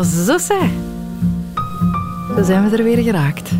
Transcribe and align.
zo 0.00 0.38
zijn 2.42 2.70
we 2.70 2.76
er 2.76 2.84
weer 2.84 3.02
geraakt. 3.02 3.50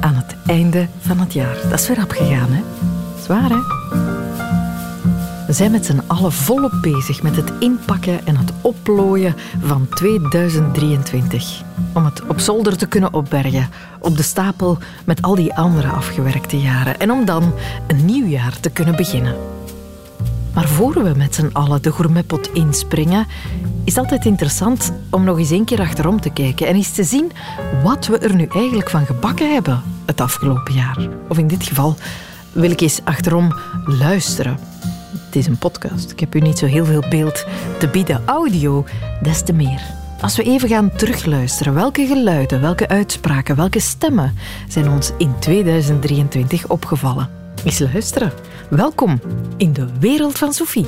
Aan 0.00 0.14
het 0.14 0.36
einde 0.46 0.86
van 1.00 1.18
het 1.18 1.32
jaar. 1.32 1.56
Dat 1.70 1.80
is 1.80 1.88
weer 1.88 2.02
opgegaan, 2.02 2.48
hè? 2.50 2.62
Zwaar, 3.22 3.50
hè? 3.50 3.56
We 5.46 5.52
zijn 5.52 5.70
met 5.70 5.86
z'n 5.86 6.02
allen 6.06 6.32
volop 6.32 6.72
bezig 6.80 7.22
met 7.22 7.36
het 7.36 7.52
inpakken 7.58 8.26
en 8.26 8.36
het 8.36 8.52
opplooien 8.60 9.34
van 9.60 9.88
2023. 9.88 11.62
Om 11.92 12.04
het 12.04 12.26
op 12.26 12.40
zolder 12.40 12.76
te 12.76 12.86
kunnen 12.86 13.14
opbergen, 13.14 13.68
op 13.98 14.16
de 14.16 14.22
stapel 14.22 14.78
met 15.04 15.22
al 15.22 15.34
die 15.34 15.54
andere 15.54 15.88
afgewerkte 15.88 16.58
jaren. 16.58 17.00
En 17.00 17.10
om 17.10 17.24
dan 17.24 17.52
een 17.86 18.04
nieuw 18.04 18.26
jaar 18.26 18.60
te 18.60 18.70
kunnen 18.70 18.96
beginnen. 18.96 19.55
Maar 20.56 20.68
voor 20.68 21.04
we 21.04 21.12
met 21.16 21.34
z'n 21.34 21.50
allen 21.52 21.82
de 21.82 21.92
gourmetpot 21.92 22.52
inspringen, 22.52 23.26
is 23.84 23.94
het 23.94 24.02
altijd 24.02 24.24
interessant 24.24 24.92
om 25.10 25.24
nog 25.24 25.38
eens 25.38 25.50
een 25.50 25.64
keer 25.64 25.80
achterom 25.80 26.20
te 26.20 26.30
kijken 26.30 26.66
en 26.66 26.74
eens 26.74 26.92
te 26.92 27.04
zien 27.04 27.32
wat 27.82 28.06
we 28.06 28.18
er 28.18 28.34
nu 28.34 28.46
eigenlijk 28.50 28.90
van 28.90 29.06
gebakken 29.06 29.52
hebben 29.52 29.82
het 30.06 30.20
afgelopen 30.20 30.74
jaar. 30.74 31.08
Of 31.28 31.38
in 31.38 31.46
dit 31.46 31.64
geval 31.64 31.96
wil 32.52 32.70
ik 32.70 32.80
eens 32.80 33.00
achterom 33.04 33.54
luisteren. 33.84 34.58
Het 35.26 35.36
is 35.36 35.46
een 35.46 35.58
podcast. 35.58 36.10
Ik 36.10 36.20
heb 36.20 36.34
u 36.34 36.40
niet 36.40 36.58
zo 36.58 36.66
heel 36.66 36.84
veel 36.84 37.04
beeld 37.10 37.46
te 37.78 37.88
bieden. 37.88 38.22
Audio, 38.24 38.84
des 39.22 39.42
te 39.42 39.52
meer. 39.52 39.80
Als 40.20 40.36
we 40.36 40.42
even 40.42 40.68
gaan 40.68 40.90
terugluisteren, 40.96 41.74
welke 41.74 42.06
geluiden, 42.06 42.60
welke 42.60 42.88
uitspraken, 42.88 43.56
welke 43.56 43.80
stemmen 43.80 44.36
zijn 44.68 44.90
ons 44.90 45.12
in 45.18 45.34
2023 45.38 46.68
opgevallen? 46.68 47.28
Eens 47.64 47.78
luisteren. 47.78 48.32
Welkom 48.70 49.20
in 49.56 49.72
de 49.72 49.86
wereld 50.00 50.38
van 50.38 50.52
Sophie. 50.52 50.86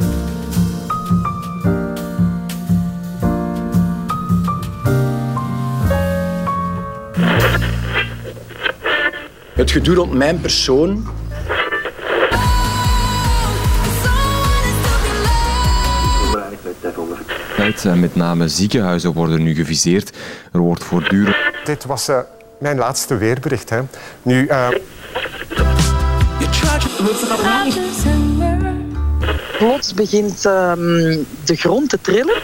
Het 9.54 9.70
gedoe 9.70 9.94
rond 9.94 10.12
mijn 10.12 10.40
persoon. 10.40 11.08
Eh, 17.82 17.92
Met 17.92 18.14
name 18.14 18.48
ziekenhuizen 18.48 19.12
worden 19.12 19.42
nu 19.42 19.54
geviseerd. 19.54 20.16
Er 20.52 20.60
wordt 20.60 20.84
voortdurend. 20.84 21.36
Dit 21.64 21.84
was 21.84 22.08
uh, 22.08 22.18
mijn 22.60 22.76
laatste 22.76 23.16
weerbericht. 23.16 23.70
Hè. 23.70 23.80
Nu, 24.22 24.46
uh... 24.46 24.68
Plots 29.58 29.94
begint 29.94 30.44
um, 30.44 31.26
de 31.44 31.54
grond 31.56 31.88
te 31.88 31.98
trillen. 32.00 32.42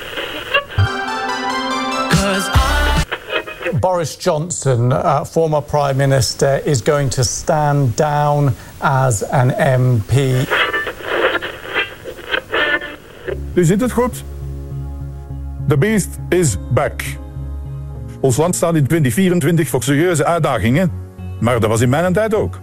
Boris 3.81 4.17
Johnson, 4.19 4.91
uh, 4.91 5.25
former 5.25 5.63
Prime 5.63 5.95
Minister, 5.95 6.67
is 6.67 6.81
going 6.85 7.11
to 7.11 7.23
stand 7.23 7.97
down 7.97 8.55
as 8.79 9.23
an 9.31 9.55
MP. 9.81 10.13
Nu 13.55 13.65
zit 13.65 13.81
het 13.81 13.93
goed. 13.93 14.25
The 15.69 15.79
beast 15.79 16.09
is 16.29 16.57
back. 16.71 17.03
Ons 18.21 18.37
land 18.37 18.57
staat 18.57 18.75
in 18.75 18.87
2024 18.87 19.69
voor 19.69 19.83
serieuze 19.83 20.25
uitdagingen. 20.25 20.93
Maar 21.41 21.61
dat 21.61 21.71
was 21.71 21.81
in 21.81 21.89
mijn 21.89 22.13
tijd 22.13 22.35
ook. 22.35 22.61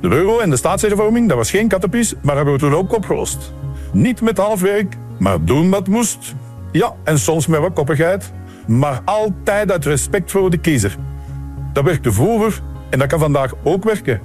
De 0.00 0.08
euro 0.08 0.38
en 0.38 0.50
de 0.50 0.56
staatshervorming, 0.56 1.28
dat 1.28 1.36
was 1.36 1.50
geen 1.50 1.68
kattenpies, 1.68 2.14
maar 2.22 2.36
hebben 2.36 2.54
we 2.54 2.60
toen 2.60 2.74
ook 2.74 2.94
opgelost. 2.94 3.52
Niet 3.92 4.20
met 4.20 4.36
halfwerk, 4.36 4.96
maar 5.18 5.44
doen 5.44 5.70
wat 5.70 5.88
moest. 5.88 6.34
Ja, 6.72 6.94
en 7.04 7.18
soms 7.18 7.46
met 7.46 7.60
wat 7.60 7.72
koppigheid, 7.72 8.32
maar 8.66 9.00
altijd 9.04 9.72
uit 9.72 9.84
respect 9.84 10.30
voor 10.30 10.50
de 10.50 10.58
kiezer. 10.58 10.96
Dat 11.72 11.84
werkte 11.84 12.12
vroeger 12.12 12.62
en 12.90 12.98
dat 12.98 13.08
kan 13.08 13.18
vandaag 13.18 13.52
ook 13.62 13.84
werken. 13.84 14.20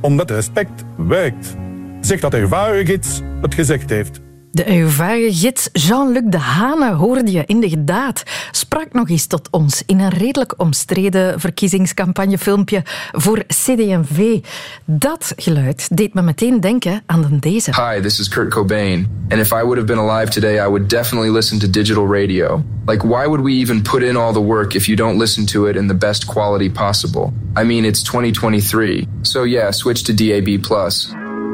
Omdat 0.00 0.30
respect 0.30 0.84
werkt. 0.96 1.56
Zegt 2.00 2.22
dat 2.22 2.34
ervaren 2.34 2.86
gids 2.86 3.20
het 3.40 3.54
gezegd 3.54 3.90
heeft. 3.90 4.20
De 4.52 4.64
ervaren 4.64 5.32
gids 5.32 5.68
Jean-Luc 5.72 6.22
de 6.24 6.38
Hane, 6.38 6.92
hoorde 6.92 7.32
je 7.32 7.42
in 7.46 7.60
de 7.60 7.68
gedaad, 7.68 8.22
sprak 8.50 8.92
nog 8.92 9.08
eens 9.08 9.26
tot 9.26 9.48
ons 9.50 9.82
in 9.86 10.00
een 10.00 10.10
redelijk 10.10 10.54
omstreden 10.56 11.40
verkiezingscampagnefilmpje 11.40 12.82
voor 13.12 13.44
CD&V. 13.46 14.38
Dat 14.84 15.32
geluid 15.36 15.96
deed 15.96 16.14
me 16.14 16.22
meteen 16.22 16.60
denken 16.60 17.02
aan 17.06 17.36
deze. 17.40 17.70
Hi, 17.70 18.00
this 18.00 18.18
is 18.20 18.28
Kurt 18.28 18.50
Cobain. 18.50 19.08
And 19.28 19.40
if 19.40 19.52
I 19.52 19.62
would 19.62 19.76
have 19.76 19.84
been 19.84 19.98
alive 19.98 20.30
today, 20.30 20.66
I 20.66 20.68
would 20.68 20.90
definitely 20.90 21.30
listen 21.30 21.58
to 21.58 21.70
digital 21.70 22.06
radio. 22.06 22.64
Like, 22.86 23.06
why 23.06 23.26
would 23.26 23.40
we 23.40 23.52
even 23.52 23.82
put 23.82 24.02
in 24.02 24.16
all 24.16 24.32
the 24.32 24.44
work 24.44 24.74
if 24.74 24.86
you 24.86 24.96
don't 24.96 25.18
listen 25.18 25.46
to 25.46 25.66
it 25.66 25.76
in 25.76 25.86
the 25.86 25.96
best 25.96 26.26
quality 26.26 26.70
possible? 26.70 27.32
I 27.60 27.64
mean, 27.64 27.84
it's 27.84 28.02
2023. 28.02 29.06
So 29.22 29.44
yeah, 29.44 29.70
switch 29.70 30.02
to 30.02 30.12
DAB+. 30.12 30.62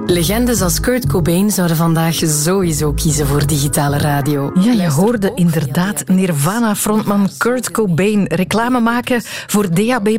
Legendes 0.07 0.63
als 0.63 0.81
Kurt 0.81 1.07
Cobain 1.07 1.51
zouden 1.51 1.77
vandaag 1.77 2.15
sowieso 2.15 2.93
kiezen 2.93 3.27
voor 3.27 3.47
digitale 3.47 3.99
radio. 3.99 4.51
Ja, 4.55 4.73
je 4.73 4.91
hoorde 4.91 5.33
inderdaad 5.35 6.09
Nirvana-frontman 6.09 7.29
Kurt 7.39 7.71
Cobain 7.71 8.27
reclame 8.27 8.81
maken 8.81 9.21
voor 9.23 9.75
DAB+. 9.75 10.19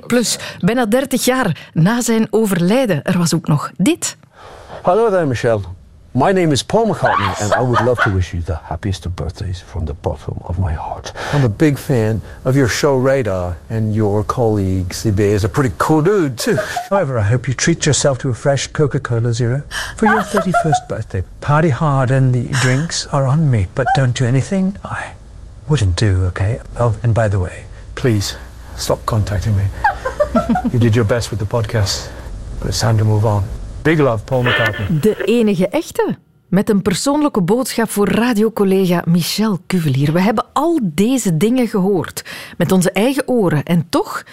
Bijna 0.60 0.86
30 0.86 1.26
jaar 1.26 1.70
na 1.74 2.02
zijn 2.02 2.28
overlijden. 2.30 3.04
Er 3.04 3.18
was 3.18 3.34
ook 3.34 3.48
nog 3.48 3.72
dit. 3.78 4.18
Hallo 4.82 5.10
there, 5.10 5.26
Michelle. 5.26 5.62
My 6.18 6.32
name 6.32 6.52
is 6.52 6.64
Paul 6.64 6.88
McCartney, 6.88 7.44
and 7.44 7.54
I 7.54 7.62
would 7.62 7.80
love 7.82 8.00
to 8.00 8.10
wish 8.10 8.34
you 8.34 8.42
the 8.42 8.56
happiest 8.56 9.06
of 9.06 9.16
birthdays 9.16 9.62
from 9.62 9.86
the 9.86 9.94
bottom 9.94 10.42
of 10.46 10.58
my 10.58 10.74
heart. 10.74 11.14
I'm 11.32 11.46
a 11.46 11.50
big 11.50 11.78
fan 11.78 12.24
of 12.44 12.56
your 12.56 12.68
show 12.68 12.98
Radar, 12.98 13.60
and 13.70 13.94
your 13.94 14.24
colleague 14.24 14.90
CB 14.90 15.20
is 15.20 15.44
a 15.44 15.50
pretty 15.50 15.76
cool 15.78 16.02
dude 16.02 16.40
too. 16.40 16.58
However, 16.90 17.20
I 17.20 17.22
hope 17.22 17.48
you 17.48 17.54
treat 17.54 17.86
yourself 17.86 18.18
to 18.22 18.30
a 18.30 18.34
fresh 18.34 18.66
Coca-Cola 18.66 19.32
Zero 19.32 19.62
for 19.96 20.08
your 20.08 20.22
31st 20.34 20.90
birthday. 20.90 21.24
Party 21.40 21.70
hard, 21.70 22.10
and 22.10 22.34
the 22.34 22.48
drinks 22.64 23.06
are 23.14 23.28
on 23.28 23.52
me, 23.52 23.68
but 23.76 23.86
don't 23.96 24.18
do 24.18 24.26
anything 24.26 24.76
I 24.84 25.14
wouldn't 25.70 25.98
do, 25.98 26.26
okay? 26.30 26.60
Oh, 26.80 26.98
and 27.04 27.14
by 27.14 27.28
the 27.28 27.40
way, 27.40 27.66
please 27.94 28.36
stop 28.76 29.06
contacting 29.06 29.56
me. 29.56 29.66
you 30.74 30.80
did 30.80 30.96
your 30.96 31.06
best 31.06 31.30
with 31.30 31.38
the 31.38 31.46
podcast, 31.46 32.12
but 32.58 32.70
it's 32.70 32.80
time 32.80 32.98
to 32.98 33.06
move 33.06 33.24
on. 33.24 33.48
Big 33.88 34.00
love, 34.00 34.24
Paul. 34.24 34.44
De 35.02 35.24
enige 35.26 35.68
echte. 35.68 36.18
Met 36.48 36.70
een 36.70 36.82
persoonlijke 36.82 37.42
boodschap 37.42 37.90
voor 37.90 38.08
radiocollega 38.08 39.04
Michel 39.06 39.60
Cuvelier. 39.68 40.14
We 40.14 40.22
hebben 40.22 40.46
al 40.54 40.80
deze 40.84 41.38
dingen 41.38 41.68
gehoord. 41.68 42.24
Met 42.58 42.72
onze 42.72 42.92
eigen 42.92 43.28
oren. 43.28 43.64
En 43.64 43.90
toch 43.90 44.24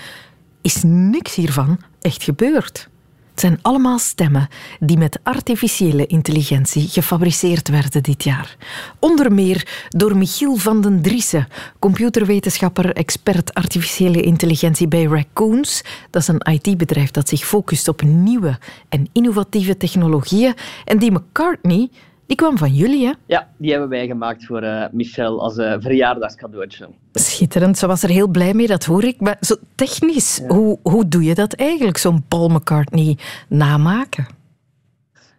is 0.62 0.82
niks 0.86 1.34
hiervan 1.34 1.78
echt 2.00 2.22
gebeurd. 2.22 2.88
Het 3.34 3.42
zijn 3.42 3.58
allemaal 3.62 3.98
stemmen 3.98 4.48
die 4.80 4.98
met 4.98 5.18
artificiële 5.22 6.06
intelligentie 6.06 6.88
gefabriceerd 6.88 7.68
werden 7.68 8.02
dit 8.02 8.24
jaar. 8.24 8.56
Onder 8.98 9.32
meer 9.32 9.86
door 9.88 10.16
Michiel 10.16 10.56
van 10.56 10.80
den 10.80 11.02
Driessen, 11.02 11.48
computerwetenschapper, 11.78 12.92
expert 12.92 13.54
artificiële 13.54 14.20
intelligentie 14.20 14.88
bij 14.88 15.04
Raccoons. 15.04 15.82
Dat 16.10 16.22
is 16.22 16.28
een 16.28 16.52
IT-bedrijf 16.52 17.10
dat 17.10 17.28
zich 17.28 17.44
focust 17.44 17.88
op 17.88 18.02
nieuwe 18.02 18.58
en 18.88 19.08
innovatieve 19.12 19.76
technologieën. 19.76 20.54
En 20.84 20.98
die 20.98 21.12
McCartney, 21.12 21.88
die 22.26 22.36
kwam 22.36 22.58
van 22.58 22.74
jullie, 22.74 23.06
hè? 23.06 23.12
Ja, 23.26 23.48
die 23.56 23.70
hebben 23.70 23.88
wij 23.88 24.06
gemaakt 24.06 24.44
voor 24.44 24.62
uh, 24.62 24.84
Michel 24.92 25.42
als 25.42 25.56
uh, 25.56 25.74
verjaardagscadeautje. 25.78 26.88
Schitterend, 27.12 27.78
ze 27.78 27.86
was 27.86 28.02
er 28.02 28.08
heel 28.08 28.28
blij 28.28 28.54
mee, 28.54 28.66
dat 28.66 28.84
hoor 28.84 29.04
ik. 29.04 29.20
Maar 29.20 29.36
zo 29.40 29.54
technisch, 29.74 30.36
ja. 30.36 30.54
hoe, 30.54 30.78
hoe 30.82 31.08
doe 31.08 31.24
je 31.24 31.34
dat 31.34 31.52
eigenlijk, 31.52 31.96
zo'n 31.96 32.24
Paul 32.28 32.48
McCartney 32.48 33.18
namaken? 33.48 34.26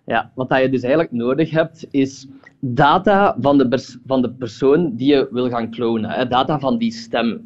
Ja, 0.05 0.31
wat 0.35 0.47
je 0.49 0.69
dus 0.69 0.81
eigenlijk 0.81 1.11
nodig 1.11 1.49
hebt, 1.51 1.85
is 1.91 2.27
data 2.59 3.35
van 3.39 3.57
de, 3.57 3.97
van 4.05 4.21
de 4.21 4.29
persoon 4.29 4.95
die 4.95 5.07
je 5.07 5.27
wil 5.31 5.49
gaan 5.49 5.69
klonen. 5.69 6.09
Hè. 6.09 6.27
Data 6.27 6.59
van 6.59 6.77
die 6.77 6.91
stem. 6.91 7.43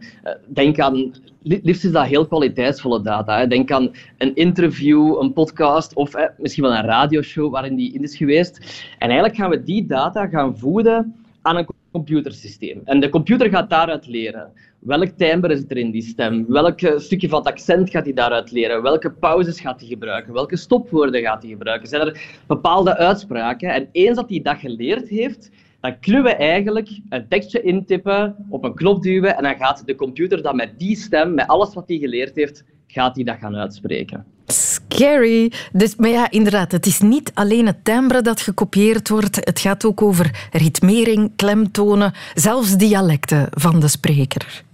Denk 0.48 0.80
aan, 0.80 1.14
liefst 1.42 1.86
is 1.86 1.92
dat 1.92 2.06
heel 2.06 2.28
kwaliteitsvolle 2.28 3.02
data. 3.02 3.46
Denk 3.46 3.72
aan 3.72 3.92
een 4.18 4.36
interview, 4.36 5.18
een 5.20 5.34
podcast 5.34 5.94
of 5.94 6.14
misschien 6.38 6.64
wel 6.64 6.76
een 6.76 6.86
radioshow 6.86 7.52
waarin 7.52 7.76
die 7.76 7.94
in 7.94 8.04
is 8.04 8.18
geweest. 8.18 8.58
En 8.98 9.08
eigenlijk 9.08 9.36
gaan 9.36 9.50
we 9.50 9.64
die 9.64 9.86
data 9.86 10.28
gaan 10.28 10.58
voeden 10.58 11.16
aan 11.42 11.58
een 11.58 11.68
computersysteem. 11.92 12.82
En 12.84 13.00
de 13.00 13.10
computer 13.10 13.50
gaat 13.50 13.70
daaruit 13.70 14.08
leren. 14.08 14.52
Welk 14.80 15.10
timbre 15.18 15.54
is 15.54 15.64
er 15.68 15.78
in 15.78 15.92
die 15.92 16.02
stem? 16.02 16.46
Welk 16.48 16.80
stukje 16.98 17.30
van 17.30 17.40
het 17.40 17.48
accent 17.48 17.90
gaat 17.90 18.04
hij 18.04 18.14
daaruit 18.14 18.52
leren? 18.52 18.82
Welke 18.82 19.12
pauzes 19.12 19.60
gaat 19.60 19.80
hij 19.80 19.90
gebruiken? 19.90 20.34
Welke 20.34 20.58
stopwoorden 20.58 21.22
gaat 21.22 21.42
hij 21.42 21.52
gebruiken? 21.52 21.88
Zijn 21.88 22.02
er 22.02 22.42
bepaalde 22.48 22.98
uitspraken? 22.98 23.70
En 23.70 23.90
eens 23.92 24.16
dat 24.16 24.30
hij 24.30 24.42
dat 24.42 24.58
geleerd 24.58 25.10
heeft, 25.10 25.50
dan 25.80 26.00
kunnen 26.00 26.24
we 26.24 26.36
eigenlijk 26.36 26.90
een 27.10 27.28
tekstje 27.28 27.62
intippen, 27.62 28.36
op 28.50 28.64
een 28.64 28.76
knop 28.76 29.04
duwen 29.04 29.38
en 29.38 29.44
dan 29.44 29.56
gaat 29.56 29.86
de 29.86 29.96
computer 29.96 30.42
dat 30.42 30.56
met 30.56 30.80
die 30.80 30.96
stem, 30.96 31.34
met 31.34 31.48
alles 31.48 31.74
wat 31.74 31.88
hij 31.88 31.98
geleerd 31.98 32.36
heeft, 32.36 32.64
gaat 32.88 33.16
hij 33.16 33.24
dat 33.24 33.38
gaan 33.40 33.56
uitspreken. 33.56 34.26
Scary. 34.46 35.52
Dus, 35.72 35.96
maar 35.96 36.10
ja, 36.10 36.30
inderdaad, 36.30 36.72
het 36.72 36.86
is 36.86 37.00
niet 37.00 37.32
alleen 37.34 37.66
het 37.66 37.86
timbre 37.86 38.22
dat 38.22 38.42
gekopieerd 38.42 39.10
wordt. 39.10 39.36
Het 39.36 39.60
gaat 39.60 39.86
ook 39.86 40.02
over 40.02 40.50
ritmering, 40.52 41.32
klemtonen, 41.36 42.14
zelfs 42.34 42.78
dialecten 42.78 43.48
van 43.52 43.80
de 43.80 43.88
spreker. 43.88 44.68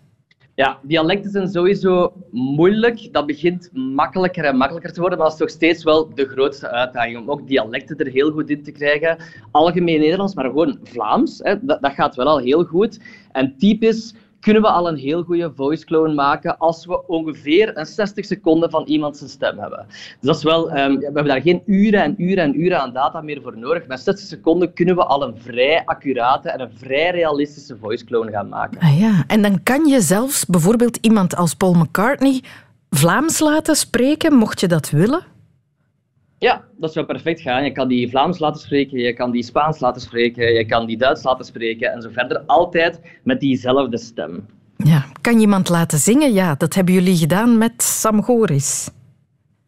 Ja, 0.55 0.79
dialecten 0.83 1.31
zijn 1.31 1.47
sowieso 1.47 2.13
moeilijk. 2.31 3.13
Dat 3.13 3.25
begint 3.25 3.69
makkelijker 3.73 4.43
en 4.43 4.57
makkelijker 4.57 4.93
te 4.93 4.99
worden, 4.99 5.17
maar 5.17 5.27
dat 5.27 5.35
is 5.35 5.41
toch 5.45 5.55
steeds 5.55 5.83
wel 5.83 6.13
de 6.13 6.25
grootste 6.25 6.69
uitdaging 6.69 7.17
om 7.17 7.31
ook 7.31 7.47
dialecten 7.47 7.97
er 7.97 8.11
heel 8.11 8.31
goed 8.31 8.49
in 8.49 8.63
te 8.63 8.71
krijgen. 8.71 9.17
Algemeen 9.51 9.99
Nederlands, 9.99 10.35
maar 10.35 10.45
gewoon 10.45 10.79
Vlaams, 10.83 11.39
hè, 11.43 11.65
dat, 11.65 11.81
dat 11.81 11.93
gaat 11.93 12.15
wel 12.15 12.27
al 12.27 12.39
heel 12.39 12.63
goed. 12.63 12.99
En 13.31 13.57
typisch 13.57 14.13
kunnen 14.45 14.63
we 14.63 14.69
al 14.69 14.88
een 14.88 14.97
heel 14.97 15.24
goede 15.24 15.51
voice 15.56 15.86
clone 15.86 16.13
maken 16.13 16.57
als 16.57 16.86
we 16.86 17.07
ongeveer 17.07 17.77
een 17.77 17.86
60 17.86 18.25
seconden 18.25 18.69
van 18.69 18.83
iemand 18.83 19.18
zijn 19.18 19.30
stem 19.30 19.59
hebben. 19.59 19.86
Dus 19.88 20.18
dat 20.19 20.36
is 20.36 20.44
wel, 20.44 20.77
um, 20.77 20.97
we 20.97 21.03
hebben 21.03 21.25
daar 21.25 21.42
geen 21.42 21.62
uren 21.65 22.03
en 22.03 22.15
uren 22.18 22.44
en 22.44 22.62
uren 22.62 22.81
aan 22.81 22.94
data 22.94 23.21
meer 23.21 23.42
voor 23.42 23.57
nodig. 23.57 23.88
Met 23.88 24.00
60 24.00 24.27
seconden 24.27 24.74
kunnen 24.74 24.95
we 24.95 25.06
al 25.06 25.24
een 25.24 25.38
vrij 25.38 25.81
accurate 25.86 26.50
en 26.50 26.59
een 26.59 26.71
vrij 26.77 27.12
realistische 27.12 27.77
voice 27.77 28.06
clone 28.06 28.31
gaan 28.31 28.50
maken. 28.50 28.80
Ah 28.80 29.00
ja, 29.00 29.24
en 29.27 29.42
dan 29.42 29.63
kan 29.63 29.86
je 29.86 30.01
zelfs 30.01 30.45
bijvoorbeeld 30.45 30.98
iemand 31.01 31.36
als 31.36 31.53
Paul 31.53 31.74
McCartney 31.74 32.41
Vlaams 32.89 33.39
laten 33.39 33.75
spreken, 33.75 34.33
mocht 34.33 34.59
je 34.59 34.68
dat 34.68 34.89
willen? 34.89 35.34
Ja, 36.37 36.63
dat 36.77 36.93
zou 36.93 37.05
perfect 37.05 37.41
gaan. 37.41 37.63
Je 37.63 37.71
kan 37.71 37.87
die 37.87 38.09
Vlaams 38.09 38.39
laten 38.39 38.61
spreken, 38.61 38.99
je 38.99 39.13
kan 39.13 39.31
die 39.31 39.43
Spaans 39.43 39.79
laten 39.79 40.01
spreken, 40.01 40.53
je 40.53 40.65
kan 40.65 40.85
die 40.85 40.97
Duits 40.97 41.23
laten 41.23 41.45
spreken 41.45 41.91
en 41.91 42.01
zo 42.01 42.09
verder. 42.11 42.43
Altijd 42.45 42.99
met 43.23 43.39
diezelfde 43.39 43.97
stem. 43.97 44.45
Ja, 44.77 45.05
kan 45.21 45.33
je 45.33 45.39
iemand 45.39 45.69
laten 45.69 45.97
zingen? 45.97 46.33
Ja, 46.33 46.55
dat 46.55 46.73
hebben 46.73 46.93
jullie 46.93 47.17
gedaan 47.17 47.57
met 47.57 47.83
Sam 47.83 48.23
Goris. 48.23 48.89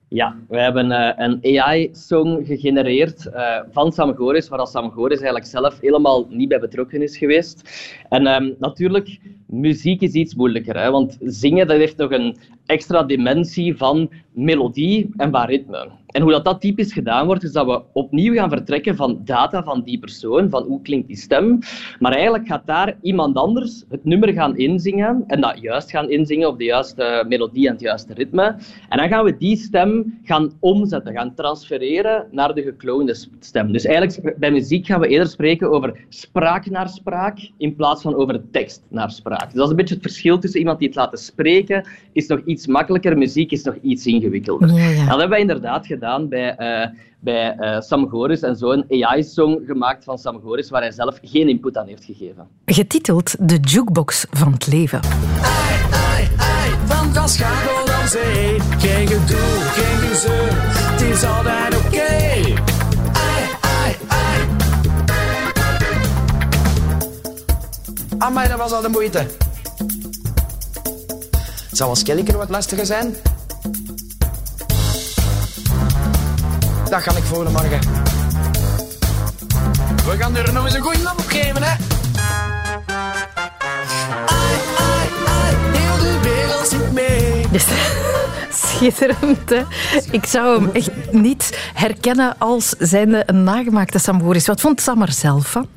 Ja, 0.09 0.35
we 0.47 0.59
hebben 0.59 0.91
uh, 0.91 1.11
een 1.15 1.59
AI-song 1.59 2.45
gegenereerd 2.45 3.25
uh, 3.33 3.59
van 3.71 3.91
Sam 3.91 4.15
Goris, 4.15 4.47
waar 4.47 4.67
Sam 4.67 4.91
Goris 4.91 5.17
eigenlijk 5.17 5.45
zelf 5.45 5.79
helemaal 5.79 6.27
niet 6.29 6.49
bij 6.49 6.59
betrokken 6.59 7.01
is 7.01 7.17
geweest. 7.17 7.69
En 8.09 8.27
um, 8.27 8.55
natuurlijk, 8.59 9.19
muziek 9.45 10.01
is 10.01 10.11
iets 10.11 10.35
moeilijker, 10.35 10.77
hè, 10.77 10.91
want 10.91 11.17
zingen 11.21 11.67
dat 11.67 11.77
heeft 11.77 11.97
nog 11.97 12.11
een 12.11 12.37
extra 12.67 13.03
dimensie 13.03 13.77
van 13.77 14.09
melodie 14.31 15.09
en 15.17 15.31
van 15.31 15.45
ritme. 15.45 15.89
En 16.07 16.21
hoe 16.21 16.31
dat, 16.31 16.45
dat 16.45 16.61
typisch 16.61 16.93
gedaan 16.93 17.25
wordt, 17.25 17.43
is 17.43 17.51
dat 17.51 17.65
we 17.65 17.81
opnieuw 17.93 18.33
gaan 18.33 18.49
vertrekken 18.49 18.95
van 18.95 19.21
data 19.23 19.63
van 19.63 19.81
die 19.81 19.99
persoon, 19.99 20.49
van 20.49 20.63
hoe 20.63 20.81
klinkt 20.81 21.07
die 21.07 21.17
stem. 21.17 21.59
Maar 21.99 22.11
eigenlijk 22.11 22.47
gaat 22.47 22.65
daar 22.65 22.97
iemand 23.01 23.35
anders 23.35 23.83
het 23.89 24.05
nummer 24.05 24.33
gaan 24.33 24.57
inzingen 24.57 25.23
en 25.27 25.41
dat 25.41 25.59
juist 25.59 25.91
gaan 25.91 26.09
inzingen 26.09 26.47
op 26.47 26.57
de 26.57 26.63
juiste 26.63 27.25
melodie 27.27 27.67
en 27.67 27.71
het 27.71 27.81
juiste 27.81 28.13
ritme. 28.13 28.55
En 28.89 28.97
dan 28.97 29.07
gaan 29.07 29.23
we 29.23 29.37
die 29.37 29.57
stem 29.57 30.19
gaan 30.23 30.51
omzetten, 30.59 31.13
gaan 31.13 31.33
transfereren 31.33 32.27
naar 32.31 32.53
de 32.53 32.61
gekloonde 32.61 33.15
stem. 33.39 33.71
Dus 33.71 33.85
eigenlijk 33.85 34.39
bij 34.39 34.51
muziek 34.51 34.85
gaan 34.85 34.99
we 34.99 35.07
eerder 35.07 35.27
spreken 35.27 35.71
over 35.71 36.05
spraak 36.09 36.69
naar 36.69 36.89
spraak 36.89 37.49
in 37.57 37.75
plaats 37.75 38.01
van 38.01 38.15
over 38.15 38.41
tekst 38.51 38.83
naar 38.89 39.11
spraak. 39.11 39.45
Dus 39.45 39.53
dat 39.53 39.63
is 39.63 39.69
een 39.69 39.75
beetje 39.75 39.93
het 39.93 40.03
verschil 40.03 40.39
tussen 40.39 40.59
iemand 40.59 40.79
die 40.79 40.87
het 40.87 40.97
laten 40.97 41.17
spreken, 41.17 41.87
is 42.11 42.27
nog 42.27 42.41
iets 42.45 42.56
makkelijker, 42.65 43.17
muziek 43.17 43.51
is 43.51 43.63
nog 43.63 43.75
iets 43.81 44.05
ingewikkelder. 44.05 44.73
Ja, 44.73 44.89
ja. 44.89 44.97
Dat 44.97 45.07
hebben 45.07 45.29
wij 45.29 45.39
inderdaad 45.39 45.85
gedaan 45.85 46.27
bij, 46.27 46.55
uh, 46.59 46.99
bij 47.19 47.57
uh, 47.59 47.81
Sam 47.81 48.09
Goris 48.09 48.41
en 48.41 48.55
zo 48.55 48.71
een 48.71 49.03
AI-song 49.03 49.61
gemaakt 49.65 50.03
van 50.03 50.17
Sam 50.17 50.41
Goris, 50.41 50.69
waar 50.69 50.81
hij 50.81 50.91
zelf 50.91 51.19
geen 51.21 51.49
input 51.49 51.77
aan 51.77 51.87
heeft 51.87 52.05
gegeven. 52.05 52.47
Getiteld 52.65 53.49
De 53.49 53.57
Jukebox 53.59 54.25
van 54.29 54.51
het 54.51 54.67
Leven. 54.67 54.99
Ai, 55.41 55.79
ai, 55.91 56.27
ai, 56.37 56.71
van 56.85 57.13
dan 57.13 57.29
zee. 58.07 58.59
Geen 58.77 59.07
gedoe, 59.07 59.59
geen 59.75 60.09
gezeur, 60.09 60.49
het 60.51 61.01
is 61.01 61.23
altijd 61.23 61.77
oké. 61.77 61.87
Okay. 61.87 62.41
Ai, 63.13 63.43
ai, 63.61 63.95
ai. 64.07 64.47
Amai, 68.17 68.47
dat 68.47 68.57
was 68.57 68.71
al 68.71 68.81
de 68.81 68.89
moeite. 68.89 69.46
Het 71.77 71.85
zal 71.85 71.95
als 71.95 72.03
Kellyker 72.03 72.37
wat 72.37 72.49
lastiger 72.49 72.85
zijn. 72.85 73.15
Dat 76.89 77.01
ga 77.01 77.11
ik 77.15 77.23
volgende 77.23 77.51
morgen. 77.51 77.79
We 80.05 80.15
gaan 80.17 80.35
er 80.35 80.53
nog 80.53 80.65
eens 80.65 80.73
een 80.73 80.81
goede 80.81 80.99
nap 80.99 81.19
op 81.19 81.27
geven, 81.27 81.63
hè? 81.63 81.75
Ai, 82.89 84.59
ai, 84.77 85.09
ai, 85.27 85.55
heel 85.77 85.97
de 85.97 86.19
wereld 86.21 86.67
zit 86.67 86.91
mee. 86.91 87.47
Dus, 87.51 87.65
schitterend, 88.63 89.49
hè? 89.49 89.63
Ik 90.11 90.25
zou 90.25 90.61
hem 90.61 90.69
echt 90.73 91.11
niet 91.11 91.71
herkennen 91.73 92.35
als 92.37 92.69
zijnde 92.79 93.23
een 93.25 93.43
nagemaakte 93.43 93.99
Sam. 93.99 94.21
Wat 94.21 94.61
vond 94.61 94.81
Sam 94.81 95.01
er 95.01 95.11
zelf 95.11 95.51
van? 95.51 95.67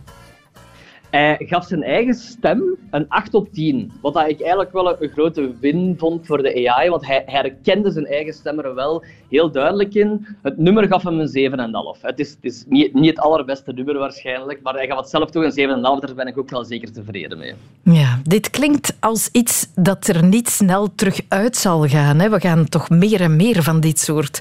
Hij 1.10 1.36
gaf 1.40 1.66
zijn 1.66 1.82
eigen 1.82 2.14
stem 2.14 2.76
een 2.90 3.08
8 3.08 3.34
op 3.34 3.52
10. 3.52 3.92
Wat 4.00 4.14
dat 4.14 4.28
ik 4.28 4.40
eigenlijk 4.40 4.72
wel 4.72 5.02
een 5.02 5.08
grote 5.08 5.54
win 5.60 5.94
vond 5.98 6.26
voor 6.26 6.42
de 6.42 6.68
AI, 6.68 6.90
want 6.90 7.06
hij 7.06 7.22
herkende 7.26 7.90
zijn 7.90 8.06
eigen 8.06 8.32
stem 8.32 8.58
er 8.58 8.74
wel 8.74 9.04
heel 9.28 9.50
duidelijk 9.50 9.94
in. 9.94 10.26
Het 10.42 10.58
nummer 10.58 10.86
gaf 10.86 11.02
hem 11.02 11.20
een 11.20 11.50
7,5. 11.96 12.00
Het 12.00 12.18
is, 12.18 12.30
het 12.30 12.44
is 12.44 12.64
niet, 12.68 12.94
niet, 12.94 13.10
het 13.10 13.18
allerbeste 13.18 13.72
nummer 13.72 13.98
waarschijnlijk, 13.98 14.62
maar 14.62 14.74
hij 14.74 14.86
gaf 14.86 14.98
het 14.98 15.08
zelf 15.08 15.30
toch 15.30 15.44
een 15.44 15.68
7,5. 15.68 15.80
Daar 15.80 16.14
ben 16.14 16.26
ik 16.26 16.38
ook 16.38 16.50
wel 16.50 16.64
zeker 16.64 16.92
tevreden 16.92 17.38
mee. 17.38 17.54
Ja, 17.82 18.20
dit 18.24 18.50
klinkt 18.50 18.96
als 19.00 19.28
iets 19.32 19.68
dat 19.74 20.06
er 20.06 20.24
niet 20.24 20.48
snel 20.48 20.94
terug 20.94 21.20
uit 21.28 21.56
zal 21.56 21.88
gaan. 21.88 22.18
Hè? 22.18 22.30
We 22.30 22.40
gaan 22.40 22.68
toch 22.68 22.90
meer 22.90 23.20
en 23.20 23.36
meer 23.36 23.62
van 23.62 23.80
dit 23.80 23.98
soort 23.98 24.40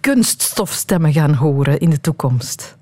kunststofstemmen 0.00 1.12
gaan 1.12 1.34
horen 1.34 1.78
in 1.78 1.90
de 1.90 2.00
toekomst. 2.00 2.80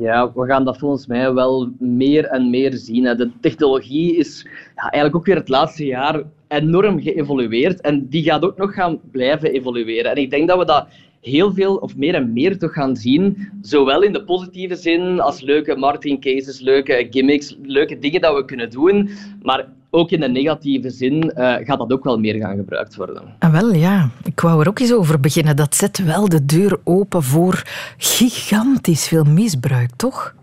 Ja, 0.00 0.32
we 0.34 0.46
gaan 0.46 0.64
dat 0.64 0.78
volgens 0.78 1.06
mij 1.06 1.32
wel 1.32 1.70
meer 1.78 2.24
en 2.24 2.50
meer 2.50 2.72
zien. 2.72 3.16
De 3.16 3.30
technologie 3.40 4.16
is 4.16 4.46
ja, 4.76 4.82
eigenlijk 4.82 5.16
ook 5.16 5.26
weer 5.26 5.36
het 5.36 5.48
laatste 5.48 5.84
jaar 5.84 6.22
enorm 6.48 7.00
geëvolueerd 7.00 7.80
en 7.80 8.08
die 8.08 8.22
gaat 8.22 8.44
ook 8.44 8.56
nog 8.56 8.74
gaan 8.74 9.00
blijven 9.10 9.52
evolueren. 9.52 10.10
En 10.10 10.16
ik 10.16 10.30
denk 10.30 10.48
dat 10.48 10.58
we 10.58 10.64
dat 10.64 10.86
heel 11.20 11.52
veel 11.52 11.76
of 11.76 11.96
meer 11.96 12.14
en 12.14 12.32
meer 12.32 12.58
toch 12.58 12.72
gaan 12.72 12.96
zien, 12.96 13.48
zowel 13.62 14.02
in 14.02 14.12
de 14.12 14.24
positieve 14.24 14.76
zin 14.76 15.20
als 15.20 15.40
leuke 15.40 15.76
Martin 15.76 16.20
cases, 16.20 16.60
leuke 16.60 17.06
gimmicks, 17.10 17.56
leuke 17.62 17.98
dingen 17.98 18.20
dat 18.20 18.34
we 18.34 18.44
kunnen 18.44 18.70
doen, 18.70 19.10
maar 19.42 19.68
ook 19.94 20.10
in 20.10 20.20
de 20.20 20.28
negatieve 20.28 20.90
zin 20.90 21.14
uh, 21.14 21.54
gaat 21.60 21.78
dat 21.78 21.92
ook 21.92 22.04
wel 22.04 22.18
meer 22.18 22.34
gaan 22.34 22.56
gebruikt 22.56 22.96
worden. 22.96 23.22
Ah, 23.38 23.52
wel 23.52 23.72
ja, 23.72 24.10
ik 24.24 24.40
wou 24.40 24.60
er 24.60 24.68
ook 24.68 24.78
eens 24.78 24.92
over 24.92 25.20
beginnen. 25.20 25.56
Dat 25.56 25.74
zet 25.74 26.04
wel 26.04 26.28
de 26.28 26.44
deur 26.44 26.78
open 26.84 27.22
voor 27.22 27.62
gigantisch 27.96 29.08
veel 29.08 29.24
misbruik, 29.24 29.90
toch? 29.96 30.34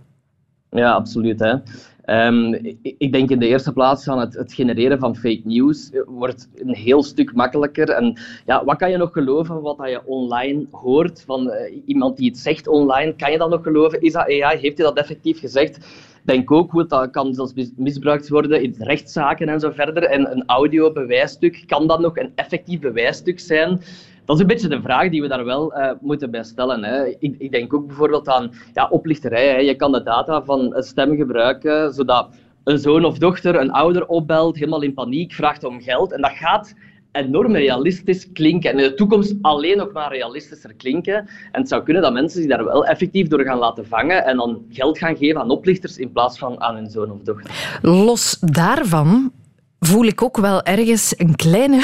Ja, 0.70 0.92
absoluut. 0.92 1.40
Hè. 1.40 1.56
Um, 2.06 2.54
ik 2.82 3.12
denk 3.12 3.30
in 3.30 3.40
de 3.40 3.48
eerste 3.48 3.74
plaats 3.74 4.08
aan 4.08 4.20
het, 4.20 4.34
het, 4.34 4.54
genereren 4.54 5.00
van 5.00 5.16
fake 5.16 5.42
news 5.44 5.92
wordt 6.06 6.50
een 6.56 6.76
heel 6.76 7.04
stuk 7.04 7.34
makkelijker. 7.34 7.90
En 7.90 8.20
ja, 8.46 8.66
wat 8.66 8.78
kan 8.78 8.92
je 8.92 8.98
nog 8.98 9.12
geloven 9.12 9.62
wat 9.62 9.78
je 9.84 10.06
online 10.06 10.66
hoort 10.72 11.24
van 11.26 11.48
uh, 11.48 11.82
iemand 11.86 12.18
die 12.18 12.30
het 12.30 12.38
zegt 12.38 12.68
online? 12.68 13.16
Kan 13.16 13.32
je 13.32 13.38
dat 13.38 13.50
nog 13.50 13.64
geloven? 13.64 14.02
Is 14.02 14.14
dat 14.14 14.24
AI? 14.24 14.58
Heeft 14.58 14.78
hij 14.78 14.88
dat 14.88 14.98
effectief 14.98 15.40
gezegd? 15.40 15.80
denk 16.24 16.52
ook 16.52 16.72
goed, 16.72 16.90
dat 16.90 17.10
kan 17.10 17.34
zelfs 17.34 17.54
misbruikt 17.76 18.30
worden 18.30 18.64
in 18.64 18.76
rechtszaken 18.78 19.50
en 19.50 19.60
zo 19.60 19.72
verder. 19.72 20.04
En 20.04 20.32
een 20.32 20.44
audio-bewijsstuk, 20.46 21.64
kan 21.68 21.88
dat 21.88 22.00
nog 22.00 22.18
een 22.18 22.32
effectief 22.36 22.80
bewijsstuk 22.80 23.40
zijn? 23.40 23.82
Dat 24.32 24.40
is 24.40 24.46
een 24.46 24.54
beetje 24.56 24.76
de 24.76 24.82
vraag 24.82 25.10
die 25.10 25.22
we 25.22 25.28
daar 25.28 25.46
wel 25.46 25.78
uh, 25.78 25.92
moeten 26.02 26.32
bij 26.32 26.44
stellen. 26.44 26.84
Hè. 26.84 27.06
Ik, 27.06 27.36
ik, 27.38 27.52
denk 27.52 27.74
ook 27.74 27.88
bijvoorbeeld 27.88 28.28
aan 28.28 28.52
ja, 28.74 28.88
oplichterij. 28.90 29.48
Hè. 29.48 29.58
Je 29.58 29.76
kan 29.76 29.92
de 29.92 30.04
data 30.04 30.44
van 30.44 30.76
een 30.76 30.84
stem 30.84 31.16
gebruiken, 31.16 31.94
zodat 31.94 32.30
een 32.64 32.78
zoon 32.78 33.06
of 33.06 33.18
dochter 33.18 33.56
een 33.56 33.72
ouder 33.72 34.08
opbelt, 34.08 34.56
helemaal 34.56 34.82
in 34.82 34.94
paniek, 34.94 35.34
vraagt 35.34 35.64
om 35.64 35.82
geld. 35.82 36.12
En 36.12 36.22
dat 36.22 36.32
gaat 36.32 36.76
enorm 37.12 37.56
realistisch 37.56 38.32
klinken 38.32 38.72
en 38.72 38.80
in 38.80 38.90
de 38.90 38.94
toekomst 38.94 39.36
alleen 39.42 39.78
nog 39.78 39.92
maar 39.92 40.12
realistischer 40.12 40.74
klinken. 40.74 41.16
En 41.52 41.60
het 41.60 41.68
zou 41.68 41.84
kunnen 41.84 42.02
dat 42.02 42.14
mensen 42.14 42.42
zich 42.42 42.50
daar 42.50 42.66
wel 42.66 42.86
effectief 42.86 43.28
door 43.28 43.44
gaan 43.44 43.60
laten 43.60 43.88
vangen 43.88 44.26
en 44.26 44.38
dan 44.38 44.66
geld 44.70 44.98
gaan 44.98 45.18
geven 45.18 45.42
aan 45.42 45.50
oplichters 45.50 45.98
in 45.98 46.12
plaats 46.12 46.38
van 46.38 46.62
aan 46.62 46.76
hun 46.76 46.90
zoon 46.90 47.12
of 47.12 47.22
dochter. 47.22 47.80
Los 47.82 48.40
daarvan 48.40 49.32
voel 49.86 50.06
ik 50.06 50.22
ook 50.22 50.38
wel 50.38 50.64
ergens 50.64 51.14
een 51.18 51.36
kleine 51.36 51.82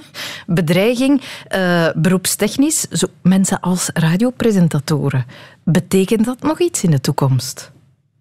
bedreiging, 0.46 1.22
uh, 1.56 1.88
beroepstechnisch. 1.96 2.80
Zo, 2.80 3.06
mensen 3.22 3.60
als 3.60 3.90
radiopresentatoren. 3.94 5.24
Betekent 5.62 6.24
dat 6.24 6.42
nog 6.42 6.60
iets 6.60 6.84
in 6.84 6.90
de 6.90 7.00
toekomst? 7.00 7.72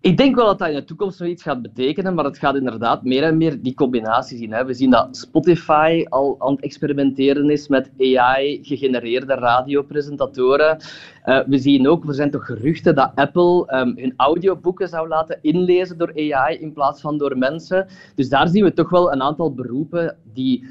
Ik 0.01 0.17
denk 0.17 0.35
wel 0.35 0.45
dat 0.45 0.59
dat 0.59 0.67
in 0.67 0.75
de 0.75 0.83
toekomst 0.83 1.19
nog 1.19 1.29
iets 1.29 1.43
gaat 1.43 1.61
betekenen, 1.61 2.13
maar 2.13 2.25
het 2.25 2.37
gaat 2.37 2.55
inderdaad 2.55 3.03
meer 3.03 3.23
en 3.23 3.37
meer 3.37 3.61
die 3.61 3.73
combinatie 3.73 4.37
zien. 4.37 4.53
Hè. 4.53 4.65
We 4.65 4.73
zien 4.73 4.89
dat 4.89 5.17
Spotify 5.17 6.05
al 6.09 6.35
aan 6.39 6.51
het 6.51 6.63
experimenteren 6.63 7.49
is 7.49 7.67
met 7.67 7.91
AI-gegenereerde 7.99 9.33
radiopresentatoren. 9.33 10.77
Uh, 11.25 11.39
we 11.45 11.57
zien 11.57 11.87
ook, 11.87 12.07
er 12.07 12.13
zijn 12.13 12.31
toch 12.31 12.45
geruchten 12.45 12.95
dat 12.95 13.11
Apple 13.15 13.79
um, 13.79 13.93
hun 13.97 14.13
audioboeken 14.17 14.89
zou 14.89 15.07
laten 15.07 15.39
inlezen 15.41 15.97
door 15.97 16.13
AI 16.15 16.57
in 16.57 16.73
plaats 16.73 17.01
van 17.01 17.17
door 17.17 17.37
mensen. 17.37 17.87
Dus 18.15 18.29
daar 18.29 18.47
zien 18.47 18.63
we 18.63 18.73
toch 18.73 18.89
wel 18.89 19.13
een 19.13 19.21
aantal 19.21 19.53
beroepen 19.53 20.15
die 20.33 20.65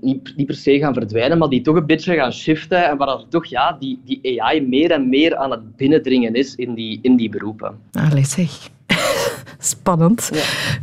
niet, 0.00 0.32
niet 0.36 0.46
per 0.46 0.54
se 0.54 0.78
gaan 0.78 0.94
verdwijnen, 0.94 1.38
maar 1.38 1.48
die 1.48 1.60
toch 1.60 1.76
een 1.76 1.86
beetje 1.86 2.14
gaan 2.14 2.32
shiften 2.32 2.88
en 2.88 2.96
waar 2.96 3.24
toch 3.28 3.46
ja, 3.46 3.76
die, 3.78 4.00
die 4.04 4.42
AI 4.42 4.66
meer 4.66 4.90
en 4.90 5.08
meer 5.08 5.36
aan 5.36 5.50
het 5.50 5.76
binnendringen 5.76 6.34
is 6.34 6.54
in 6.54 6.74
die, 6.74 6.98
in 7.02 7.16
die 7.16 7.28
beroepen. 7.28 7.78
Allee 7.92 8.24
zeg. 8.24 8.68
Spannend. 9.58 10.30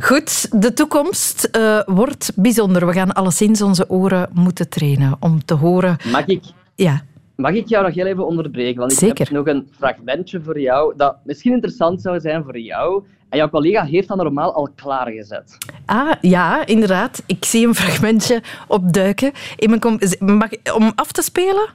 Goed, 0.00 0.62
de 0.62 0.72
toekomst 0.72 1.48
uh, 1.56 1.80
wordt 1.86 2.32
bijzonder. 2.34 2.86
We 2.86 2.92
gaan 2.92 3.12
alleszins 3.12 3.62
onze 3.62 3.90
oren 3.90 4.28
moeten 4.32 4.68
trainen 4.68 5.16
om 5.20 5.44
te 5.44 5.54
horen... 5.54 5.96
Mag 6.10 6.26
ik? 6.26 6.42
Ja. 6.74 7.02
Mag 7.42 7.52
ik 7.52 7.68
jou 7.68 7.84
nog 7.84 7.94
heel 7.94 8.06
even 8.06 8.26
onderbreken? 8.26 8.80
Want 8.80 8.92
ik 8.92 8.98
Zeker. 8.98 9.18
heb 9.18 9.30
nog 9.30 9.46
een 9.46 9.68
fragmentje 9.76 10.40
voor 10.40 10.60
jou 10.60 10.96
dat 10.96 11.16
misschien 11.24 11.52
interessant 11.52 12.02
zou 12.02 12.20
zijn 12.20 12.44
voor 12.44 12.58
jou. 12.58 13.04
En 13.28 13.38
jouw 13.38 13.48
collega 13.48 13.84
heeft 13.84 14.08
dat 14.08 14.16
normaal 14.16 14.54
al 14.54 14.68
klaargezet. 14.74 15.58
Ah, 15.86 16.12
ja, 16.20 16.66
inderdaad. 16.66 17.22
Ik 17.26 17.44
zie 17.44 17.66
een 17.66 17.74
fragmentje 17.74 18.42
opduiken. 18.68 19.32
In 19.56 19.70
mijn 19.70 20.38
Mag, 20.38 20.50
om 20.74 20.92
af 20.94 21.12
te 21.12 21.22
spelen? 21.22 21.68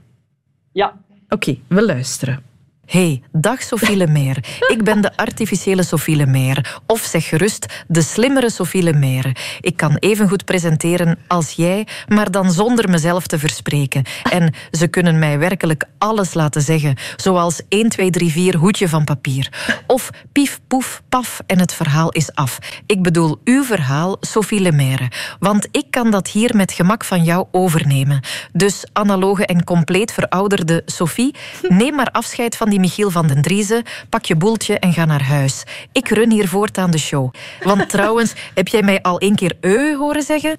Ja. 0.72 0.94
Oké, 1.30 1.58
we 1.68 1.86
luisteren. 1.86 2.53
Hey, 2.94 3.22
dag 3.32 3.62
Sophie 3.62 3.96
Lemeer. 3.96 4.38
Ik 4.68 4.84
ben 4.84 5.02
de 5.02 5.18
artificiële 5.18 5.84
Sophie 5.84 6.16
Lemeer. 6.16 6.82
Of 6.88 7.02
zeg 7.02 7.28
gerust, 7.28 7.84
de 7.88 8.02
slimmere 8.02 8.50
Sophie 8.50 8.84
Lemeer. 8.84 9.38
Ik 9.62 9.78
kan 9.78 9.96
even 9.96 10.30
goed 10.30 10.46
presenteren 10.46 11.18
als 11.28 11.52
jij, 11.52 11.88
maar 12.08 12.32
dan 12.32 12.52
zonder 12.52 12.90
mezelf 12.90 13.28
te 13.28 13.40
verspreken. 13.40 14.04
En 14.32 14.54
ze 14.72 14.88
kunnen 14.88 15.20
mij 15.20 15.40
werkelijk 15.40 15.84
alles 15.98 16.34
laten 16.34 16.62
zeggen. 16.62 16.96
Zoals 17.16 17.62
1, 17.70 17.90
2, 17.90 18.10
3, 18.10 18.32
4, 18.32 18.56
hoedje 18.56 18.90
van 18.90 19.04
papier. 19.04 19.52
Of 19.88 20.10
pief, 20.32 20.60
poef, 20.68 21.02
paf 21.10 21.42
en 21.48 21.60
het 21.60 21.74
verhaal 21.74 22.10
is 22.12 22.34
af. 22.34 22.60
Ik 22.86 23.02
bedoel 23.02 23.42
uw 23.44 23.64
verhaal, 23.64 24.18
Sophie 24.20 24.60
Lemeer. 24.60 25.36
Want 25.40 25.68
ik 25.72 25.86
kan 25.90 26.12
dat 26.12 26.28
hier 26.28 26.56
met 26.56 26.72
gemak 26.72 27.04
van 27.04 27.24
jou 27.24 27.48
overnemen. 27.52 28.22
Dus 28.52 28.86
analoge 28.92 29.46
en 29.46 29.64
compleet 29.64 30.12
verouderde 30.12 30.82
Sophie, 30.86 31.36
neem 31.68 31.96
maar 31.96 32.12
afscheid 32.12 32.56
van 32.56 32.70
die 32.70 32.82
Michiel 32.84 33.10
van 33.10 33.28
den 33.28 33.42
Driezen, 33.42 33.84
pak 34.10 34.26
je 34.26 34.36
boeltje 34.36 34.80
en 34.80 34.94
ga 34.94 35.06
naar 35.06 35.24
huis. 35.24 35.64
Ik 35.92 36.10
run 36.10 36.32
hier 36.32 36.48
voortaan 36.48 36.92
de 36.92 36.98
show. 36.98 37.34
Want 37.64 37.90
trouwens, 37.96 38.34
heb 38.54 38.68
jij 38.68 38.82
mij 38.82 39.02
al 39.02 39.20
één 39.20 39.36
keer 39.36 39.58
eu 39.62 39.96
horen 39.96 40.22
zeggen? 40.22 40.56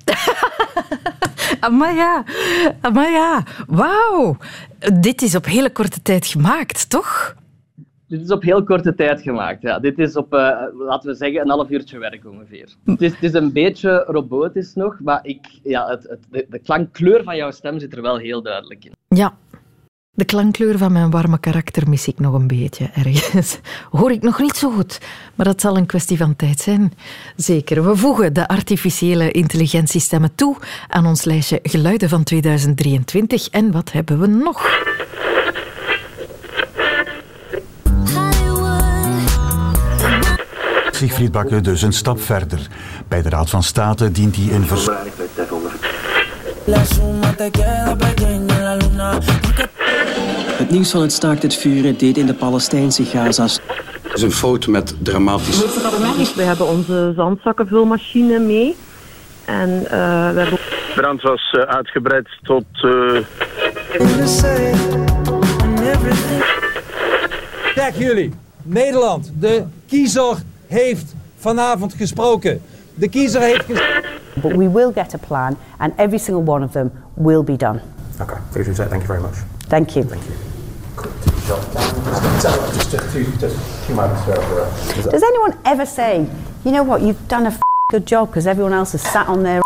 maar 1.78 1.94
ja, 1.94 2.24
maar 2.92 3.10
ja, 3.10 3.42
wauw. 3.66 4.36
Dit 5.00 5.22
is 5.22 5.34
op 5.34 5.44
hele 5.44 5.70
korte 5.70 6.02
tijd 6.02 6.26
gemaakt, 6.26 6.90
toch? 6.90 7.34
Dit 8.08 8.20
is 8.20 8.30
op 8.30 8.42
heel 8.42 8.64
korte 8.64 8.94
tijd 8.94 9.22
gemaakt. 9.22 9.62
Ja. 9.62 9.78
Dit 9.78 9.98
is 9.98 10.16
op, 10.16 10.34
uh, 10.34 10.58
laten 10.78 11.10
we 11.10 11.16
zeggen, 11.16 11.40
een 11.40 11.48
half 11.48 11.70
uurtje 11.70 11.98
werk 11.98 12.26
ongeveer. 12.26 12.68
Het 12.84 13.02
is, 13.02 13.12
het 13.12 13.22
is 13.22 13.32
een 13.32 13.52
beetje 13.52 14.04
robotisch 14.06 14.74
nog, 14.74 15.00
maar 15.00 15.20
ik, 15.22 15.46
ja, 15.62 15.88
het, 15.88 16.02
het, 16.08 16.20
de, 16.30 16.46
de 16.48 16.58
klankkleur 16.58 17.22
van 17.22 17.36
jouw 17.36 17.50
stem 17.50 17.78
zit 17.78 17.96
er 17.96 18.02
wel 18.02 18.16
heel 18.16 18.42
duidelijk 18.42 18.84
in. 18.84 18.92
Ja, 19.08 19.34
de 20.14 20.24
klankkleur 20.24 20.78
van 20.78 20.92
mijn 20.92 21.10
warme 21.10 21.38
karakter 21.38 21.88
mis 21.88 22.08
ik 22.08 22.18
nog 22.18 22.34
een 22.34 22.46
beetje 22.46 22.90
ergens. 22.94 23.58
Hoor 23.90 24.10
ik 24.10 24.22
nog 24.22 24.38
niet 24.38 24.56
zo 24.56 24.70
goed, 24.70 25.00
maar 25.34 25.46
dat 25.46 25.60
zal 25.60 25.76
een 25.76 25.86
kwestie 25.86 26.16
van 26.16 26.36
tijd 26.36 26.60
zijn. 26.60 26.92
Zeker. 27.36 27.84
We 27.84 27.96
voegen 27.96 28.32
de 28.32 28.48
artificiële 28.48 29.30
intelligentiestemmen 29.30 30.34
toe 30.34 30.56
aan 30.88 31.06
ons 31.06 31.24
lijstje 31.24 31.58
geluiden 31.62 32.08
van 32.08 32.22
2023. 32.22 33.48
En 33.48 33.72
wat 33.72 33.92
hebben 33.92 34.20
we 34.20 34.26
nog? 34.26 34.82
Siegfried 40.90 41.32
Bakke 41.32 41.60
dus 41.60 41.82
een 41.82 41.92
stap 41.92 42.20
verder. 42.20 42.66
Bij 43.08 43.22
de 43.22 43.28
Raad 43.28 43.50
van 43.50 43.62
State 43.62 44.10
dient 44.10 44.36
hij 44.36 44.44
in 44.44 44.62
vers... 44.62 44.88
Het 50.56 50.70
nieuws 50.70 50.90
van 50.90 51.00
het 51.00 51.12
staakt 51.12 51.42
het 51.42 51.54
vuren 51.54 51.98
deed 51.98 52.16
in 52.16 52.26
de 52.26 52.34
Palestijnse 52.34 53.04
Gaza's. 53.04 53.60
Het 54.02 54.12
is 54.12 54.22
een 54.22 54.32
foto 54.32 54.70
met 54.70 54.94
dramatisch. 55.02 55.64
We 56.34 56.42
hebben 56.42 56.68
onze 56.68 57.12
zandzakkenvulmachine 57.16 58.38
mee. 58.38 58.76
En 59.44 59.68
uh, 59.68 59.88
we 60.32 60.40
hebben... 60.40 60.58
brand 60.94 61.22
was 61.22 61.54
uh, 61.56 61.62
uitgebreid 61.62 62.28
tot... 62.42 62.64
Uh... 62.82 63.18
Kijk 67.74 67.94
jullie, 67.96 68.32
Nederland, 68.62 69.32
de 69.38 69.64
kiezer 69.86 70.36
heeft 70.66 71.14
vanavond 71.36 71.94
gesproken. 71.94 72.60
De 72.94 73.08
kiezer 73.08 73.40
heeft 73.40 73.64
gesproken. 73.64 74.10
But 74.34 74.52
we 74.52 74.70
will 74.70 74.92
get 74.94 75.14
a 75.14 75.18
plan 75.26 75.56
and 75.78 75.92
every 75.96 76.18
single 76.18 76.52
one 76.52 76.64
of 76.64 76.70
them 76.70 76.92
will 77.14 77.44
be 77.44 77.56
done. 77.56 77.80
Okay, 78.20 78.36
thank 78.52 79.02
you 79.02 79.06
very 79.08 79.20
much. 79.20 79.34
Thank 79.64 79.96
you. 79.96 80.04
Thank 80.04 80.24
you. 80.24 80.34
Does 85.10 85.22
anyone 85.22 85.58
ever 85.64 85.84
say, 85.84 86.28
you 86.64 86.70
know 86.70 86.82
what, 86.82 87.02
you've 87.02 87.28
done 87.28 87.46
a 87.46 87.58
good 87.90 88.06
job 88.06 88.28
because 88.28 88.46
everyone 88.46 88.72
else 88.72 88.92
has 88.92 89.02
sat 89.02 89.26
on 89.28 89.42
their 89.42 89.62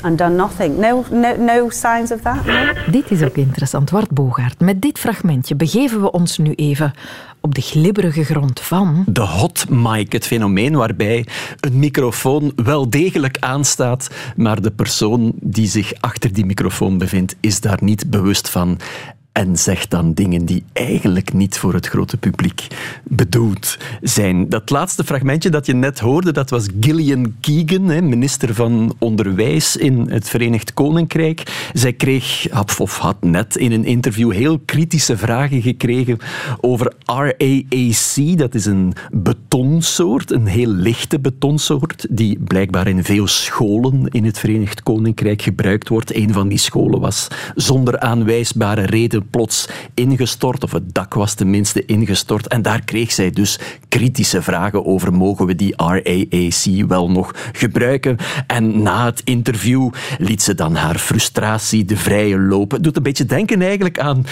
and 0.00 0.18
done 0.18 0.34
nothing? 0.34 0.78
No, 0.78 1.04
no, 1.10 1.36
no 1.36 1.70
signs 1.70 2.12
of 2.12 2.20
that? 2.20 2.44
No? 2.44 2.72
Dit 2.90 3.10
is 3.10 3.22
ook 3.22 3.36
interessant. 3.36 3.90
Wart 3.90 4.10
Bogaert, 4.10 4.60
met 4.60 4.80
dit 4.82 4.98
fragmentje 4.98 5.54
begeven 5.54 6.00
we 6.00 6.10
ons 6.10 6.38
nu 6.38 6.54
even 6.54 6.92
op 7.40 7.54
de 7.54 7.60
glibberige 7.60 8.24
grond 8.24 8.60
van... 8.60 9.04
De 9.06 9.20
hot 9.20 9.68
mic, 9.68 10.12
het 10.12 10.26
fenomeen 10.26 10.76
waarbij 10.76 11.26
een 11.60 11.78
microfoon 11.78 12.52
wel 12.56 12.90
degelijk 12.90 13.36
aanstaat, 13.38 14.10
maar 14.36 14.60
de 14.60 14.70
persoon 14.70 15.32
die 15.34 15.68
zich 15.68 15.92
achter 16.00 16.32
die 16.32 16.44
microfoon 16.44 16.98
bevindt, 16.98 17.36
is 17.40 17.60
daar 17.60 17.78
niet 17.80 18.10
bewust 18.10 18.48
van 18.48 18.78
en 19.32 19.56
zegt 19.58 19.90
dan 19.90 20.12
dingen 20.12 20.44
die 20.44 20.64
eigenlijk 20.72 21.32
niet 21.32 21.58
voor 21.58 21.74
het 21.74 21.86
grote 21.86 22.16
publiek 22.16 22.66
bedoeld 23.04 23.78
zijn. 24.00 24.48
Dat 24.48 24.70
laatste 24.70 25.04
fragmentje 25.04 25.50
dat 25.50 25.66
je 25.66 25.74
net 25.74 25.98
hoorde, 25.98 26.32
dat 26.32 26.50
was 26.50 26.66
Gillian 26.80 27.34
Keegan, 27.40 28.08
minister 28.08 28.54
van 28.54 28.94
Onderwijs 28.98 29.76
in 29.76 30.10
het 30.10 30.28
Verenigd 30.28 30.74
Koninkrijk. 30.74 31.68
Zij 31.72 31.92
kreeg, 31.92 32.48
of 32.78 32.98
had 32.98 33.22
net 33.22 33.56
in 33.56 33.72
een 33.72 33.84
interview 33.84 34.32
heel 34.32 34.58
kritische 34.58 35.16
vragen 35.16 35.62
gekregen 35.62 36.18
over 36.60 36.92
RAAC. 37.04 38.38
Dat 38.38 38.54
is 38.54 38.64
een 38.64 38.92
betonsoort, 39.12 40.30
een 40.30 40.46
heel 40.46 40.70
lichte 40.72 41.20
betonsoort, 41.20 42.06
die 42.10 42.38
blijkbaar 42.38 42.86
in 42.86 43.04
veel 43.04 43.26
scholen 43.26 44.08
in 44.08 44.24
het 44.24 44.38
Verenigd 44.38 44.82
Koninkrijk 44.82 45.42
gebruikt 45.42 45.88
wordt. 45.88 46.14
Een 46.14 46.32
van 46.32 46.48
die 46.48 46.58
scholen 46.58 47.00
was 47.00 47.28
zonder 47.54 47.98
aanwijsbare 47.98 48.86
reden 48.86 49.28
plots 49.30 49.68
ingestort, 49.94 50.64
of 50.64 50.72
het 50.72 50.94
dak 50.94 51.14
was 51.14 51.34
tenminste 51.34 51.84
ingestort. 51.84 52.46
En 52.46 52.62
daar 52.62 52.84
kreeg 52.84 53.12
zij 53.12 53.30
dus 53.30 53.58
kritische 53.88 54.42
vragen 54.42 54.86
over: 54.86 55.12
mogen 55.12 55.46
we 55.46 55.54
die 55.54 55.74
RAAC 55.76 56.88
wel 56.88 57.10
nog 57.10 57.34
gebruiken? 57.52 58.16
En 58.46 58.82
na 58.82 59.04
het 59.04 59.20
interview 59.24 59.90
liet 60.18 60.42
ze 60.42 60.54
dan 60.54 60.74
haar 60.74 60.98
frustratie 60.98 61.84
de 61.84 61.96
vrije 61.96 62.38
lopen. 62.38 62.76
Het 62.76 62.84
doet 62.84 62.96
een 62.96 63.02
beetje 63.02 63.24
denken 63.24 63.62
eigenlijk 63.62 63.98
aan 63.98 64.26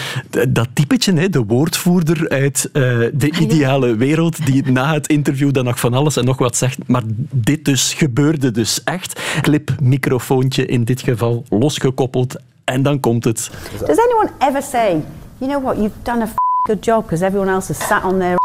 dat 0.49 0.67
typetje, 0.73 1.29
de 1.29 1.43
woordvoerder 1.43 2.29
uit 2.29 2.69
uh, 2.73 2.83
de 3.13 3.31
ideale 3.39 3.95
wereld, 3.95 4.45
die 4.45 4.71
na 4.71 4.93
het 4.93 5.07
interview 5.07 5.51
dan 5.51 5.65
nog 5.65 5.79
van 5.79 5.93
alles 5.93 6.17
en 6.17 6.25
nog 6.25 6.37
wat 6.37 6.55
zegt. 6.55 6.87
Maar 6.87 7.03
dit 7.31 7.65
dus 7.65 7.93
gebeurde 7.93 8.51
dus 8.51 8.83
echt. 8.83 9.21
Clip, 9.41 9.75
microfoontje 9.81 10.65
in 10.65 10.83
dit 10.83 11.01
geval, 11.01 11.45
losgekoppeld 11.49 12.35
en 12.69 12.83
dan 12.83 12.99
komt 12.99 13.23
het. 13.23 13.49
Does 13.85 13.97
anyone 13.97 14.29
ever 14.37 14.61
say, 14.61 15.01
you 15.37 15.51
know 15.51 15.63
what, 15.63 15.75
you've 15.75 16.03
done 16.03 16.21
a 16.21 16.27
good 16.61 16.85
job 16.85 17.03
because 17.03 17.25
everyone 17.25 17.51
else 17.51 17.73
has 17.73 17.87
sat 17.87 18.03
on 18.03 18.19
their 18.19 18.37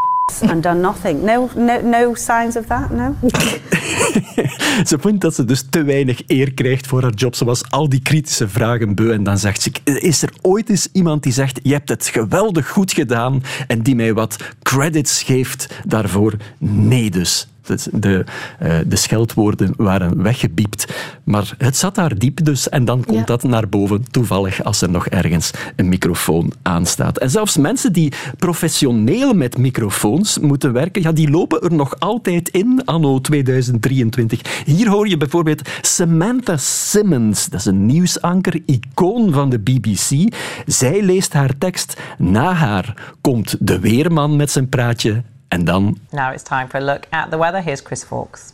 and 0.50 0.62
done 0.62 0.80
nothing? 0.80 1.24
No, 1.24 1.50
no, 1.54 1.80
no 1.80 2.14
signs 2.14 2.56
of 2.56 2.66
that, 2.66 2.90
no? 2.90 3.14
ze 4.90 4.98
vindt 5.00 5.20
dat 5.20 5.34
ze 5.34 5.44
dus 5.44 5.66
te 5.70 5.82
weinig 5.82 6.22
eer 6.26 6.52
krijgt 6.52 6.86
voor 6.86 7.02
haar 7.02 7.14
job. 7.14 7.34
Ze 7.34 7.44
was 7.44 7.70
al 7.70 7.88
die 7.88 8.02
kritische 8.02 8.48
vragen 8.48 8.94
beu. 8.94 9.12
En 9.12 9.22
dan 9.22 9.38
zegt 9.38 9.62
ze, 9.62 9.70
is 9.84 10.22
er 10.22 10.32
ooit 10.42 10.68
eens 10.68 10.88
iemand 10.92 11.22
die 11.22 11.32
zegt, 11.32 11.60
je 11.62 11.72
hebt 11.72 11.88
het 11.88 12.06
geweldig 12.06 12.68
goed 12.68 12.92
gedaan 12.92 13.42
en 13.66 13.82
die 13.82 13.94
mij 13.94 14.14
wat 14.14 14.36
credits 14.62 15.22
geeft 15.22 15.68
daarvoor? 15.86 16.34
Nee 16.58 17.10
dus. 17.10 17.48
De, 17.92 18.24
eh, 18.58 18.76
de 18.86 18.96
scheldwoorden 18.96 19.72
waren 19.76 20.22
weggebiept. 20.22 20.94
Maar 21.24 21.54
het 21.58 21.76
zat 21.76 21.94
daar 21.94 22.18
diep 22.18 22.44
dus. 22.44 22.68
En 22.68 22.84
dan 22.84 23.04
komt 23.04 23.26
dat 23.26 23.42
naar 23.42 23.68
boven, 23.68 24.10
toevallig, 24.10 24.64
als 24.64 24.80
er 24.80 24.90
nog 24.90 25.06
ergens 25.06 25.50
een 25.76 25.88
microfoon 25.88 26.52
aanstaat. 26.62 27.18
En 27.18 27.30
zelfs 27.30 27.56
mensen 27.56 27.92
die 27.92 28.12
professioneel 28.38 29.34
met 29.34 29.58
microfoons 29.58 30.38
moeten 30.38 30.72
werken, 30.72 31.02
ja, 31.02 31.12
die 31.12 31.30
lopen 31.30 31.60
er 31.60 31.74
nog 31.74 32.00
altijd 32.00 32.48
in, 32.48 32.82
anno 32.84 33.20
2023. 33.20 34.64
Hier 34.64 34.88
hoor 34.88 35.08
je 35.08 35.16
bijvoorbeeld 35.16 35.68
Samantha 35.80 36.56
Simmons. 36.56 37.46
Dat 37.48 37.60
is 37.60 37.66
een 37.66 37.86
nieuwsanker, 37.86 38.62
icoon 38.66 39.32
van 39.32 39.50
de 39.50 39.58
BBC. 39.58 40.34
Zij 40.66 41.02
leest 41.02 41.32
haar 41.32 41.58
tekst. 41.58 42.00
Na 42.18 42.52
haar 42.52 43.14
komt 43.20 43.56
de 43.60 43.78
weerman 43.78 44.36
met 44.36 44.50
zijn 44.50 44.68
praatje. 44.68 45.22
En 45.48 45.64
dan 45.64 45.98
Now 46.12 46.32
it's 46.32 46.42
time 46.42 46.68
for 46.68 46.78
a 46.78 46.84
look 46.84 47.06
at 47.10 47.30
the 47.30 47.38
weather. 47.38 47.60
Here's 47.60 47.82
Chris 47.82 48.04
Fawkes. 48.04 48.52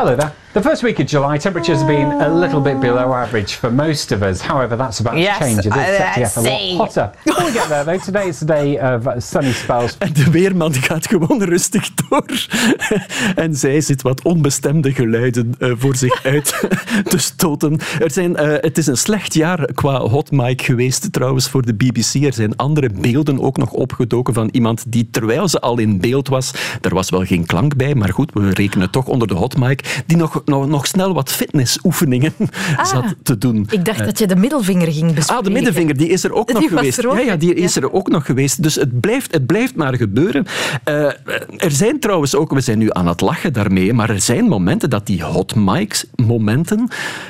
Hello 0.00 0.16
there. 0.16 0.32
The 0.52 0.60
first 0.60 0.82
week 0.82 0.98
of 0.98 1.06
July, 1.06 1.38
temperatures 1.38 1.78
have 1.78 1.86
been 1.86 2.10
a 2.10 2.28
little 2.28 2.60
bit 2.60 2.80
below 2.80 3.12
average 3.12 3.54
for 3.54 3.70
most 3.70 4.10
of 4.10 4.20
us. 4.24 4.40
However, 4.40 4.74
that's 4.76 4.98
about 4.98 5.16
Yes, 5.16 5.38
to 5.38 5.44
change. 5.44 5.58
It 5.58 5.66
is 5.66 5.72
uh, 5.72 5.96
set 5.96 6.14
to 6.14 6.20
get 6.20 6.36
a 6.36 6.40
lot 6.40 6.76
hotter. 6.76 7.12
Before 7.24 7.44
we 7.44 7.52
get 7.52 7.68
there, 7.68 7.84
though, 7.84 7.98
today 7.98 8.26
is 8.26 8.40
the 8.40 8.46
day 8.46 8.76
of 8.78 9.22
sunny 9.22 9.52
spells. 9.52 9.96
En 9.98 10.12
de 10.24 10.30
weerman 10.30 10.74
gaat 10.74 11.06
gewoon 11.06 11.42
rustig 11.42 11.90
door. 11.94 12.24
En 13.34 13.54
zij 13.54 13.80
zit 13.80 14.02
wat 14.02 14.22
onbestemde 14.22 14.92
geluiden 14.92 15.54
eh, 15.58 15.70
voor 15.76 15.96
zich 15.96 16.24
uit 16.24 16.68
te 17.10 17.18
stoten. 17.18 17.78
Er 18.00 18.10
zijn, 18.10 18.36
eh, 18.36 18.48
het 18.60 18.78
is 18.78 18.86
een 18.86 18.96
slecht 18.96 19.34
jaar 19.34 19.72
qua 19.74 20.00
hot 20.00 20.30
mic 20.30 20.62
geweest 20.62 21.12
trouwens 21.12 21.48
voor 21.48 21.66
de 21.66 21.74
BBC. 21.74 22.14
Er 22.14 22.32
zijn 22.32 22.56
andere 22.56 22.90
beelden 23.00 23.40
ook 23.40 23.56
nog 23.56 23.70
opgedoken 23.70 24.34
van 24.34 24.48
iemand 24.52 24.84
die 24.86 25.08
terwijl 25.10 25.48
ze 25.48 25.60
al 25.60 25.78
in 25.78 26.00
beeld 26.00 26.28
was, 26.28 26.52
er 26.80 26.94
was 26.94 27.10
wel 27.10 27.24
geen 27.24 27.46
klank 27.46 27.76
bij, 27.76 27.94
maar 27.94 28.12
goed, 28.12 28.30
we 28.32 28.50
rekenen 28.50 28.90
toch 28.90 29.06
onder 29.06 29.28
de 29.28 29.34
hot 29.34 29.56
mic, 29.56 29.89
die 30.06 30.16
nog, 30.16 30.42
nog, 30.44 30.68
nog 30.68 30.86
snel 30.86 31.14
wat 31.14 31.30
fitnessoefeningen 31.30 32.32
zat 32.82 33.14
te 33.22 33.38
doen. 33.38 33.66
Ik 33.70 33.84
dacht 33.84 33.98
Eh, 34.00 34.06
dat 34.06 34.18
je 34.18 34.26
de 34.26 34.36
middelvinger 34.36 34.92
ging 34.92 35.14
bespreken. 35.14 35.36
Ah, 35.36 35.44
de 35.44 35.50
middenvinger, 35.50 35.96
die 35.96 36.08
is 36.08 36.24
er 36.24 36.32
ook 36.32 36.46
Die 36.46 36.56
nog 36.56 36.68
geweest. 36.68 36.98
er 36.98 37.08
ook, 37.08 37.14
ja, 37.16 37.20
ja, 37.20 37.36
die 37.36 37.56
ja. 37.56 37.62
is 37.62 37.76
er 37.76 37.92
ook 37.92 38.08
nog 38.08 38.26
geweest. 38.26 38.62
Dus 38.62 38.74
het 38.74 39.00
blijft, 39.00 39.32
het 39.32 39.46
blijft 39.46 39.74
maar 39.74 39.96
gebeuren. 39.96 40.46
Eh, 40.84 40.94
er 41.56 41.70
zijn 41.70 42.00
trouwens 42.00 42.34
ook, 42.34 42.52
we 42.52 42.60
zijn 42.60 42.78
nu 42.78 42.88
aan 42.92 43.06
het 43.06 43.20
lachen 43.20 43.52
daarmee, 43.52 43.92
maar 43.92 44.10
er 44.10 44.20
zijn 44.20 44.44
momenten 44.44 44.90
dat 44.90 45.06
die 45.06 45.22
hot 45.24 45.54
mics 45.54 46.04
momenten, 46.14 46.88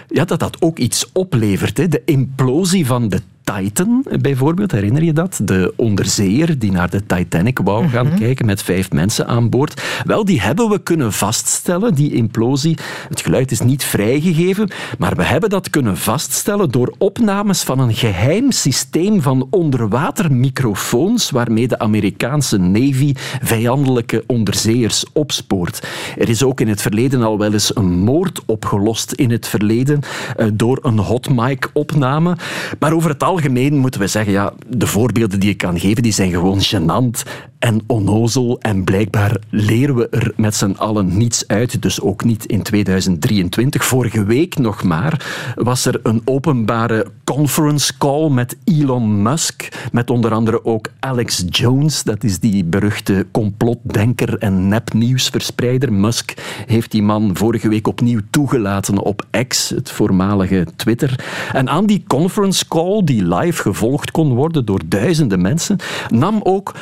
ja, 0.09 0.25
dat 0.25 0.38
dat 0.40 0.57
ook 0.62 0.79
iets 0.79 1.09
oplevert. 1.12 1.76
Hè. 1.76 1.88
De 1.88 2.02
implosie 2.05 2.87
van 2.87 3.09
de 3.09 3.21
Titan, 3.44 4.04
bijvoorbeeld, 4.20 4.73
herinner 4.73 5.04
je 5.04 5.12
dat? 5.12 5.40
De 5.42 5.73
onderzeeër 5.76 6.59
die 6.59 6.73
naar 6.73 6.90
de 6.90 7.06
Titanic 7.06 7.59
wou 7.59 7.88
gaan 7.88 8.06
Mhm. 8.06 8.18
kijken 8.18 8.47
met 8.47 8.62
vijf 8.62 8.92
mensen 8.92 9.26
aan 9.26 9.49
boord. 9.49 9.82
Wel, 10.04 10.25
die 10.25 10.40
hebben 10.40 10.68
we 10.68 10.78
kunnen 10.82 11.12
vaststellen, 11.12 11.94
die 11.94 12.12
implosie. 12.14 12.76
Het 13.09 13.20
geluid 13.20 13.50
is 13.50 13.61
niet 13.61 13.85
vrijgegeven, 13.85 14.70
maar 14.99 15.16
we 15.16 15.23
hebben 15.25 15.50
dat 15.50 15.70
kunnen 15.70 15.97
vaststellen 15.97 16.70
door 16.70 16.94
opnames 16.99 17.62
van 17.62 17.78
een 17.78 17.94
geheim 17.94 18.50
systeem 18.50 19.23
van 19.23 19.47
onderwatermicrofoons 19.50 21.30
waarmee 21.30 21.68
de 21.68 21.78
Amerikaanse 21.78 22.59
Navy 22.59 23.12
vijandelijke 23.42 24.25
onderzeeërs 24.26 25.04
opspoort. 25.12 25.87
Er 26.18 26.28
is 26.28 26.42
ook 26.42 26.61
in 26.61 26.68
het 26.68 26.82
verleden 26.82 27.23
al 27.23 27.38
wel 27.38 27.52
eens 27.52 27.76
een 27.76 27.99
moord 27.99 28.40
opgelost 28.47 29.12
in 29.12 29.30
het 29.30 29.49
verleden 29.49 30.00
eh, 30.37 30.47
door 30.52 30.78
een 30.82 30.99
hot 30.99 31.28
mic 31.30 31.70
opname. 31.73 32.37
Maar 32.78 32.92
over 32.92 33.11
het 33.11 33.23
algemeen 33.30 33.76
moeten 33.76 34.00
we 34.00 34.06
zeggen, 34.06 34.32
ja, 34.32 34.52
de 34.66 34.87
voorbeelden 34.87 35.40
die 35.40 35.50
ik 35.50 35.56
kan 35.56 35.80
geven, 35.80 36.02
die 36.02 36.12
zijn 36.12 36.30
gewoon 36.30 36.60
gênant 36.60 37.30
en 37.61 37.81
onnozel. 37.87 38.59
En 38.61 38.85
blijkbaar 38.85 39.37
leren 39.50 39.95
we 39.95 40.09
er 40.09 40.33
met 40.37 40.55
z'n 40.55 40.75
allen 40.79 41.17
niets 41.17 41.49
uit, 41.49 41.83
dus 41.83 42.00
ook 42.00 42.25
niet 42.25 42.47
in 42.47 42.62
2023. 42.62 43.85
Vorige 43.85 44.25
week 44.25 44.59
nog 44.59 44.83
maar 44.83 45.52
was 45.55 45.87
er 45.87 46.00
een 46.02 46.23
openbare 46.25 47.07
conference 47.25 47.99
call 47.99 48.29
met 48.29 48.57
Elon 48.64 49.23
Musk, 49.23 49.69
met 49.93 50.11
onder 50.11 50.33
andere 50.33 50.64
ook 50.64 50.88
Alex 51.00 51.45
Jones, 51.49 52.02
dat 52.02 52.25
is 52.25 52.38
die 52.38 52.64
beruchte 52.64 53.26
complotdenker 53.31 54.38
en 54.38 54.69
nepnieuwsverspreider. 54.69 55.93
Musk 55.93 56.35
heeft 56.67 56.90
die 56.90 57.02
man 57.02 57.37
vorige 57.37 57.69
week 57.69 57.88
opnieuw 57.88 58.21
toegelaten 58.31 58.99
op 58.99 59.26
X, 59.49 59.69
het 59.69 59.90
voormalige 59.90 60.67
Twitter. 60.76 61.25
En 61.52 61.69
aan 61.69 61.87
die 61.87 62.05
conference 62.07 62.69
call, 62.69 63.05
die 63.05 63.35
live 63.35 63.62
gevolgd 63.62 64.11
kon 64.11 64.35
worden 64.35 64.64
door 64.64 64.81
duizenden 64.87 65.40
mensen, 65.40 65.76
nam 66.09 66.40
ook 66.43 66.75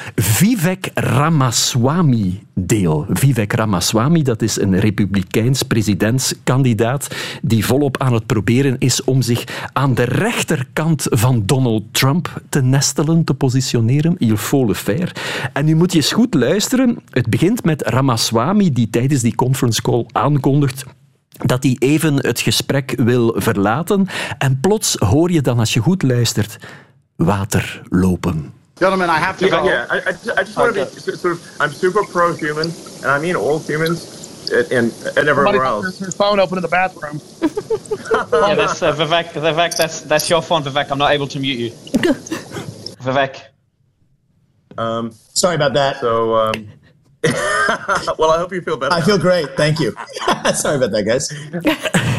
Vivek 0.69 0.91
Ramaswamy 0.95 2.41
deel. 2.55 3.07
Vivek 3.09 3.53
Ramaswamy, 3.53 4.23
dat 4.23 4.43
is 4.43 4.61
een 4.61 4.79
republikeins 4.79 5.63
presidentskandidaat 5.63 7.09
die 7.43 7.67
volop 7.67 7.99
aan 7.99 8.13
het 8.13 8.27
proberen 8.27 8.77
is 8.79 9.05
om 9.05 9.23
zich 9.23 9.45
aan 9.73 9.95
de 9.95 10.03
rechterkant 10.03 11.07
van 11.11 11.43
Donald 11.47 11.83
Trump 11.91 12.43
te 12.49 12.63
nestelen, 12.63 13.25
te 13.25 13.35
positioneren. 13.35 14.15
Il 14.19 14.37
faut 14.37 14.69
le 14.69 14.75
faire. 14.75 15.15
En 15.53 15.65
nu 15.65 15.75
moet 15.75 15.93
je 15.93 15.99
eens 15.99 16.13
goed 16.13 16.35
luisteren. 16.35 16.99
Het 17.11 17.27
begint 17.31 17.65
met 17.65 17.83
Ramaswamy, 17.83 18.73
die 18.73 18.91
tijdens 18.91 19.23
die 19.23 19.35
conference 19.35 19.83
call 19.83 20.07
aankondigt 20.13 20.85
dat 21.29 21.63
hij 21.63 21.77
even 21.79 22.15
het 22.15 22.41
gesprek 22.41 22.95
wil 22.97 23.35
verlaten. 23.37 24.07
En 24.39 24.61
plots 24.61 24.95
hoor 24.95 25.31
je 25.31 25.41
dan, 25.41 25.59
als 25.59 25.75
je 25.75 25.81
goed 25.81 26.03
luistert, 26.03 26.59
water 27.17 27.83
lopen. 27.89 28.58
Gentlemen, 28.79 29.11
I 29.11 29.19
have 29.19 29.37
to 29.39 29.47
Yeah, 29.47 29.51
go. 29.51 29.65
yeah. 29.65 29.87
I, 29.91 29.97
I 29.97 30.01
just, 30.13 30.31
I 30.31 30.43
just 30.45 30.57
want 30.57 30.75
to 30.77 30.85
be 30.87 31.17
sort 31.17 31.35
of. 31.35 31.57
I'm 31.61 31.73
super 31.73 32.05
pro-human, 32.05 32.71
and 32.99 33.07
I 33.07 33.19
mean 33.19 33.35
all 33.37 33.59
humans, 33.59 34.51
and 34.53 34.71
and, 34.73 34.93
and 35.17 35.29
everywhere 35.29 35.47
Somebody 35.47 35.59
else. 35.67 35.99
put 35.99 36.07
his 36.07 36.15
phone 36.15 36.39
open 36.39 36.59
in 36.59 36.63
the 36.63 36.69
bathroom. 36.69 37.21
yeah, 38.49 38.55
that's 38.55 38.81
uh, 38.83 38.95
Vivek. 38.95 39.31
Vivek, 39.33 39.77
that's 39.77 40.03
that's 40.03 40.31
your 40.31 40.43
phone, 40.43 40.63
Vivek. 40.63 40.91
I'm 40.91 40.99
not 40.99 41.11
able 41.13 41.27
to 41.29 41.41
mute 41.41 41.59
you. 41.59 41.71
Vivek. 43.03 43.41
Um, 44.77 45.11
Sorry 45.35 45.57
about 45.57 45.73
that. 45.75 45.97
So, 46.01 46.37
um, 46.37 46.69
well, 48.19 48.31
I 48.31 48.39
hope 48.39 48.53
you 48.53 48.61
feel 48.61 48.77
better. 48.77 48.95
I 48.95 49.01
feel 49.01 49.19
great. 49.19 49.57
Thank 49.57 49.81
you. 49.81 49.93
Sorry 50.55 50.77
about 50.77 50.93
that, 50.93 51.03
guys. 51.05 51.29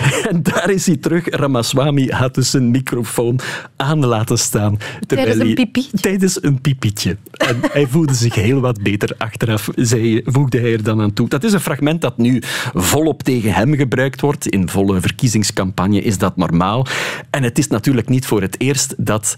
En 0.29 0.43
daar 0.43 0.69
is 0.69 0.85
hij 0.85 0.97
terug. 0.97 1.29
Ramaswamy 1.29 2.07
had 2.07 2.35
dus 2.35 2.49
zijn 2.49 2.71
microfoon 2.71 3.39
aan 3.75 4.05
laten 4.05 4.37
staan. 4.37 4.77
Tijdens 5.07 5.37
een 5.37 5.53
pipietje. 5.53 5.97
Tijdens 5.97 6.43
een 6.43 6.61
pipietje. 6.61 7.17
En 7.31 7.57
hij 7.71 7.87
voelde 7.87 8.13
zich 8.13 8.35
heel 8.35 8.59
wat 8.59 8.81
beter 8.81 9.15
achteraf, 9.17 9.69
zei, 9.75 10.21
voegde 10.25 10.59
hij 10.59 10.71
er 10.71 10.83
dan 10.83 11.01
aan 11.01 11.13
toe. 11.13 11.27
Dat 11.27 11.43
is 11.43 11.53
een 11.53 11.59
fragment 11.59 12.01
dat 12.01 12.17
nu 12.17 12.41
volop 12.73 13.23
tegen 13.23 13.53
hem 13.53 13.75
gebruikt 13.75 14.21
wordt. 14.21 14.47
In 14.47 14.69
volle 14.69 15.01
verkiezingscampagne 15.01 16.01
is 16.01 16.17
dat 16.17 16.37
normaal. 16.37 16.85
En 17.29 17.43
het 17.43 17.57
is 17.57 17.67
natuurlijk 17.67 18.09
niet 18.09 18.25
voor 18.25 18.41
het 18.41 18.61
eerst 18.61 18.93
dat 18.97 19.33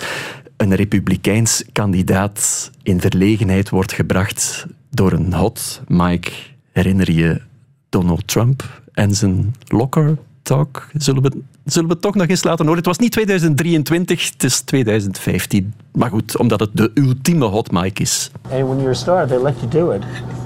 een 0.58 0.76
republikeins 0.76 1.64
kandidaat 1.72 2.72
in 2.84 3.02
verlegenheid 3.02 3.70
wordt 3.70 3.94
gebracht 3.94 4.66
door 4.90 5.12
een 5.12 5.34
hot 5.34 5.82
mic. 5.88 6.54
Herinner 6.72 7.12
je 7.12 7.42
Donald 7.90 8.28
Trump 8.28 8.82
en 8.94 9.16
zijn 9.16 9.56
locker 9.68 10.18
talk? 10.42 10.90
Zullen 10.94 11.22
we, 11.22 11.44
zullen 11.66 11.88
we 11.88 11.94
het 11.94 12.02
toch 12.02 12.16
nog 12.16 12.28
eens 12.28 12.44
laten 12.44 12.66
horen? 12.66 12.78
Het 12.78 12.88
was 12.88 12.98
niet 12.98 13.12
2023, 13.12 14.32
het 14.32 14.44
is 14.44 14.62
2015. 14.62 15.74
Maar 15.92 16.10
goed, 16.10 16.38
omdat 16.38 16.60
het 16.60 16.70
de 16.74 16.92
ultieme 16.94 17.46
hot 17.46 17.72
mic 17.72 18.00
is. 18.00 18.32
And 18.44 18.64
when 18.64 18.78
you're 18.78 18.90
a 18.90 18.94
star, 18.94 19.28
they 19.28 19.42
let 19.42 19.56
you 19.60 19.68
do 19.68 19.92
it. 19.92 20.04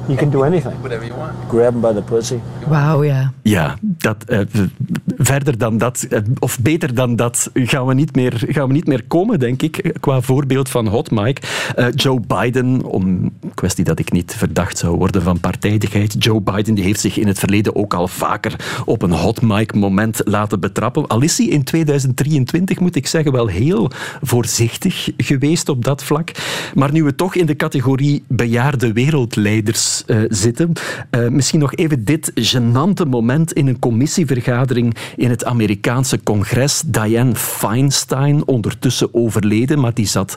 You 0.07 0.17
can 0.17 0.29
do 0.29 0.43
anything. 0.43 0.73
Whatever 0.79 1.05
you 1.05 1.19
want. 1.19 1.31
Grab 1.47 1.71
them 1.71 1.81
by 1.81 1.93
the 1.93 2.01
pussy. 2.01 2.39
Wauw, 2.67 3.03
ja. 3.03 3.31
Ja, 3.41 3.77
dat, 3.81 4.23
eh, 4.23 4.39
verder 5.17 5.57
dan 5.57 5.77
dat, 5.77 6.05
eh, 6.09 6.19
of 6.39 6.59
beter 6.59 6.95
dan 6.95 7.15
dat, 7.15 7.49
gaan 7.53 7.85
we 7.85 7.93
niet 7.93 8.15
meer, 8.15 8.43
gaan 8.47 8.67
we 8.67 8.73
niet 8.73 8.87
meer 8.87 9.03
komen, 9.07 9.39
denk 9.39 9.61
ik, 9.61 9.95
qua 9.99 10.21
voorbeeld 10.21 10.69
van 10.69 10.87
hot 10.87 11.11
mic. 11.11 11.39
Eh, 11.75 11.87
Joe 11.91 12.19
Biden, 12.27 12.83
om 12.83 13.31
kwestie 13.53 13.83
dat 13.83 13.99
ik 13.99 14.11
niet 14.11 14.35
verdacht 14.37 14.77
zou 14.77 14.97
worden 14.97 15.21
van 15.21 15.39
partijdigheid. 15.39 16.23
Joe 16.23 16.41
Biden 16.41 16.73
die 16.73 16.83
heeft 16.83 16.99
zich 16.99 17.17
in 17.17 17.27
het 17.27 17.39
verleden 17.39 17.75
ook 17.75 17.93
al 17.93 18.07
vaker 18.07 18.81
op 18.85 19.01
een 19.01 19.11
hot 19.11 19.41
mic 19.41 19.73
moment 19.73 20.21
laten 20.23 20.59
betrappen. 20.59 21.04
Hij 21.07 21.45
in 21.45 21.63
2023, 21.63 22.79
moet 22.79 22.95
ik 22.95 23.07
zeggen, 23.07 23.31
wel 23.31 23.47
heel 23.47 23.91
voorzichtig 24.21 25.09
geweest 25.17 25.69
op 25.69 25.85
dat 25.85 26.03
vlak. 26.03 26.31
Maar 26.73 26.91
nu 26.91 27.03
we 27.03 27.15
toch 27.15 27.35
in 27.35 27.45
de 27.45 27.55
categorie 27.55 28.23
bejaarde 28.27 28.93
wereldleiders 28.93 30.03
eh, 30.05 30.17
zitten, 30.29 30.71
eh, 31.09 31.27
misschien 31.27 31.59
nog 31.59 31.75
even 31.75 32.05
dit 32.05 32.31
gênante 32.35 33.09
moment 33.09 33.53
in 33.53 33.67
een 33.67 33.79
commissievergadering 33.79 34.95
in 35.15 35.29
het 35.29 35.45
Amerikaanse 35.45 36.23
congres. 36.23 36.83
Dianne 36.85 37.35
Feinstein, 37.35 38.47
ondertussen 38.47 39.13
overleden, 39.13 39.79
maar 39.79 39.93
die 39.93 40.07
zat 40.07 40.35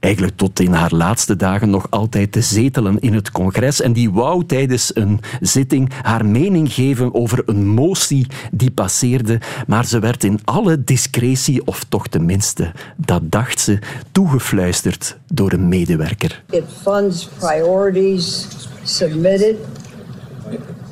eigenlijk 0.00 0.36
tot 0.36 0.60
in 0.60 0.72
haar 0.72 0.94
laatste 0.94 1.36
dagen 1.36 1.70
nog 1.70 1.86
altijd 1.90 2.32
te 2.32 2.40
zetelen 2.40 3.00
in 3.00 3.14
het 3.14 3.30
congres. 3.30 3.80
En 3.80 3.92
die 3.92 4.10
wou 4.10 4.46
tijdens 4.46 4.96
een 4.96 5.20
zitting 5.40 5.92
haar 6.02 6.26
mening 6.26 6.72
geven 6.72 7.14
over 7.14 7.42
een 7.46 7.66
motie 7.66 8.26
die 8.52 8.70
passeerde, 8.70 9.40
maar 9.66 9.86
ze 9.86 9.98
werd 9.98 10.24
in 10.24 10.40
alle 10.44 10.84
discretie, 10.84 11.66
of 11.66 11.84
toch 11.84 12.06
tenminste, 12.06 12.72
dat 12.96 13.22
dacht 13.24 13.60
ze, 13.60 13.78
toegefluisterd 14.12 15.18
door 15.26 15.52
een 15.52 15.68
medewerker. 15.68 16.42
It 16.50 16.64
funds 16.82 17.28
priorities 17.38 18.46
submitted 18.82 19.56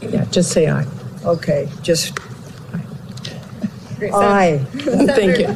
Yeah, 0.00 0.24
just 0.30 0.50
say 0.50 0.66
aye. 0.66 0.86
Okay, 1.24 1.68
just. 1.82 2.27
Aye. 4.00 4.60
Thank 5.16 5.36
you. 5.36 5.54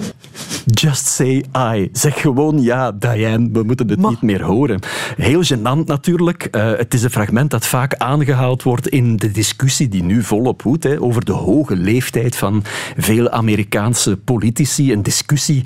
Just 0.65 1.07
say 1.07 1.45
I. 1.57 1.89
Zeg 1.93 2.21
gewoon 2.21 2.63
ja, 2.63 2.93
Diane. 2.93 3.49
We 3.53 3.63
moeten 3.63 3.89
het 3.89 4.09
niet 4.09 4.23
meer 4.23 4.43
horen. 4.43 4.81
Heel 5.17 5.43
gênant 5.45 5.85
natuurlijk. 5.87 6.45
Eh, 6.45 6.73
het 6.77 6.95
is 6.95 7.03
een 7.03 7.11
fragment 7.11 7.51
dat 7.51 7.67
vaak 7.67 7.95
aangehaald 7.95 8.63
wordt 8.63 8.89
in 8.89 9.17
de 9.17 9.31
discussie 9.31 9.89
die 9.89 10.03
nu 10.03 10.23
volop 10.23 10.63
woedt 10.63 10.85
hè, 10.85 11.01
over 11.01 11.25
de 11.25 11.33
hoge 11.33 11.77
leeftijd 11.77 12.37
van 12.37 12.63
veel 12.97 13.31
Amerikaanse 13.31 14.17
politici. 14.17 14.93
Een 14.93 15.03
discussie 15.03 15.65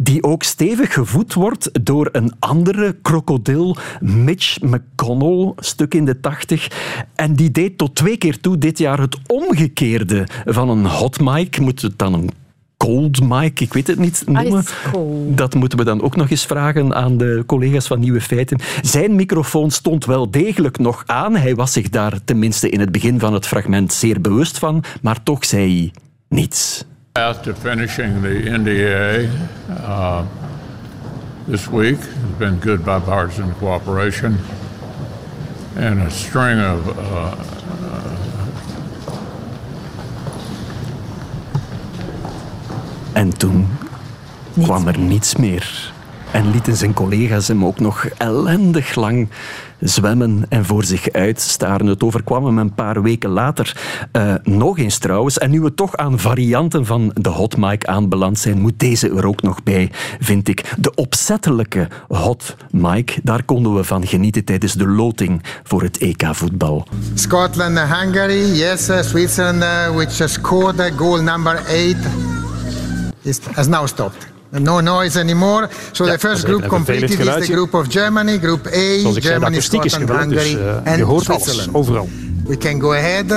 die 0.00 0.22
ook 0.22 0.42
stevig 0.42 0.92
gevoed 0.92 1.34
wordt 1.34 1.84
door 1.84 2.08
een 2.12 2.32
andere 2.38 2.96
krokodil, 3.02 3.76
Mitch 4.00 4.60
McConnell, 4.60 5.52
stuk 5.56 5.94
in 5.94 6.04
de 6.04 6.20
tachtig. 6.20 6.68
En 7.14 7.34
die 7.34 7.50
deed 7.50 7.78
tot 7.78 7.94
twee 7.94 8.16
keer 8.16 8.40
toe 8.40 8.58
dit 8.58 8.78
jaar 8.78 9.00
het 9.00 9.18
omgekeerde 9.26 10.26
van 10.44 10.68
een 10.68 10.86
hot 10.86 11.20
mic. 11.20 11.60
Moet 11.60 11.82
het 11.82 11.98
dan 11.98 12.11
een 12.12 12.30
cold 12.76 13.28
mic, 13.28 13.60
ik 13.60 13.72
weet 13.72 13.86
het 13.86 13.98
niet 13.98 14.22
noemen. 14.26 14.58
Ice 14.58 14.72
cold. 14.92 15.36
Dat 15.36 15.54
moeten 15.54 15.78
we 15.78 15.84
dan 15.84 16.02
ook 16.02 16.16
nog 16.16 16.30
eens 16.30 16.46
vragen 16.46 16.94
aan 16.94 17.16
de 17.16 17.42
collega's 17.46 17.86
van 17.86 18.00
Nieuwe 18.00 18.20
Feiten. 18.20 18.58
Zijn 18.80 19.14
microfoon 19.14 19.70
stond 19.70 20.04
wel 20.04 20.30
degelijk 20.30 20.78
nog 20.78 21.02
aan. 21.06 21.36
Hij 21.36 21.54
was 21.54 21.72
zich 21.72 21.88
daar 21.88 22.24
tenminste 22.24 22.68
in 22.68 22.80
het 22.80 22.92
begin 22.92 23.18
van 23.18 23.34
het 23.34 23.46
fragment 23.46 23.92
zeer 23.92 24.20
bewust 24.20 24.58
van, 24.58 24.84
maar 25.02 25.22
toch 25.22 25.44
zei 25.44 25.78
hij 25.78 25.92
niets. 26.28 26.84
After 27.12 27.54
finishing 27.54 28.22
the 28.22 28.50
NDA 28.50 29.28
uh, 29.70 30.20
this 31.50 31.68
week, 31.68 31.98
has 31.98 32.36
been 32.38 32.58
good 32.60 32.84
bipartisan 32.84 33.52
cooperation 33.58 34.36
and 35.76 35.98
a 35.98 36.08
string 36.08 36.60
of 36.60 36.96
uh, 36.98 37.32
En 43.12 43.38
toen 43.38 43.66
kwam 44.62 44.88
er 44.88 44.98
niets 44.98 45.36
meer. 45.36 45.92
En 46.32 46.50
lieten 46.50 46.76
zijn 46.76 46.92
collega's 46.92 47.48
hem 47.48 47.64
ook 47.64 47.80
nog 47.80 48.06
ellendig 48.06 48.94
lang 48.94 49.28
zwemmen 49.80 50.44
en 50.48 50.64
voor 50.64 50.84
zich 50.84 51.10
uitstaren. 51.10 51.86
Het 51.86 52.02
overkwam 52.02 52.44
hem 52.44 52.58
een 52.58 52.74
paar 52.74 53.02
weken 53.02 53.30
later 53.30 53.76
eh, 54.12 54.34
nog 54.42 54.78
eens 54.78 54.98
trouwens. 54.98 55.38
En 55.38 55.50
nu 55.50 55.60
we 55.60 55.74
toch 55.74 55.96
aan 55.96 56.18
varianten 56.18 56.86
van 56.86 57.10
de 57.14 57.28
hot 57.28 57.56
mic 57.56 57.84
aanbeland 57.84 58.38
zijn, 58.38 58.60
moet 58.60 58.78
deze 58.78 59.08
er 59.08 59.26
ook 59.26 59.42
nog 59.42 59.62
bij, 59.62 59.90
vind 60.20 60.48
ik. 60.48 60.74
De 60.78 60.94
opzettelijke 60.94 61.88
hot 62.08 62.56
mic, 62.70 63.18
daar 63.22 63.42
konden 63.42 63.74
we 63.74 63.84
van 63.84 64.06
genieten 64.06 64.44
tijdens 64.44 64.72
de 64.72 64.88
loting 64.88 65.42
voor 65.62 65.82
het 65.82 65.98
EK-voetbal. 65.98 66.86
Scotland, 67.14 67.76
uh, 67.76 68.00
Hungary, 68.00 68.56
yes, 68.56 68.88
uh, 68.88 69.02
Switzerland, 69.02 69.62
uh, 69.62 69.94
which 69.94 70.30
scored 70.30 70.92
goal 70.96 71.22
number 71.22 71.54
eight, 71.66 71.96
is, 71.96 72.41
has 73.54 73.66
now 73.66 73.86
stopped. 73.86 74.26
No 74.50 74.80
noise 74.80 75.20
anymore. 75.20 75.68
So 75.92 76.04
Ja, 76.04 76.12
the 76.12 76.18
first 76.18 76.44
group 76.44 76.66
completed 76.66 77.10
is 77.10 77.46
the 77.46 77.52
group 77.52 77.74
of 77.74 77.86
Germany, 77.88 78.38
group 78.38 78.66
A, 78.66 78.70
Zoals 78.70 78.96
ik 78.96 79.02
zei, 79.02 79.20
de 79.20 79.20
Germany, 79.20 79.56
is 79.56 79.64
Scotland, 79.64 79.94
geweldig, 79.94 80.28
dus 80.28 80.42
Hungary 80.44 80.68
eh, 80.68 80.90
and 80.90 80.96
je 80.96 81.04
hoort 81.04 81.28
alles, 81.28 81.42
Switzerland. 81.42 81.74
overal. 81.76 82.08
We 82.46 82.56
can 82.56 82.80
go 82.80 82.92
ahead. 82.92 83.30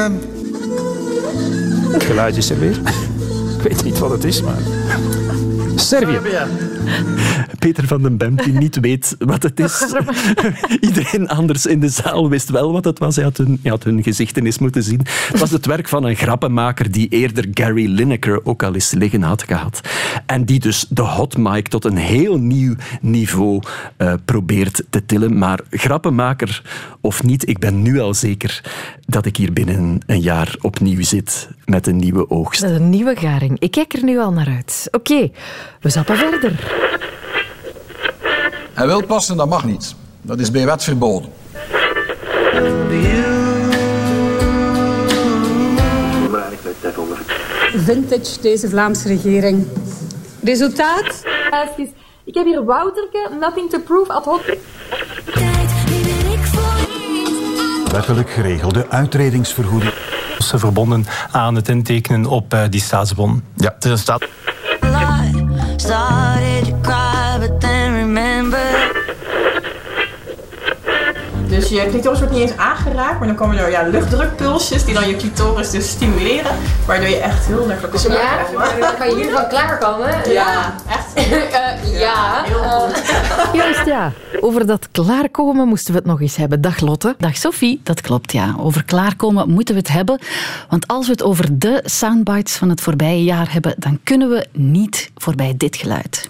Het 1.91 2.03
geluid 2.03 2.37
is 2.37 2.49
er 2.49 2.59
weer. 2.59 2.79
Ik 3.57 3.61
weet 3.71 3.83
niet 3.83 3.99
wat 3.99 4.11
het 4.11 4.23
is, 4.23 4.41
maar... 4.41 4.57
Servië. 5.75 6.19
Peter 7.59 7.87
van 7.87 8.01
den 8.01 8.17
Bem, 8.17 8.35
die 8.35 8.53
niet 8.53 8.79
weet 8.79 9.15
wat 9.19 9.43
het 9.43 9.59
is. 9.59 9.93
Iedereen 10.87 11.27
anders 11.27 11.65
in 11.65 11.79
de 11.79 11.89
zaal 11.89 12.29
wist 12.29 12.49
wel 12.49 12.71
wat 12.71 12.85
het 12.85 12.99
was. 12.99 13.15
Hij 13.15 13.23
had 13.23 13.37
hun, 13.37 13.59
hij 13.61 13.71
had 13.71 13.83
hun 13.83 14.03
gezichten 14.03 14.45
eens 14.45 14.59
moeten 14.59 14.83
zien. 14.83 15.01
Het 15.31 15.39
was 15.39 15.51
het 15.51 15.65
werk 15.65 15.87
van 15.87 16.03
een 16.03 16.15
grappenmaker 16.15 16.91
die 16.91 17.07
eerder 17.09 17.45
Gary 17.53 17.85
Lineker 17.85 18.45
ook 18.45 18.63
al 18.63 18.73
eens 18.73 18.91
liggen 18.91 19.21
had 19.21 19.43
gehad. 19.43 19.81
En 20.25 20.45
die 20.45 20.59
dus 20.59 20.85
de 20.89 21.01
hot 21.01 21.37
mic 21.37 21.67
tot 21.67 21.85
een 21.85 21.97
heel 21.97 22.37
nieuw 22.37 22.75
niveau 23.01 23.61
eh, 23.97 24.13
probeert 24.25 24.83
te 24.89 25.05
tillen. 25.05 25.37
Maar 25.37 25.59
grappenmaker 25.69 26.61
of 27.01 27.23
niet, 27.23 27.47
ik 27.47 27.59
ben 27.59 27.81
nu 27.81 27.99
al 27.99 28.13
zeker 28.13 28.63
dat 29.05 29.25
ik 29.25 29.37
hier 29.37 29.53
binnen 29.53 29.99
een 30.05 30.21
jaar 30.21 30.55
opnieuw 30.61 31.03
zit 31.03 31.49
met 31.65 31.87
een 31.87 31.97
nieuwe 31.97 32.29
oogst. 32.29 32.63
Is 32.63 32.71
een 32.71 32.89
nieuwe 32.89 33.15
garing. 33.15 33.59
Ik 33.59 33.71
kijk 33.71 33.93
er 33.93 34.03
nu 34.03 34.19
al 34.19 34.31
naar 34.31 34.47
uit. 34.47 34.87
Oké, 34.91 35.29
we 35.85 35.91
zappen 35.91 36.17
verder. 36.17 36.51
Hij 38.73 38.87
wil 38.87 39.05
passen, 39.05 39.37
dat 39.37 39.49
mag 39.49 39.65
niet. 39.65 39.95
Dat 40.21 40.39
is 40.39 40.51
bij 40.51 40.65
wet 40.65 40.83
verboden. 40.83 41.29
Vintage, 47.75 48.41
deze 48.41 48.69
Vlaamse 48.69 49.07
regering. 49.07 49.67
Resultaat? 50.43 51.23
Ik 52.23 52.33
heb 52.33 52.45
hier 52.45 52.63
Wouterke, 52.63 53.29
nothing 53.39 53.69
to 53.69 53.79
prove, 53.79 54.13
ad 54.13 54.25
hoc. 54.25 54.57
Wettelijk 57.91 58.29
geregelde 58.29 58.85
uitredingsvergoeding. 58.89 59.93
Ze 60.37 60.57
verbonden 60.57 61.05
aan 61.31 61.55
het 61.55 61.69
intekenen 61.69 62.25
op 62.25 62.53
eh, 62.53 62.63
die 62.69 62.81
staatsbon. 62.81 63.43
Ja, 63.55 63.75
er 63.79 63.97
staat. 63.97 64.27
Started 65.85 66.54
Dus 71.69 71.77
je 71.83 71.89
clitoris 71.89 72.19
wordt 72.19 72.33
niet 72.33 72.41
eens 72.41 72.57
aangeraakt, 72.57 73.19
maar 73.19 73.27
dan 73.27 73.37
komen 73.37 73.57
er 73.57 73.69
ja, 73.69 73.87
luchtdrukpulsjes 73.87 74.85
die 74.85 74.93
dan 74.93 75.07
je 75.07 75.15
clitoris 75.15 75.69
dus 75.69 75.89
stimuleren, 75.89 76.51
waardoor 76.85 77.07
je 77.07 77.17
echt 77.17 77.45
heel 77.45 77.67
lekker 77.67 77.89
kan 77.89 78.11
Ja, 78.11 78.45
maar 78.57 78.79
dan 78.79 78.95
kan 78.97 79.09
je 79.09 79.15
hiervan 79.15 79.47
klaarkomen. 79.47 80.31
Ja, 80.31 80.75
echt. 80.89 81.13
Eh, 81.55 81.99
ja. 81.99 82.45
Juist 83.53 83.85
ja. 83.85 84.11
Over 84.39 84.65
dat 84.65 84.87
klaarkomen 84.91 85.67
moesten 85.67 85.93
we 85.93 85.97
het 85.97 86.07
nog 86.07 86.21
eens 86.21 86.35
hebben. 86.35 86.61
Dag 86.61 86.79
Lotte. 86.79 87.15
Dag 87.17 87.37
Sophie, 87.37 87.79
dat 87.83 88.01
klopt 88.01 88.31
ja. 88.31 88.55
Over 88.59 88.83
klaarkomen 88.83 89.49
moeten 89.49 89.75
we 89.75 89.79
het 89.79 89.91
hebben. 89.91 90.19
Want 90.69 90.87
als 90.87 91.05
we 91.05 91.11
het 91.11 91.23
over 91.23 91.59
de 91.59 91.81
soundbites 91.85 92.55
van 92.55 92.69
het 92.69 92.81
voorbije 92.81 93.23
jaar 93.23 93.53
hebben, 93.53 93.75
dan 93.77 93.99
kunnen 94.03 94.29
we 94.29 94.47
niet 94.51 95.11
voorbij 95.15 95.53
dit 95.57 95.75
geluid. 95.75 96.29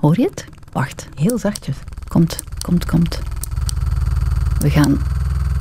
Hoor 0.00 0.20
je 0.20 0.24
het? 0.24 0.44
Wacht. 0.72 1.08
Heel 1.14 1.38
zachtjes. 1.38 1.76
Komt, 2.08 2.36
komt, 2.64 2.84
komt. 2.84 3.18
We 4.60 4.70
gaan 4.70 4.98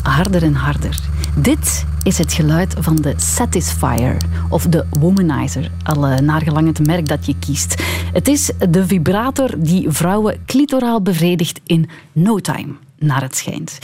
harder 0.03 0.43
en 0.43 0.53
harder. 0.53 0.99
Dit 1.35 1.85
is 2.03 2.17
het 2.17 2.33
geluid 2.33 2.75
van 2.79 2.95
de 2.95 3.13
Satisfier 3.17 4.17
of 4.49 4.65
de 4.65 4.85
Womanizer, 4.89 5.71
al 5.83 6.05
eh, 6.05 6.17
naargelang 6.17 6.67
het 6.67 6.85
merk 6.85 7.07
dat 7.07 7.25
je 7.25 7.35
kiest. 7.39 7.83
Het 8.13 8.27
is 8.27 8.51
de 8.69 8.87
vibrator 8.87 9.49
die 9.57 9.89
vrouwen 9.89 10.45
clitoraal 10.45 11.01
bevredigt 11.01 11.59
in 11.65 11.89
no 12.11 12.39
time, 12.39 12.73
naar 12.97 13.21
het 13.21 13.35
schijnt. 13.35 13.77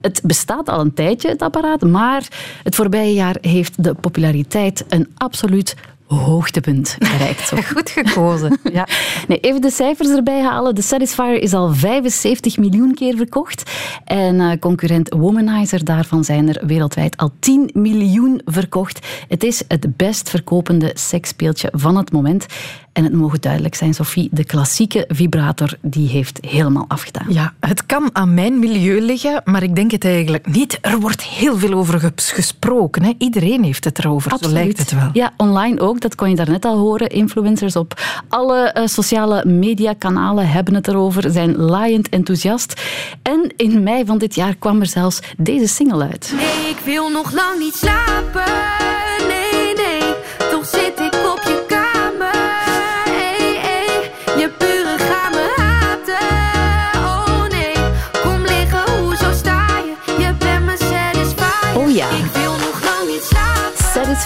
Het 0.00 0.20
bestaat 0.24 0.68
al 0.68 0.80
een 0.80 0.94
tijdje, 0.94 1.28
het 1.28 1.42
apparaat, 1.42 1.82
maar 1.82 2.28
het 2.62 2.74
voorbije 2.74 3.14
jaar 3.14 3.36
heeft 3.40 3.82
de 3.84 3.94
populariteit 3.94 4.84
een 4.88 5.08
absoluut 5.16 5.76
hoogtepunt 6.06 6.96
bereikt. 6.98 7.48
Zo. 7.48 7.56
Goed 7.74 7.90
gekozen. 7.90 8.58
Ja. 8.72 8.86
Nee, 9.28 9.40
even 9.40 9.60
de 9.60 9.70
cijfers 9.70 10.08
erbij 10.08 10.42
halen. 10.42 10.74
De 10.74 10.82
Satisfier 10.82 11.42
is 11.42 11.52
al 11.54 11.74
75 11.74 12.56
miljoen 12.58 12.94
keer 12.94 13.16
verkocht. 13.16 13.70
En 14.04 14.40
eh, 14.40 14.58
concurrent 14.58 15.14
Womanizer, 15.18 15.84
daarvan 15.84 16.24
zijn 16.24 16.48
er 16.48 16.66
wereldwijd 16.66 17.16
al 17.16 17.30
10 17.38 17.70
miljoen 17.72 18.40
verkocht. 18.44 19.06
Het 19.28 19.44
is 19.44 19.62
het 19.68 19.96
best 19.96 20.30
verkopende 20.30 20.90
seksspeeltje 20.94 21.68
van 21.72 21.96
het 21.96 22.12
moment. 22.12 22.46
En 22.92 23.04
het 23.04 23.12
mogen 23.12 23.40
duidelijk 23.40 23.74
zijn, 23.74 23.94
Sophie, 23.94 24.28
de 24.32 24.44
klassieke 24.44 25.04
vibrator 25.08 25.74
die 25.82 26.08
heeft 26.08 26.38
helemaal 26.46 26.84
afgedaan. 26.88 27.26
Ja, 27.28 27.54
het 27.60 27.86
kan 27.86 28.10
aan 28.12 28.34
mijn 28.34 28.58
milieu 28.58 29.00
liggen, 29.00 29.42
maar 29.44 29.62
ik 29.62 29.74
denk 29.76 29.90
het 29.90 30.04
eigenlijk 30.04 30.46
niet. 30.46 30.78
Er 30.80 31.00
wordt 31.00 31.22
heel 31.22 31.58
veel 31.58 31.72
over 31.72 32.00
ges- 32.00 32.30
gesproken. 32.32 33.02
Hè. 33.02 33.12
Iedereen 33.18 33.64
heeft 33.64 33.84
het 33.84 33.98
erover, 33.98 34.32
zo 34.40 34.48
lijkt 34.50 34.78
het 34.78 34.92
wel. 34.92 35.10
Ja, 35.12 35.32
online 35.36 35.80
ook. 35.80 35.95
Dat 36.00 36.14
kon 36.14 36.30
je 36.30 36.36
daarnet 36.36 36.64
al 36.64 36.78
horen. 36.78 37.08
Influencers 37.08 37.76
op 37.76 38.00
alle 38.28 38.58
eh, 38.58 38.86
sociale 38.86 39.44
mediakanalen 39.44 40.48
hebben 40.48 40.74
het 40.74 40.88
erover, 40.88 41.30
zijn 41.30 41.56
laaiend 41.56 42.08
enthousiast. 42.08 42.82
En 43.22 43.52
in 43.56 43.82
mei 43.82 44.04
van 44.04 44.18
dit 44.18 44.34
jaar 44.34 44.54
kwam 44.54 44.80
er 44.80 44.86
zelfs 44.86 45.20
deze 45.36 45.68
single 45.68 46.02
uit. 46.02 46.32
Nee, 46.36 46.70
ik 46.70 46.78
wil 46.84 47.10
nog 47.10 47.32
lang 47.32 47.58
niet 47.58 47.74
slapen. 47.74 49.05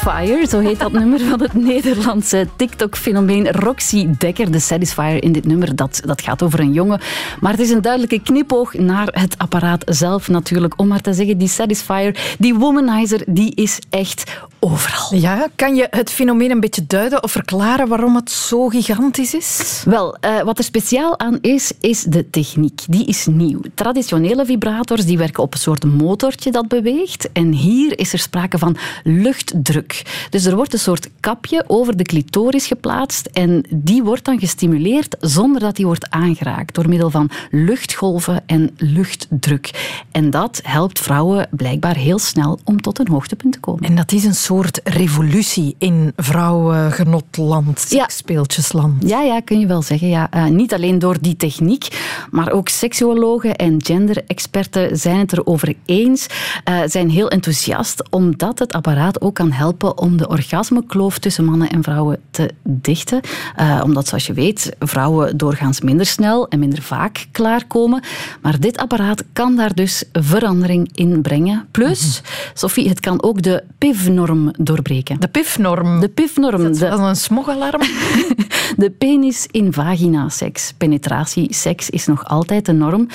Satisfier, 0.03 0.49
zo 0.49 0.59
heet 0.59 0.79
dat 0.79 0.93
nummer 1.03 1.21
van 1.21 1.41
het 1.41 1.55
Nederlandse 1.55 2.47
TikTok-fenomeen 2.57 3.51
Roxy 3.51 4.09
Dekker. 4.19 4.51
De 4.51 4.59
Satisfier 4.59 5.23
in 5.23 5.33
dit 5.33 5.47
nummer, 5.47 5.77
dat, 5.77 6.01
dat 6.05 6.23
gaat 6.23 6.43
over 6.43 6.61
een 6.61 6.73
jongen. 6.73 7.01
Maar 7.41 7.51
het 7.51 7.61
is 7.61 7.71
een 7.71 7.83
duidelijke 7.83 8.23
knipoog 8.23 8.75
naar 8.75 9.09
het 9.11 9.39
apparaat 9.39 9.83
zelf 9.87 10.29
natuurlijk. 10.29 10.81
Om 10.81 10.89
maar 10.89 11.01
te 11.01 11.13
zeggen, 11.13 11.39
die 11.39 11.49
Satisfier, 11.49 12.35
die 12.39 12.55
womanizer, 12.55 13.23
die 13.27 13.55
is 13.55 13.79
echt 13.91 14.41
overal. 14.59 15.19
Ja, 15.19 15.49
kan 15.55 15.75
je 15.75 15.87
het 15.91 16.11
fenomeen 16.11 16.51
een 16.51 16.61
beetje 16.61 16.87
duiden 16.87 17.23
of 17.23 17.33
verklaren 17.33 17.89
waarom 17.89 18.15
het 18.15 18.31
zo 18.31 18.69
gigantisch 18.69 19.35
is? 19.35 19.83
Wel, 19.87 20.17
eh, 20.17 20.41
wat 20.41 20.59
er 20.59 20.65
speciaal 20.65 21.19
aan 21.19 21.39
is, 21.41 21.73
is 21.81 22.03
de 22.03 22.31
techniek. 22.31 22.81
Die 22.89 23.07
is 23.07 23.27
nieuw. 23.27 23.61
Traditionele 23.75 24.45
vibrators 24.45 25.05
die 25.05 25.19
werken 25.19 25.43
op 25.43 25.53
een 25.53 25.61
soort 25.61 25.85
motortje 25.85 26.51
dat 26.51 26.69
beweegt. 26.69 27.33
En 27.33 27.53
hier 27.53 27.99
is 27.99 28.13
er 28.13 28.19
sprake 28.19 28.59
van 28.59 28.77
luchtdruk. 29.05 29.90
Dus 30.31 30.45
er 30.45 30.57
wordt 30.57 30.73
een 30.73 30.79
soort 30.79 31.09
kapje 31.21 31.65
over 31.67 31.97
de 31.97 32.03
clitoris 32.03 32.67
geplaatst 32.67 33.27
en 33.27 33.65
die 33.71 34.03
wordt 34.03 34.25
dan 34.25 34.39
gestimuleerd 34.39 35.17
zonder 35.21 35.61
dat 35.61 35.77
die 35.77 35.87
wordt 35.87 36.11
aangeraakt. 36.11 36.75
Door 36.75 36.89
middel 36.89 37.11
van 37.11 37.31
luchtgolven 37.51 38.43
en 38.47 38.71
luchtdruk. 38.77 39.71
En 40.11 40.31
dat 40.31 40.61
helpt 40.63 40.99
vrouwen 40.99 41.49
blijkbaar 41.51 41.97
heel 41.97 42.19
snel 42.19 42.59
om 42.65 42.81
tot 42.81 42.99
een 42.99 43.09
hoogtepunt 43.09 43.53
te 43.53 43.61
komen. 43.61 43.85
En 43.85 43.95
dat 43.95 44.13
is 44.13 44.25
een 44.25 44.35
soort 44.35 44.81
revolutie 44.85 45.75
in 45.79 46.13
vrouwengenotland, 46.17 47.87
speeltjesland. 48.07 49.09
Ja, 49.09 49.21
ja, 49.21 49.41
kun 49.41 49.61
je 49.61 49.67
wel 49.67 49.83
zeggen. 49.83 50.09
Ja. 50.09 50.31
Eh, 50.31 50.45
niet 50.45 50.75
alleen 50.75 50.99
door 50.99 51.17
die 51.21 51.37
techniek, 51.37 51.89
maar 52.31 52.51
ook 52.51 52.69
seksuologen 52.69 53.57
en 53.57 53.85
genderexperten 53.85 54.97
zijn 54.99 55.19
het 55.19 55.33
erover 55.33 55.75
eens, 55.85 56.27
eh, 56.65 56.79
zijn 56.87 57.11
heel 57.11 57.29
enthousiast, 57.29 58.11
omdat 58.11 58.59
het 58.59 58.73
apparaat 58.73 59.21
ook 59.21 59.35
kan 59.35 59.53
helpen 59.53 59.80
om 59.89 60.17
de 60.17 60.29
orgasmekloof 60.29 61.19
tussen 61.19 61.45
mannen 61.45 61.71
en 61.71 61.83
vrouwen 61.83 62.21
te 62.31 62.51
dichten. 62.63 63.21
Eh, 63.57 63.81
omdat, 63.85 64.07
zoals 64.07 64.27
je 64.27 64.33
weet, 64.33 64.77
vrouwen 64.79 65.37
doorgaans 65.37 65.81
minder 65.81 66.07
snel 66.07 66.49
en 66.49 66.59
minder 66.59 66.83
vaak 66.83 67.27
klaarkomen. 67.33 68.03
Maar 68.43 68.61
dit 68.61 68.79
apparaat 68.79 69.25
kan 69.33 69.57
daar 69.57 69.75
dus 69.75 70.05
verandering 70.13 70.91
in 70.95 71.23
brengen. 71.23 71.67
Plus, 71.71 72.23
Sophie, 72.55 72.89
het 72.89 73.01
kan 73.01 73.23
ook 73.23 73.43
de 73.43 73.63
PIV-norm 73.79 74.51
doorbreken. 74.59 75.21
De 75.21 75.29
PIV-norm? 75.29 76.01
De 76.01 76.09
PIV-norm. 76.09 76.67
Is 76.67 76.79
dat 76.79 76.99
een 76.99 77.17
smogalarm? 77.17 77.81
de 78.77 78.91
penis 78.99 79.47
in 79.51 79.73
vagina 79.73 80.29
seks. 80.29 80.75
Penetratie 80.77 81.55
seks 81.55 81.91
is 81.91 82.07
nog 82.07 82.25
altijd 82.25 82.67
de 82.67 82.73
norm. 82.73 83.09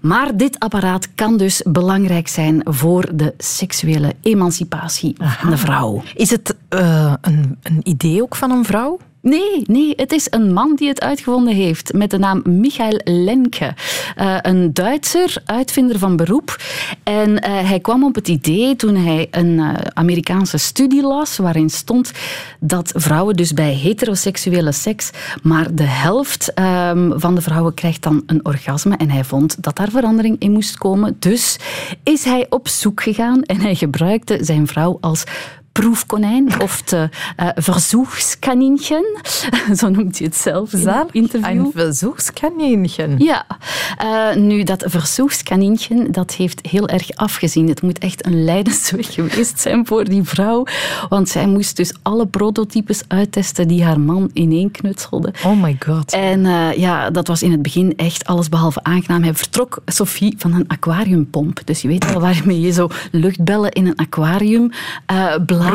Maar 0.00 0.36
dit 0.36 0.58
apparaat 0.58 1.08
kan 1.14 1.36
dus 1.36 1.62
belangrijk 1.64 2.28
zijn 2.28 2.60
voor 2.64 3.08
de 3.14 3.34
seksuele 3.38 4.14
emancipatie 4.22 5.16
van 5.18 5.50
de 5.50 5.56
vrouw. 5.56 6.02
Is 6.14 6.30
het 6.30 6.56
eh, 6.68 7.14
een, 7.20 7.58
een 7.62 7.80
idee 7.82 8.22
ook 8.22 8.36
van 8.36 8.50
een 8.50 8.64
vrouw? 8.64 8.98
Nee, 9.26 9.62
nee, 9.64 9.92
het 9.96 10.12
is 10.12 10.26
een 10.30 10.52
man 10.52 10.74
die 10.74 10.88
het 10.88 11.00
uitgevonden 11.00 11.54
heeft 11.54 11.92
met 11.92 12.10
de 12.10 12.18
naam 12.18 12.42
Michael 12.44 13.00
Lenke. 13.04 13.74
Uh, 14.20 14.38
een 14.42 14.72
Duitser, 14.74 15.36
uitvinder 15.44 15.98
van 15.98 16.16
beroep. 16.16 16.56
En 17.02 17.30
uh, 17.30 17.38
hij 17.44 17.80
kwam 17.80 18.04
op 18.04 18.14
het 18.14 18.28
idee 18.28 18.76
toen 18.76 18.94
hij 18.94 19.28
een 19.30 19.60
Amerikaanse 19.94 20.56
studie 20.56 21.02
las 21.02 21.36
waarin 21.36 21.70
stond 21.70 22.12
dat 22.60 22.92
vrouwen 22.94 23.36
dus 23.36 23.52
bij 23.52 23.72
heteroseksuele 23.72 24.72
seks 24.72 25.10
maar 25.42 25.74
de 25.74 25.82
helft 25.82 26.52
um, 26.58 27.20
van 27.20 27.34
de 27.34 27.40
vrouwen 27.40 27.74
krijgt 27.74 28.02
dan 28.02 28.22
een 28.26 28.44
orgasme. 28.44 28.96
En 28.96 29.10
hij 29.10 29.24
vond 29.24 29.62
dat 29.62 29.76
daar 29.76 29.90
verandering 29.90 30.36
in 30.38 30.52
moest 30.52 30.78
komen. 30.78 31.16
Dus 31.18 31.58
is 32.02 32.24
hij 32.24 32.46
op 32.48 32.68
zoek 32.68 33.02
gegaan 33.02 33.42
en 33.42 33.60
hij 33.60 33.74
gebruikte 33.74 34.38
zijn 34.40 34.66
vrouw 34.66 34.98
als 35.00 35.24
proefkonijn 35.80 36.60
of 36.60 36.80
te 36.80 37.08
uh, 37.40 37.48
verzoekskaninchen. 37.54 39.04
Zo 39.78 39.88
noemt 39.88 40.18
hij 40.18 40.26
het 40.26 40.36
zelf 40.36 40.72
in 40.72 40.78
Zalig. 40.78 41.12
interview. 41.12 41.64
Een 41.64 41.70
verzoekskaninchen. 41.74 43.18
Ja, 43.18 43.46
uh, 44.02 44.42
nu 44.42 44.62
dat 44.62 44.84
verzoekskaninchen, 44.86 46.12
dat 46.12 46.34
heeft 46.34 46.66
heel 46.70 46.88
erg 46.88 47.10
afgezien. 47.14 47.68
Het 47.68 47.82
moet 47.82 47.98
echt 47.98 48.26
een 48.26 48.44
lijdensweg 48.44 49.14
geweest 49.14 49.60
zijn 49.60 49.86
voor 49.86 50.04
die 50.04 50.22
vrouw, 50.22 50.66
want 51.08 51.28
zij 51.28 51.46
moest 51.46 51.76
dus 51.76 51.92
alle 52.02 52.26
prototypes 52.26 53.02
uittesten 53.08 53.68
die 53.68 53.84
haar 53.84 54.00
man 54.00 54.30
ineenknutselde. 54.32 55.32
Oh 55.44 55.62
my 55.62 55.76
god. 55.86 56.12
En 56.12 56.44
uh, 56.44 56.72
ja, 56.72 57.10
dat 57.10 57.26
was 57.26 57.42
in 57.42 57.50
het 57.50 57.62
begin 57.62 57.96
echt 57.96 58.24
allesbehalve 58.26 58.82
aangenaam. 58.82 59.22
Hij 59.22 59.34
vertrok, 59.34 59.78
Sophie, 59.86 60.34
van 60.38 60.52
een 60.52 60.68
aquariumpomp. 60.68 61.60
Dus 61.64 61.82
je 61.82 61.88
weet 61.88 62.12
wel 62.12 62.20
waarmee 62.20 62.60
je 62.60 62.72
zo 62.72 62.88
luchtbellen 63.10 63.70
in 63.70 63.86
een 63.86 63.96
aquarium 63.96 64.70
blaast. 65.46 65.65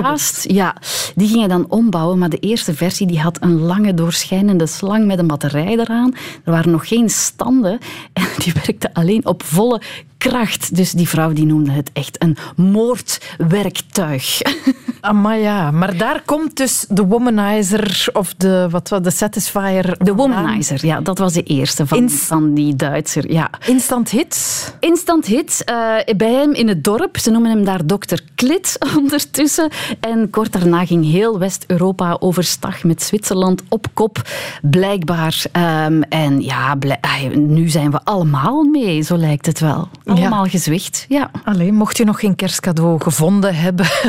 Ja, 0.48 0.76
die 1.16 1.28
ging 1.28 1.40
hij 1.40 1.48
dan 1.48 1.70
ombouwen, 1.70 2.18
maar 2.18 2.30
de 2.30 2.40
eerste 2.40 2.74
versie 2.74 3.08
die 3.08 3.20
had 3.20 3.42
een 3.42 3.60
lange 3.60 3.94
doorschijnende 3.94 4.68
slang 4.68 5.06
met 5.06 5.20
een 5.20 5.28
batterij 5.28 5.80
eraan. 5.80 6.14
Er 6.44 6.52
waren 6.52 6.72
nog 6.72 6.88
geen 6.88 7.10
standen 7.10 7.80
en 8.14 8.28
die 8.38 8.54
werkte 8.54 8.94
alleen 8.94 9.26
op 9.26 9.44
volle 9.44 9.82
kracht. 10.18 10.76
Dus 10.76 10.92
die 10.92 11.08
vrouw 11.08 11.34
die 11.34 11.46
noemde 11.46 11.72
het 11.72 11.90
echt 11.94 12.24
een 12.24 12.38
moordwerktuig. 12.56 14.42
Maar 15.10 15.38
ja, 15.38 15.72
maar 15.72 15.98
daar 15.98 16.22
komt 16.26 16.58
dus 16.58 16.86
de 16.90 17.06
womanizer 17.06 18.10
of 18.14 18.34
de, 18.34 18.68
wat 18.70 18.90
was 18.90 19.02
de 19.02 19.12
satisfier. 19.12 19.96
De 19.98 20.16
womanizer, 20.16 20.86
ja, 20.86 21.02
dat 21.02 21.18
was 21.18 21.34
de 21.34 21.44
eerste 21.44 21.88
van, 21.88 21.98
Inst 21.98 22.24
van 22.24 22.54
die 22.54 22.76
Duitser. 22.76 23.32
Ja. 23.32 23.50
Instant 23.66 24.10
hits? 24.10 24.72
Instant 24.80 25.26
hits. 25.26 25.62
Uh, 25.70 26.16
bij 26.18 26.32
hem 26.32 26.54
in 26.54 26.68
het 26.68 26.84
dorp, 26.84 27.18
ze 27.18 27.32
noemen 27.32 27.52
hem 27.52 27.66
daar 27.66 27.86
dokter 27.86 28.22
Klit 28.36 28.78
ondertussen. 28.98 29.70
En 30.00 30.30
kort 30.30 30.52
daarna 30.52 30.86
ging 30.86 31.12
heel 31.12 31.40
West-Europa 31.40 32.18
overstag 32.20 32.84
met 32.84 33.04
Zwitserland 33.04 33.62
op 33.70 33.88
kop, 33.94 34.22
blijkbaar. 34.62 35.44
Um, 35.86 36.04
en 36.04 36.42
ja, 36.42 36.78
nu 37.34 37.70
zijn 37.70 37.92
we 37.92 38.00
allemaal 38.04 38.64
mee, 38.64 39.02
zo 39.02 39.18
lijkt 39.18 39.46
het 39.46 39.60
wel. 39.60 39.90
Allemaal 40.06 40.44
ja. 40.44 40.50
gezwicht, 40.50 41.06
ja. 41.10 41.32
Alleen, 41.44 41.74
mocht 41.74 41.98
je 41.98 42.06
nog 42.06 42.20
geen 42.20 42.36
kerstcadeau 42.36 43.02
gevonden 43.02 43.56
hebben... 43.56 43.86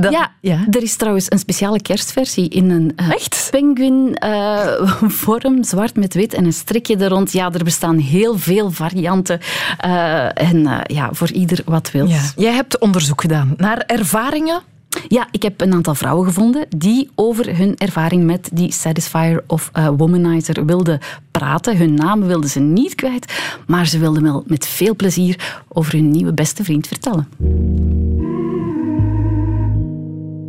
Ja, 0.00 0.32
ja, 0.40 0.66
er 0.70 0.82
is 0.82 0.96
trouwens 0.96 1.26
een 1.28 1.38
speciale 1.38 1.82
kerstversie 1.82 2.48
in 2.48 2.70
een 2.70 2.92
uh, 2.96 3.10
penguin-vorm, 3.50 5.56
uh, 5.58 5.62
zwart 5.62 5.96
met 5.96 6.14
wit 6.14 6.34
en 6.34 6.44
een 6.44 6.52
strikje 6.52 6.96
er 6.96 7.08
rond. 7.08 7.32
Ja, 7.32 7.52
er 7.52 7.64
bestaan 7.64 7.98
heel 7.98 8.38
veel 8.38 8.70
varianten 8.70 9.40
uh, 9.84 10.42
en 10.42 10.82
ja, 10.86 11.08
voor 11.12 11.30
ieder 11.30 11.62
wat 11.64 11.90
wil. 11.90 12.06
Ja. 12.06 12.20
Jij 12.36 12.52
hebt 12.52 12.78
onderzoek 12.78 13.20
gedaan 13.20 13.54
naar 13.56 13.78
ervaringen 13.78 14.62
ja, 15.08 15.28
ik 15.30 15.42
heb 15.42 15.60
een 15.60 15.72
aantal 15.72 15.94
vrouwen 15.94 16.26
gevonden 16.26 16.66
die 16.76 17.10
over 17.14 17.56
hun 17.56 17.76
ervaring 17.76 18.24
met 18.24 18.50
die 18.52 18.72
Satisfier 18.72 19.44
of 19.46 19.70
uh, 19.76 19.88
Womanizer 19.96 20.64
wilden 20.64 20.98
praten. 21.30 21.76
Hun 21.76 21.94
namen 21.94 22.28
wilden 22.28 22.50
ze 22.50 22.60
niet 22.60 22.94
kwijt, 22.94 23.32
maar 23.66 23.86
ze 23.86 23.98
wilden 23.98 24.22
wel 24.22 24.44
met 24.46 24.66
veel 24.66 24.96
plezier 24.96 25.62
over 25.68 25.92
hun 25.92 26.10
nieuwe 26.10 26.32
beste 26.32 26.64
vriend 26.64 26.86
vertellen. 26.86 27.28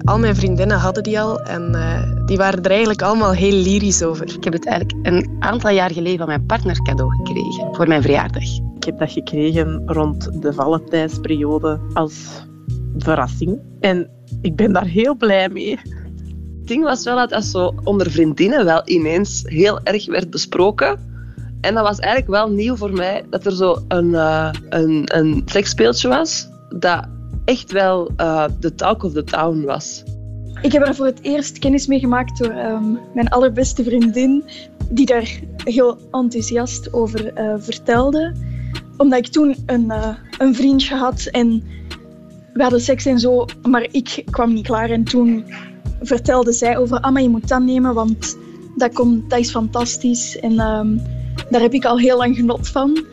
Al 0.09 0.19
mijn 0.19 0.35
vriendinnen 0.35 0.77
hadden 0.77 1.03
die 1.03 1.19
al 1.19 1.41
en 1.41 1.71
uh, 1.75 2.25
die 2.25 2.37
waren 2.37 2.63
er 2.63 2.69
eigenlijk 2.69 3.01
allemaal 3.01 3.31
heel 3.31 3.53
lyrisch 3.53 4.03
over. 4.03 4.35
Ik 4.35 4.43
heb 4.43 4.53
het 4.53 4.65
eigenlijk 4.65 5.07
een 5.07 5.35
aantal 5.39 5.69
jaar 5.69 5.91
geleden 5.91 6.17
van 6.17 6.27
mijn 6.27 6.45
partner 6.45 6.81
cadeau 6.81 7.11
gekregen 7.15 7.75
voor 7.75 7.87
mijn 7.87 8.01
verjaardag. 8.01 8.43
Ik 8.75 8.83
heb 8.83 8.99
dat 8.99 9.11
gekregen 9.11 9.81
rond 9.85 10.41
de 10.41 10.53
Valentijnsperiode 10.53 11.79
als 11.93 12.45
verrassing. 12.97 13.59
En 13.79 14.09
ik 14.41 14.55
ben 14.55 14.73
daar 14.73 14.85
heel 14.85 15.15
blij 15.15 15.49
mee. 15.49 15.79
Het 16.59 16.67
ding 16.67 16.83
was 16.83 17.03
wel 17.03 17.15
dat 17.15 17.29
dat 17.29 17.43
zo 17.43 17.73
onder 17.83 18.11
vriendinnen 18.11 18.65
wel 18.65 18.81
ineens 18.85 19.43
heel 19.45 19.79
erg 19.83 20.05
werd 20.05 20.29
besproken. 20.29 20.99
En 21.61 21.73
dat 21.73 21.83
was 21.83 21.99
eigenlijk 21.99 22.31
wel 22.31 22.49
nieuw 22.49 22.75
voor 22.75 22.93
mij, 22.93 23.23
dat 23.29 23.45
er 23.45 23.55
zo 23.55 23.77
een, 23.87 24.09
uh, 24.09 24.49
een, 24.69 25.03
een 25.05 25.41
seksspeeltje 25.45 26.07
was 26.07 26.49
dat 26.69 27.07
echt 27.49 27.71
wel 27.71 28.11
de 28.59 28.75
talk 28.75 29.03
of 29.03 29.13
the 29.13 29.23
town 29.23 29.61
was. 29.65 30.03
Ik 30.61 30.71
heb 30.71 30.87
er 30.87 30.95
voor 30.95 31.05
het 31.05 31.19
eerst 31.21 31.59
kennis 31.59 31.87
mee 31.87 31.99
gemaakt 31.99 32.37
door 32.37 32.55
um, 32.55 32.99
mijn 33.13 33.29
allerbeste 33.29 33.83
vriendin, 33.83 34.43
die 34.89 35.05
daar 35.05 35.39
heel 35.63 35.97
enthousiast 36.11 36.93
over 36.93 37.39
uh, 37.39 37.53
vertelde. 37.57 38.35
Omdat 38.97 39.19
ik 39.19 39.27
toen 39.27 39.55
een, 39.65 39.85
uh, 39.85 40.15
een 40.37 40.55
vriendje 40.55 40.95
had 40.95 41.25
en 41.31 41.63
we 42.53 42.61
hadden 42.61 42.81
seks 42.81 43.05
en 43.05 43.19
zo, 43.19 43.45
maar 43.61 43.87
ik 43.91 44.23
kwam 44.29 44.53
niet 44.53 44.65
klaar. 44.65 44.89
En 44.89 45.03
toen 45.03 45.45
vertelde 46.01 46.51
zij 46.51 46.77
over, 46.77 46.99
ah, 46.99 47.11
maar 47.11 47.21
je 47.21 47.29
moet 47.29 47.47
dat 47.47 47.61
nemen, 47.61 47.93
want 47.93 48.37
dat, 48.75 48.93
komt, 48.93 49.29
dat 49.29 49.39
is 49.39 49.51
fantastisch. 49.51 50.39
En 50.39 50.59
um, 50.59 51.01
daar 51.49 51.61
heb 51.61 51.73
ik 51.73 51.85
al 51.85 51.99
heel 51.99 52.17
lang 52.17 52.35
genot 52.35 52.67
van. 52.67 53.05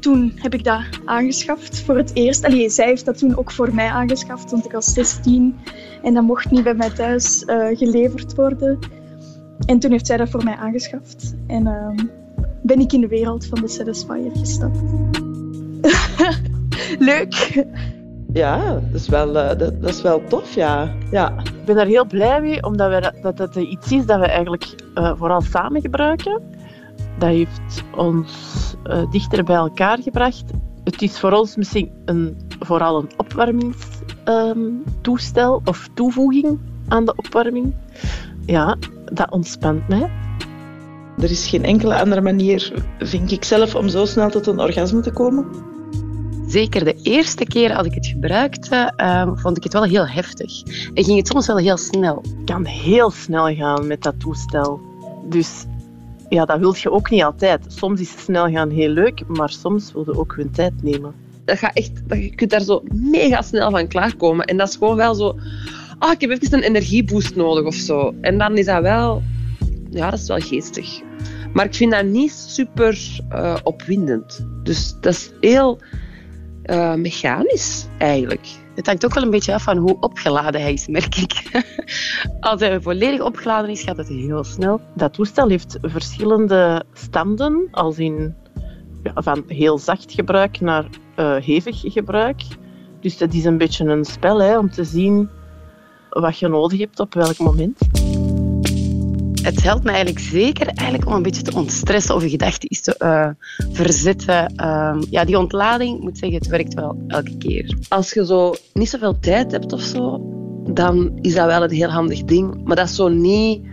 Toen 0.00 0.32
heb 0.34 0.54
ik 0.54 0.64
dat 0.64 0.82
aangeschaft 1.04 1.80
voor 1.80 1.96
het 1.96 2.10
eerst. 2.14 2.44
Allee, 2.44 2.68
zij 2.68 2.86
heeft 2.86 3.04
dat 3.04 3.18
toen 3.18 3.36
ook 3.36 3.50
voor 3.50 3.74
mij 3.74 3.88
aangeschaft, 3.88 4.50
want 4.50 4.64
ik 4.64 4.72
was 4.72 4.92
16 4.92 5.56
en 6.02 6.14
dat 6.14 6.22
mocht 6.22 6.50
niet 6.50 6.64
bij 6.64 6.74
mij 6.74 6.90
thuis 6.90 7.42
uh, 7.46 7.76
geleverd 7.76 8.34
worden. 8.34 8.78
En 9.66 9.78
toen 9.78 9.90
heeft 9.90 10.06
zij 10.06 10.16
dat 10.16 10.28
voor 10.28 10.44
mij 10.44 10.56
aangeschaft. 10.56 11.34
En 11.46 11.66
uh, 11.66 12.06
ben 12.62 12.80
ik 12.80 12.92
in 12.92 13.00
de 13.00 13.08
wereld 13.08 13.46
van 13.46 13.60
de 13.60 13.68
Satisfyer 13.68 14.30
gestapt. 14.34 14.78
Leuk! 16.98 17.64
Ja, 18.32 18.72
dat 18.72 19.00
is 19.00 19.08
wel, 19.08 19.38
eh, 19.38 19.58
dat, 19.58 19.82
dat 19.82 19.90
is 19.90 20.02
wel 20.02 20.22
tof, 20.28 20.54
ja. 20.54 20.94
ja. 21.10 21.38
Ik 21.38 21.64
ben 21.64 21.76
daar 21.76 21.86
heel 21.86 22.06
blij 22.06 22.40
mee, 22.40 22.62
omdat 22.62 22.88
wij, 22.88 23.00
dat, 23.00 23.14
dat 23.22 23.38
het 23.38 23.56
iets 23.56 23.92
is 23.92 24.06
dat 24.06 24.18
we 24.18 24.26
eigenlijk 24.26 24.66
eh, 24.94 25.12
vooral 25.16 25.40
samen 25.40 25.80
gebruiken. 25.80 26.42
Dat 27.18 27.28
heeft 27.28 27.84
ons 27.96 28.32
eh, 28.82 29.10
dichter 29.10 29.44
bij 29.44 29.56
elkaar 29.56 29.98
gebracht. 30.02 30.44
Het 30.84 31.02
is 31.02 31.20
voor 31.20 31.32
ons 31.32 31.56
misschien 31.56 31.90
een, 32.04 32.36
vooral 32.60 32.98
een 32.98 33.10
opwarmingstoestel 33.16 35.60
of 35.64 35.88
toevoeging 35.94 36.58
aan 36.88 37.04
de 37.04 37.14
opwarming. 37.16 37.74
Ja, 38.46 38.76
dat 39.12 39.30
ontspant 39.30 39.88
mij. 39.88 40.10
Er 41.18 41.30
is 41.30 41.48
geen 41.48 41.64
enkele 41.64 42.00
andere 42.00 42.20
manier, 42.20 42.72
vind 42.98 43.32
ik 43.32 43.44
zelf, 43.44 43.74
om 43.74 43.88
zo 43.88 44.04
snel 44.04 44.30
tot 44.30 44.46
een 44.46 44.60
orgasme 44.60 45.00
te 45.00 45.12
komen. 45.12 45.46
Zeker 46.46 46.84
de 46.84 46.94
eerste 47.02 47.44
keer 47.44 47.74
als 47.74 47.86
ik 47.86 47.94
het 47.94 48.06
gebruikte, 48.06 48.92
ehm, 48.96 49.36
vond 49.36 49.56
ik 49.56 49.62
het 49.62 49.72
wel 49.72 49.84
heel 49.84 50.06
heftig. 50.06 50.62
En 50.94 51.04
ging 51.04 51.18
het 51.18 51.26
soms 51.26 51.46
wel 51.46 51.56
heel 51.56 51.76
snel. 51.76 52.22
Het 52.22 52.44
kan 52.44 52.64
heel 52.64 53.10
snel 53.10 53.54
gaan 53.54 53.86
met 53.86 54.02
dat 54.02 54.20
toestel. 54.20 54.80
Dus 55.28 55.64
ja, 56.28 56.44
dat 56.44 56.58
wil 56.58 56.74
je 56.76 56.90
ook 56.90 57.10
niet 57.10 57.22
altijd. 57.22 57.64
Soms 57.68 58.00
is 58.00 58.22
snel 58.24 58.50
gaan 58.50 58.70
heel 58.70 58.88
leuk, 58.88 59.26
maar 59.26 59.50
soms 59.50 59.92
wil 59.92 60.02
je 60.06 60.18
ook 60.18 60.34
hun 60.36 60.50
tijd 60.50 60.82
nemen. 60.82 61.14
Dat 61.44 61.58
gaat 61.58 61.76
echt, 61.76 61.92
je 62.08 62.34
kunt 62.34 62.50
daar 62.50 62.60
zo 62.60 62.82
mega 62.92 63.42
snel 63.42 63.70
van 63.70 63.88
klaarkomen. 63.88 64.44
En 64.44 64.56
dat 64.56 64.68
is 64.68 64.76
gewoon 64.76 64.96
wel 64.96 65.14
zo... 65.14 65.38
Ah, 65.98 66.12
ik 66.12 66.20
heb 66.20 66.30
even 66.30 66.54
een 66.54 66.62
energieboost 66.62 67.34
nodig 67.36 67.64
of 67.64 67.74
zo. 67.74 68.14
En 68.20 68.38
dan 68.38 68.56
is 68.56 68.64
dat 68.64 68.82
wel... 68.82 69.22
Ja, 69.90 70.10
dat 70.10 70.20
is 70.20 70.28
wel 70.28 70.40
geestig. 70.40 71.00
Maar 71.52 71.64
ik 71.64 71.74
vind 71.74 71.92
dat 71.92 72.04
niet 72.04 72.32
super 72.32 73.20
eh, 73.28 73.56
opwindend. 73.62 74.46
Dus 74.62 74.94
dat 75.00 75.12
is 75.12 75.30
heel 75.40 75.80
eh, 76.62 76.94
mechanisch, 76.94 77.86
eigenlijk. 77.98 78.46
Het 78.78 78.86
hangt 78.86 79.04
ook 79.04 79.14
wel 79.14 79.22
een 79.22 79.30
beetje 79.30 79.54
af 79.54 79.62
van 79.62 79.76
hoe 79.76 79.96
opgeladen 80.00 80.60
hij 80.60 80.72
is, 80.72 80.86
merk 80.86 81.16
ik. 81.16 81.42
Als 82.40 82.60
hij 82.60 82.80
volledig 82.80 83.20
opgeladen 83.20 83.70
is, 83.70 83.82
gaat 83.82 83.96
het 83.96 84.08
heel 84.08 84.44
snel. 84.44 84.80
Dat 84.94 85.12
toestel 85.12 85.48
heeft 85.48 85.78
verschillende 85.82 86.84
standen, 86.92 87.68
als 87.70 87.98
in 87.98 88.34
van 89.14 89.44
heel 89.46 89.78
zacht 89.78 90.12
gebruik 90.12 90.60
naar 90.60 90.86
eh, 91.14 91.36
hevig 91.36 91.80
gebruik. 91.80 92.42
Dus 93.00 93.18
dat 93.18 93.32
is 93.32 93.44
een 93.44 93.58
beetje 93.58 93.84
een 93.84 94.04
spel 94.04 94.40
hè, 94.40 94.58
om 94.58 94.70
te 94.70 94.84
zien 94.84 95.28
wat 96.10 96.38
je 96.38 96.48
nodig 96.48 96.78
hebt 96.78 97.00
op 97.00 97.14
welk 97.14 97.38
moment. 97.38 97.78
Het 99.48 99.62
helpt 99.62 99.84
me 99.84 99.90
eigenlijk 99.90 100.24
zeker 100.24 100.66
eigenlijk 100.66 101.08
om 101.08 101.14
een 101.14 101.22
beetje 101.22 101.42
te 101.42 101.54
ontstressen 101.54 102.14
of 102.14 102.22
je 102.22 102.28
gedachten 102.28 102.68
eens 102.68 102.80
te 102.80 102.96
eh, 102.96 103.28
verzetten. 103.72 104.56
Ehm, 104.56 105.02
ja, 105.10 105.24
die 105.24 105.38
ontlading, 105.38 106.00
moet 106.00 106.18
zeggen, 106.18 106.38
het 106.38 106.46
werkt 106.46 106.74
wel 106.74 107.04
elke 107.06 107.36
keer. 107.36 107.76
Als 107.88 108.12
je 108.12 108.26
zo 108.26 108.54
niet 108.72 108.88
zoveel 108.88 109.18
tijd 109.20 109.52
hebt 109.52 109.72
of 109.72 109.80
zo, 109.80 110.20
dan 110.72 111.18
is 111.20 111.34
dat 111.34 111.46
wel 111.46 111.62
een 111.62 111.70
heel 111.70 111.88
handig 111.88 112.24
ding. 112.24 112.64
Maar 112.64 112.76
dat 112.76 112.88
is 112.88 112.94
zo 112.94 113.08
niet... 113.08 113.66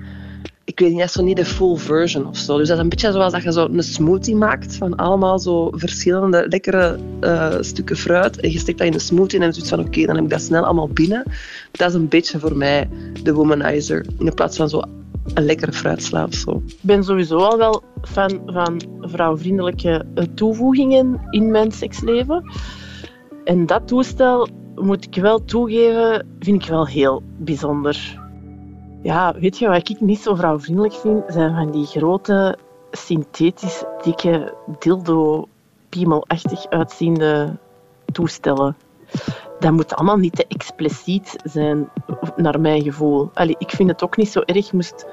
Ik 0.64 0.80
weet 0.80 0.90
niet, 0.90 1.00
dat 1.00 1.08
is 1.08 1.14
zo 1.14 1.24
niet 1.24 1.38
de 1.38 1.46
full 1.46 1.76
version 1.76 2.28
of 2.28 2.38
zo. 2.38 2.58
Dus 2.58 2.68
dat 2.68 2.78
is 2.78 2.84
een 2.84 2.90
beetje 2.90 3.12
zoals 3.12 3.34
dat 3.34 3.44
je 3.44 3.52
zo 3.52 3.66
een 3.66 3.84
smoothie 3.84 4.36
maakt 4.36 4.76
van 4.76 4.96
allemaal 4.96 5.40
zo 5.40 5.72
verschillende 5.72 6.46
lekkere 6.50 6.98
eh, 7.20 7.56
stukken 7.60 7.98
fruit. 7.98 8.40
En 8.40 8.52
je 8.52 8.60
steekt 8.60 8.78
dat 8.78 8.88
in 8.88 8.94
een 8.94 9.00
smoothie 9.00 9.40
en 9.40 9.44
dan 9.44 9.54
zoiets 9.54 9.72
van 9.72 9.80
oké, 9.80 10.06
dan 10.06 10.16
heb 10.16 10.24
ik 10.24 10.30
dat 10.30 10.42
snel 10.42 10.64
allemaal 10.64 10.90
binnen. 10.90 11.24
Dat 11.72 11.90
is 11.90 11.96
een 11.96 12.08
beetje 12.08 12.40
voor 12.40 12.58
mij 12.58 12.90
de 13.24 13.34
womanizer. 13.34 14.06
In 14.20 14.34
plaats 14.34 14.58
van 14.58 14.70
zo 14.70 14.82
een 15.34 15.46
lekkere 15.46 15.74
fruitsla 15.74 16.24
of 16.24 16.34
zo. 16.34 16.62
Ik 16.68 16.78
ben 16.82 17.04
sowieso 17.04 17.38
al 17.38 17.58
wel 17.58 17.84
fan 18.02 18.42
van 18.46 18.82
vrouwvriendelijke 19.02 20.06
eh, 20.16 20.24
toevoegingen 20.34 21.28
in 21.30 21.52
mijn 21.52 21.72
seksleven. 21.72 22.52
En 23.44 23.66
dat 23.66 23.88
toestel, 23.88 24.48
moet 24.76 25.06
ik 25.06 25.16
wel 25.22 25.46
toegeven, 25.46 26.28
vind 26.40 26.64
ik 26.64 26.70
wel 26.70 26.88
heel 26.88 27.24
bijzonder. 27.38 28.24
Ja, 29.02 29.36
weet 29.40 29.58
je 29.58 29.68
wat 29.68 29.90
ik 29.90 30.02
niet 30.02 30.20
zo 30.20 30.36
vrouwvriendelijk 30.36 30.94
vind? 30.94 31.24
Zijn 31.28 31.56
van 31.56 31.72
die 31.72 31.86
grote, 31.86 32.58
synthetisch 32.92 33.84
dikke, 34.04 34.54
dildo-piemelachtig 34.80 36.70
uitziende 36.70 37.58
toestellen. 38.12 38.76
Dat 39.66 39.74
moet 39.74 39.96
allemaal 39.96 40.18
niet 40.18 40.36
te 40.36 40.46
expliciet 40.48 41.36
zijn, 41.44 41.90
naar 42.36 42.60
mijn 42.60 42.82
gevoel. 42.82 43.30
Allee, 43.34 43.56
ik 43.58 43.70
vind 43.70 43.90
het 43.90 44.04
ook 44.04 44.18
niet 44.18 44.30
zo 44.30 44.40
erg 44.40 44.72
moest 44.72 45.06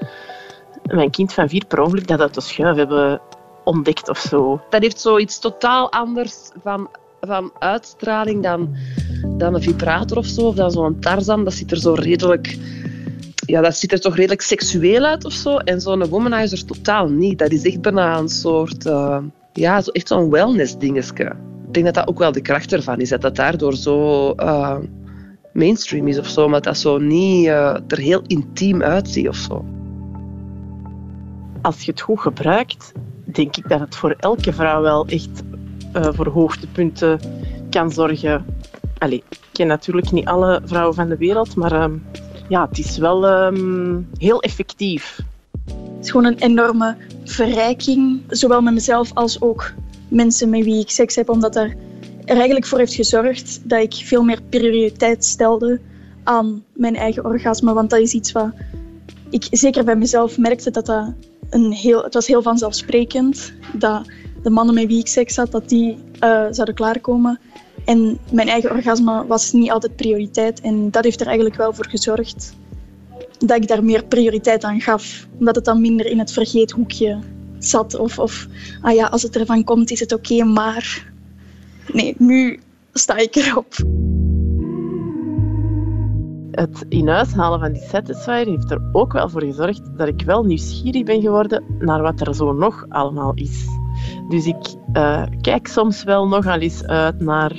mijn 0.82 1.10
kind 1.10 1.32
van 1.32 1.48
vier 1.48 1.66
per 1.66 1.80
ongeluk 1.80 2.06
dat 2.06 2.20
uit 2.20 2.34
de 2.34 2.40
schuif 2.40 2.76
hebben 2.76 3.20
ontdekt 3.64 4.08
of 4.08 4.18
zo. 4.18 4.60
Dat 4.70 4.82
heeft 4.82 5.00
zoiets 5.00 5.38
totaal 5.38 5.92
anders 5.92 6.50
van, 6.62 6.88
van 7.20 7.52
uitstraling 7.58 8.42
dan, 8.42 8.76
dan 9.36 9.54
een 9.54 9.62
vibrator 9.62 10.16
of 10.16 10.26
zo. 10.26 10.40
Of 10.40 10.54
dan 10.54 10.70
zo'n 10.70 11.00
Tarzan. 11.00 11.44
Dat 11.44 11.52
ziet 11.52 11.70
er 11.70 11.80
zo 11.80 11.92
redelijk... 11.92 12.58
Ja, 13.46 13.60
dat 13.60 13.76
ziet 13.76 13.92
er 13.92 14.00
toch 14.00 14.16
redelijk 14.16 14.42
seksueel 14.42 15.04
uit 15.04 15.24
of 15.24 15.32
zo. 15.32 15.56
En 15.56 15.80
zo'n 15.80 16.08
womanizer 16.08 16.64
totaal 16.64 17.08
niet. 17.08 17.38
Dat 17.38 17.50
is 17.50 17.64
echt 17.64 17.80
bijna 17.80 18.18
een 18.18 18.28
soort... 18.28 18.86
eh, 18.86 19.18
ja, 19.52 19.82
echt 19.92 20.08
zo'n 20.08 20.30
wellness 20.30 20.78
dingetje. 20.78 21.51
Ik 21.72 21.82
denk 21.82 21.94
dat 21.94 22.04
dat 22.04 22.14
ook 22.14 22.18
wel 22.18 22.32
de 22.32 22.40
kracht 22.40 22.72
ervan 22.72 23.00
is. 23.00 23.08
Dat 23.08 23.20
dat 23.20 23.36
daardoor 23.36 23.74
zo 23.74 24.30
eh, 24.30 24.76
mainstream 25.52 26.08
is 26.08 26.18
of 26.18 26.26
zo. 26.26 26.48
Maar 26.48 26.60
dat 26.60 26.78
zo 26.78 26.98
niet 26.98 27.46
eh, 27.46 27.76
er 27.88 27.98
heel 27.98 28.22
intiem 28.26 28.82
uitziet 28.82 29.28
of 29.28 29.36
zo. 29.36 29.64
Als 31.62 31.82
je 31.82 31.90
het 31.90 32.00
goed 32.00 32.20
gebruikt, 32.20 32.92
denk 33.24 33.56
ik 33.56 33.68
dat 33.68 33.80
het 33.80 33.96
voor 33.96 34.14
elke 34.18 34.52
vrouw 34.52 34.82
wel 34.82 35.06
echt 35.06 35.42
eh, 35.92 36.08
voor 36.12 36.28
hoogtepunten 36.28 37.20
kan 37.70 37.90
zorgen. 37.90 38.44
Allee, 38.98 39.22
ik 39.28 39.40
ken 39.52 39.66
natuurlijk 39.66 40.10
niet 40.10 40.26
alle 40.26 40.60
vrouwen 40.64 40.94
van 40.94 41.08
de 41.08 41.16
wereld, 41.16 41.56
maar 41.56 41.72
ehm, 41.72 41.96
ja, 42.48 42.66
het 42.68 42.78
is 42.78 42.98
wel 42.98 43.26
ehm, 43.26 44.00
heel 44.18 44.42
effectief. 44.42 45.20
Het 45.64 46.04
is 46.04 46.10
gewoon 46.10 46.26
een 46.26 46.38
enorme 46.38 46.96
verrijking, 47.24 48.20
zowel 48.28 48.60
met 48.60 48.74
mezelf 48.74 49.14
als 49.14 49.40
ook 49.40 49.72
mensen 50.12 50.50
met 50.50 50.64
wie 50.64 50.80
ik 50.80 50.90
seks 50.90 51.14
heb, 51.14 51.28
omdat 51.28 51.56
er 51.56 51.76
eigenlijk 52.24 52.66
voor 52.66 52.78
heeft 52.78 52.94
gezorgd 52.94 53.60
dat 53.64 53.82
ik 53.82 53.94
veel 53.94 54.22
meer 54.22 54.42
prioriteit 54.48 55.24
stelde 55.24 55.80
aan 56.22 56.64
mijn 56.72 56.96
eigen 56.96 57.24
orgasme. 57.24 57.72
Want 57.72 57.90
dat 57.90 58.00
is 58.00 58.12
iets 58.12 58.32
wat 58.32 58.50
ik 59.30 59.46
zeker 59.50 59.84
bij 59.84 59.96
mezelf 59.96 60.38
merkte 60.38 60.70
dat 60.70 60.86
dat 60.86 61.12
een 61.50 61.72
heel, 61.72 62.02
het 62.02 62.14
was 62.14 62.26
heel 62.26 62.42
vanzelfsprekend 62.42 63.52
dat 63.72 64.06
de 64.42 64.50
mannen 64.50 64.74
met 64.74 64.86
wie 64.86 64.98
ik 64.98 65.06
seks 65.06 65.36
had, 65.36 65.50
dat 65.50 65.68
die 65.68 65.98
eh, 66.18 66.46
zouden 66.50 66.74
klaarkomen. 66.74 67.40
En 67.84 68.18
mijn 68.32 68.48
eigen 68.48 68.70
orgasme 68.70 69.26
was 69.26 69.52
niet 69.52 69.70
altijd 69.70 69.96
prioriteit. 69.96 70.60
En 70.60 70.90
dat 70.90 71.04
heeft 71.04 71.20
er 71.20 71.26
eigenlijk 71.26 71.56
wel 71.56 71.72
voor 71.72 71.86
gezorgd 71.88 72.54
dat 73.38 73.56
ik 73.56 73.68
daar 73.68 73.84
meer 73.84 74.04
prioriteit 74.04 74.64
aan 74.64 74.80
gaf. 74.80 75.26
Omdat 75.38 75.54
het 75.54 75.64
dan 75.64 75.80
minder 75.80 76.06
in 76.06 76.18
het 76.18 76.32
vergeethoekje 76.32 77.18
zat. 77.64 77.98
Of, 77.98 78.18
of 78.18 78.46
ah 78.80 78.94
ja, 78.94 79.06
als 79.06 79.22
het 79.22 79.36
ervan 79.36 79.64
komt, 79.64 79.90
is 79.90 80.00
het 80.00 80.12
oké, 80.12 80.44
maar... 80.44 81.10
Nee, 81.92 82.14
nu 82.18 82.60
sta 82.92 83.16
ik 83.16 83.34
erop. 83.34 83.74
Het 86.50 86.84
in 86.88 87.08
huis 87.08 87.32
halen 87.32 87.60
van 87.60 87.72
die 87.72 87.82
Satisfyer 87.82 88.46
heeft 88.46 88.70
er 88.70 88.80
ook 88.92 89.12
wel 89.12 89.28
voor 89.28 89.42
gezorgd 89.42 89.82
dat 89.96 90.08
ik 90.08 90.22
wel 90.22 90.44
nieuwsgierig 90.44 91.02
ben 91.02 91.20
geworden 91.20 91.64
naar 91.78 92.02
wat 92.02 92.20
er 92.20 92.34
zo 92.34 92.52
nog 92.52 92.86
allemaal 92.88 93.32
is. 93.34 93.66
Dus 94.28 94.46
ik 94.46 94.74
eh, 94.92 95.22
kijk 95.40 95.66
soms 95.66 96.04
wel 96.04 96.28
nog 96.28 96.46
al 96.46 96.58
eens 96.58 96.84
uit 96.84 97.20
naar 97.20 97.52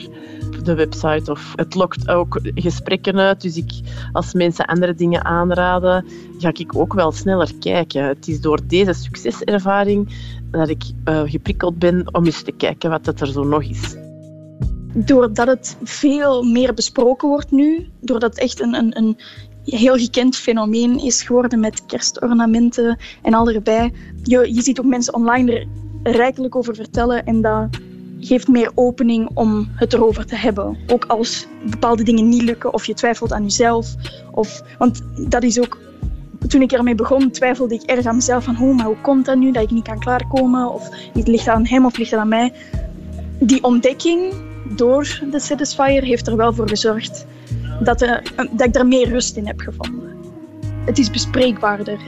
de 0.66 0.74
website 0.74 1.32
of 1.32 1.54
het 1.56 1.76
lokt 1.76 2.10
ook 2.10 2.40
gesprekken 2.56 3.20
uit. 3.20 3.42
Dus 3.42 3.56
ik, 3.56 3.72
als 4.12 4.34
mensen 4.34 4.66
andere 4.66 4.96
dingen 4.96 5.26
aanraden, 5.26 6.06
ga 6.38 6.52
ik 6.54 6.78
ook 6.78 6.94
wel 6.94 7.12
sneller 7.12 7.52
kijken. 7.60 8.04
Het 8.04 8.28
is 8.28 8.42
door 8.42 8.60
deze 8.68 8.94
succeservaring 8.94 10.10
dat 10.52 10.70
ik 10.70 10.84
eh, 11.04 11.22
geprikkeld 11.26 11.80
ben 11.80 12.14
om 12.14 12.26
eens 12.26 12.42
te 12.42 12.52
kijken 12.52 12.90
wat 12.90 13.06
het 13.06 13.22
er 13.22 13.28
zo 13.28 13.44
nog 13.44 13.64
is. 13.64 13.96
Doordat 14.94 15.48
het 15.48 15.78
veel 15.84 16.44
meer 16.44 16.74
besproken 16.74 17.30
wordt 17.30 17.52
nu, 17.52 17.88
doordat 18.00 18.30
het 18.30 18.40
echt 18.40 18.62
een, 18.62 18.74
een, 18.74 18.98
een 18.98 19.18
heel 19.64 19.96
gekend 19.96 20.36
fenomeen 20.36 21.00
is 21.00 21.22
geworden 21.22 21.60
met 21.60 21.86
kerstornamenten 21.86 22.98
en 23.22 23.34
al 23.34 23.50
erbij. 23.50 23.94
Je, 24.24 24.54
je 24.54 24.62
ziet 24.62 24.80
ook 24.80 24.86
mensen 24.86 25.14
online 25.14 25.52
er 25.52 25.68
rijkelijk 26.16 26.56
over 26.56 26.76
vertellen 26.76 27.26
en 27.26 27.42
dat 27.42 27.68
geeft 28.26 28.48
meer 28.48 28.72
opening 28.76 29.30
om 29.34 29.68
het 29.76 29.94
erover 29.94 30.26
te 30.26 30.36
hebben. 30.36 30.78
Ook 30.88 31.06
als 31.06 31.48
bepaalde 31.70 32.04
dingen 32.04 32.30
niet 32.30 32.42
lukken 32.42 32.74
of 32.74 32.86
je 32.86 32.94
twijfelt 32.94 33.34
aan 33.34 33.44
jezelf. 33.44 33.96
Of, 34.32 34.64
want 34.78 35.02
dat 35.18 35.44
is 35.44 35.60
ook... 35.60 35.78
Toen 36.48 36.62
ik 36.62 36.72
ermee 36.72 36.96
begon, 36.96 37.32
twijfelde 37.32 37.74
ik 37.74 37.82
erg 37.82 38.06
aan 38.06 38.16
mezelf 38.16 38.44
van 38.44 38.56
hoe, 38.56 38.74
maar 38.74 38.86
hoe 38.86 39.02
komt 39.02 39.26
dat 39.26 39.38
nu 39.38 39.52
dat 39.52 39.64
ik 39.64 39.72
niet 39.72 39.84
kan 39.84 40.00
klaarkomen? 40.00 40.74
Of 40.74 40.90
ligt 41.14 41.48
aan 41.48 41.66
hem 41.66 41.86
of 41.86 41.98
ligt 41.98 42.12
het 42.12 42.20
aan 42.20 42.28
mij? 42.28 42.54
Die 43.40 43.64
ontdekking 43.64 44.34
door 44.76 45.22
de 45.32 45.40
Satisfyer 45.40 46.04
heeft 46.04 46.28
er 46.28 46.36
wel 46.36 46.54
voor 46.54 46.70
gezorgd 46.70 47.26
dat, 47.84 48.02
er, 48.02 48.22
dat 48.52 48.68
ik 48.68 48.76
er 48.76 48.88
meer 48.88 49.10
rust 49.10 49.38
in 49.38 49.48
heb 49.48 49.60
gevonden. 49.60 50.16
Het 50.86 50.98
is 50.98 51.10
bespreekbaarder. 51.10 52.00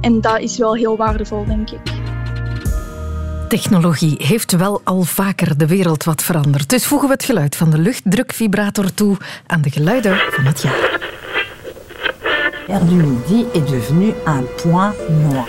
En 0.00 0.20
dat 0.20 0.40
is 0.40 0.58
wel 0.58 0.74
heel 0.74 0.96
waardevol, 0.96 1.44
denk 1.44 1.70
ik. 1.70 2.01
Technologie 3.58 4.14
heeft 4.18 4.52
wel 4.52 4.80
al 4.84 5.02
vaker 5.02 5.58
de 5.58 5.66
wereld 5.66 6.04
wat 6.04 6.22
veranderd. 6.22 6.68
Dus 6.68 6.86
voegen 6.86 7.08
we 7.08 7.14
het 7.14 7.24
geluid 7.24 7.56
van 7.56 7.70
de 7.70 7.78
luchtdrukvibrator 7.78 8.94
toe 8.94 9.16
aan 9.46 9.60
de 9.60 9.70
geluiden 9.70 10.16
van 10.30 10.44
het 10.44 10.62
jaar. 10.62 11.00
L'air 12.66 12.86
du 12.86 12.94
midi 12.94 13.46
est 13.52 13.68
devenu 13.68 14.14
un 14.26 14.46
point 14.62 14.94
noir. 15.08 15.46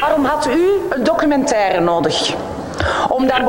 Waarom 0.00 0.24
had 0.24 0.46
u 0.46 0.68
een 0.90 1.04
documentaire 1.04 1.80
nodig? 1.80 2.34
Om 3.08 3.26
daar 3.26 3.44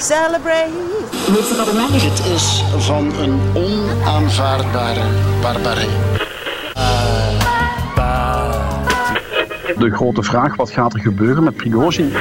Celebrate. 0.00 0.70
Het 1.92 2.26
is 2.26 2.64
van 2.76 3.12
een 3.18 3.40
onaanvaardbare 3.54 5.02
barbarij. 5.40 5.88
De 9.78 9.90
grote 9.90 10.22
vraag, 10.22 10.56
wat 10.56 10.70
gaat 10.70 10.94
er 10.94 11.00
gebeuren 11.00 11.44
met 11.44 11.56
Prigozhin? 11.56 12.12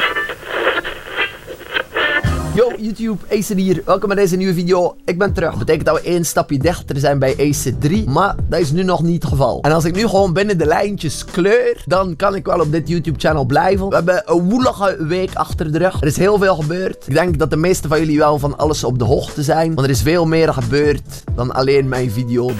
Yo, 2.59 2.71
YouTube, 2.77 3.37
Ace 3.37 3.55
hier. 3.55 3.81
Welkom 3.85 4.07
bij 4.07 4.17
deze 4.17 4.35
nieuwe 4.35 4.53
video. 4.53 4.95
Ik 5.05 5.17
ben 5.17 5.33
terug. 5.33 5.49
Dat 5.49 5.59
betekent 5.59 5.85
dat 5.85 6.01
we 6.01 6.07
één 6.07 6.25
stapje 6.25 6.57
dichter 6.57 6.99
zijn 6.99 7.19
bij 7.19 7.35
Ace 7.39 7.77
3, 7.77 8.09
maar 8.09 8.35
dat 8.49 8.59
is 8.59 8.71
nu 8.71 8.83
nog 8.83 9.03
niet 9.03 9.21
het 9.21 9.31
geval. 9.31 9.61
En 9.61 9.71
als 9.71 9.85
ik 9.85 9.95
nu 9.95 10.07
gewoon 10.07 10.33
binnen 10.33 10.57
de 10.57 10.65
lijntjes 10.65 11.25
kleur, 11.25 11.83
dan 11.85 12.15
kan 12.15 12.35
ik 12.35 12.45
wel 12.45 12.59
op 12.59 12.71
dit 12.71 12.87
YouTube-channel 12.87 13.45
blijven. 13.45 13.89
We 13.89 13.95
hebben 13.95 14.23
een 14.25 14.49
woelige 14.49 15.05
week 15.05 15.33
achter 15.33 15.71
de 15.71 15.77
rug. 15.77 16.01
Er 16.01 16.07
is 16.07 16.17
heel 16.17 16.37
veel 16.37 16.55
gebeurd. 16.55 17.07
Ik 17.07 17.13
denk 17.13 17.39
dat 17.39 17.49
de 17.49 17.57
meeste 17.57 17.87
van 17.87 17.99
jullie 17.99 18.17
wel 18.17 18.39
van 18.39 18.57
alles 18.57 18.83
op 18.83 18.99
de 18.99 19.05
hoogte 19.05 19.43
zijn, 19.43 19.75
want 19.75 19.87
er 19.87 19.93
is 19.93 20.01
veel 20.01 20.25
meer 20.25 20.53
gebeurd 20.53 21.23
dan 21.35 21.51
alleen 21.51 21.87
mijn 21.87 22.11
video. 22.11 22.51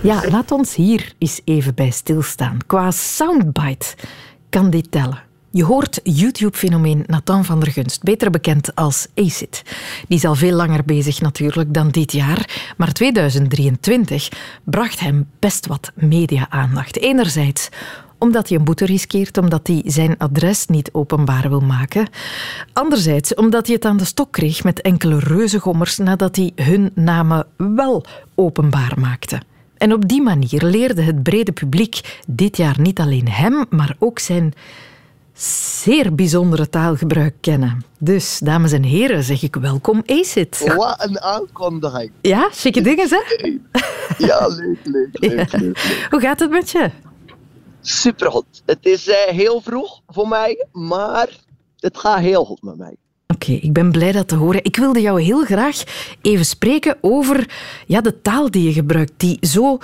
Ja, 0.00 0.22
laat 0.30 0.50
ons 0.50 0.74
hier 0.74 1.14
eens 1.18 1.40
even 1.44 1.74
bij 1.74 1.90
stilstaan. 1.90 2.58
Qua 2.66 2.90
soundbite 2.90 3.86
kan 4.48 4.70
dit 4.70 4.90
tellen. 4.90 5.24
Je 5.50 5.64
hoort 5.64 6.00
YouTube-fenomeen 6.02 7.04
Nathan 7.06 7.44
van 7.44 7.60
der 7.60 7.72
Gunst, 7.72 8.02
beter 8.02 8.30
bekend 8.30 8.74
als 8.74 9.06
ACID. 9.14 9.62
Die 10.08 10.18
is 10.18 10.24
al 10.24 10.34
veel 10.34 10.56
langer 10.56 10.84
bezig 10.84 11.20
natuurlijk 11.20 11.74
dan 11.74 11.88
dit 11.88 12.12
jaar, 12.12 12.72
maar 12.76 12.92
2023 12.92 14.28
bracht 14.64 15.00
hem 15.00 15.28
best 15.38 15.66
wat 15.66 15.92
media-aandacht. 15.94 16.96
Enerzijds 16.96 17.68
omdat 18.18 18.48
hij 18.48 18.58
een 18.58 18.64
boete 18.64 18.84
riskeert, 18.84 19.38
omdat 19.38 19.66
hij 19.66 19.82
zijn 19.84 20.18
adres 20.18 20.66
niet 20.66 20.88
openbaar 20.92 21.48
wil 21.48 21.60
maken. 21.60 22.08
Anderzijds 22.72 23.34
omdat 23.34 23.66
hij 23.66 23.74
het 23.74 23.84
aan 23.84 23.96
de 23.96 24.04
stok 24.04 24.32
kreeg 24.32 24.64
met 24.64 24.80
enkele 24.80 25.18
reuzengommers 25.18 25.98
nadat 25.98 26.36
hij 26.36 26.52
hun 26.54 26.90
namen 26.94 27.46
wel 27.56 28.04
openbaar 28.34 28.92
maakte. 28.98 29.40
En 29.76 29.92
op 29.92 30.08
die 30.08 30.22
manier 30.22 30.62
leerde 30.62 31.02
het 31.02 31.22
brede 31.22 31.52
publiek 31.52 32.22
dit 32.26 32.56
jaar 32.56 32.80
niet 32.80 33.00
alleen 33.00 33.28
hem, 33.28 33.64
maar 33.70 33.96
ook 33.98 34.18
zijn 34.18 34.54
zeer 35.40 36.14
bijzondere 36.14 36.68
taalgebruik 36.68 37.34
kennen. 37.40 37.84
Dus, 37.98 38.38
dames 38.38 38.72
en 38.72 38.82
heren, 38.82 39.22
zeg 39.22 39.42
ik 39.42 39.54
welkom 39.56 40.02
Acid. 40.06 40.74
Wat 40.76 41.04
een 41.04 41.20
aankondiging. 41.20 42.10
Ja, 42.20 42.48
chique 42.52 42.80
dingen, 42.82 43.08
zeg. 43.08 43.40
Ja, 44.18 44.46
leuk, 44.46 44.78
leuk, 44.84 45.08
leuk, 45.12 45.30
Ja. 45.30 45.58
leuk, 45.58 45.60
leuk. 45.60 46.06
Hoe 46.10 46.20
gaat 46.20 46.40
het 46.40 46.50
met 46.50 46.70
je? 46.70 46.90
Supergoed. 47.80 48.62
Het 48.66 48.78
is 48.86 49.08
eh, 49.08 49.16
heel 49.34 49.60
vroeg 49.60 50.00
voor 50.08 50.28
mij, 50.28 50.66
maar 50.72 51.28
het 51.78 51.98
gaat 51.98 52.18
heel 52.18 52.44
goed 52.44 52.62
met 52.62 52.76
mij. 52.76 52.96
Oké, 53.26 53.52
ik 53.52 53.72
ben 53.72 53.90
blij 53.92 54.12
dat 54.12 54.28
te 54.28 54.34
horen. 54.34 54.64
Ik 54.64 54.76
wilde 54.76 55.00
jou 55.00 55.22
heel 55.22 55.44
graag 55.44 55.82
even 56.22 56.44
spreken 56.44 56.96
over 57.00 57.50
ja, 57.86 58.00
de 58.00 58.20
taal 58.22 58.50
die 58.50 58.62
je 58.62 58.72
gebruikt, 58.72 59.12
die 59.16 59.38
zo 59.40 59.78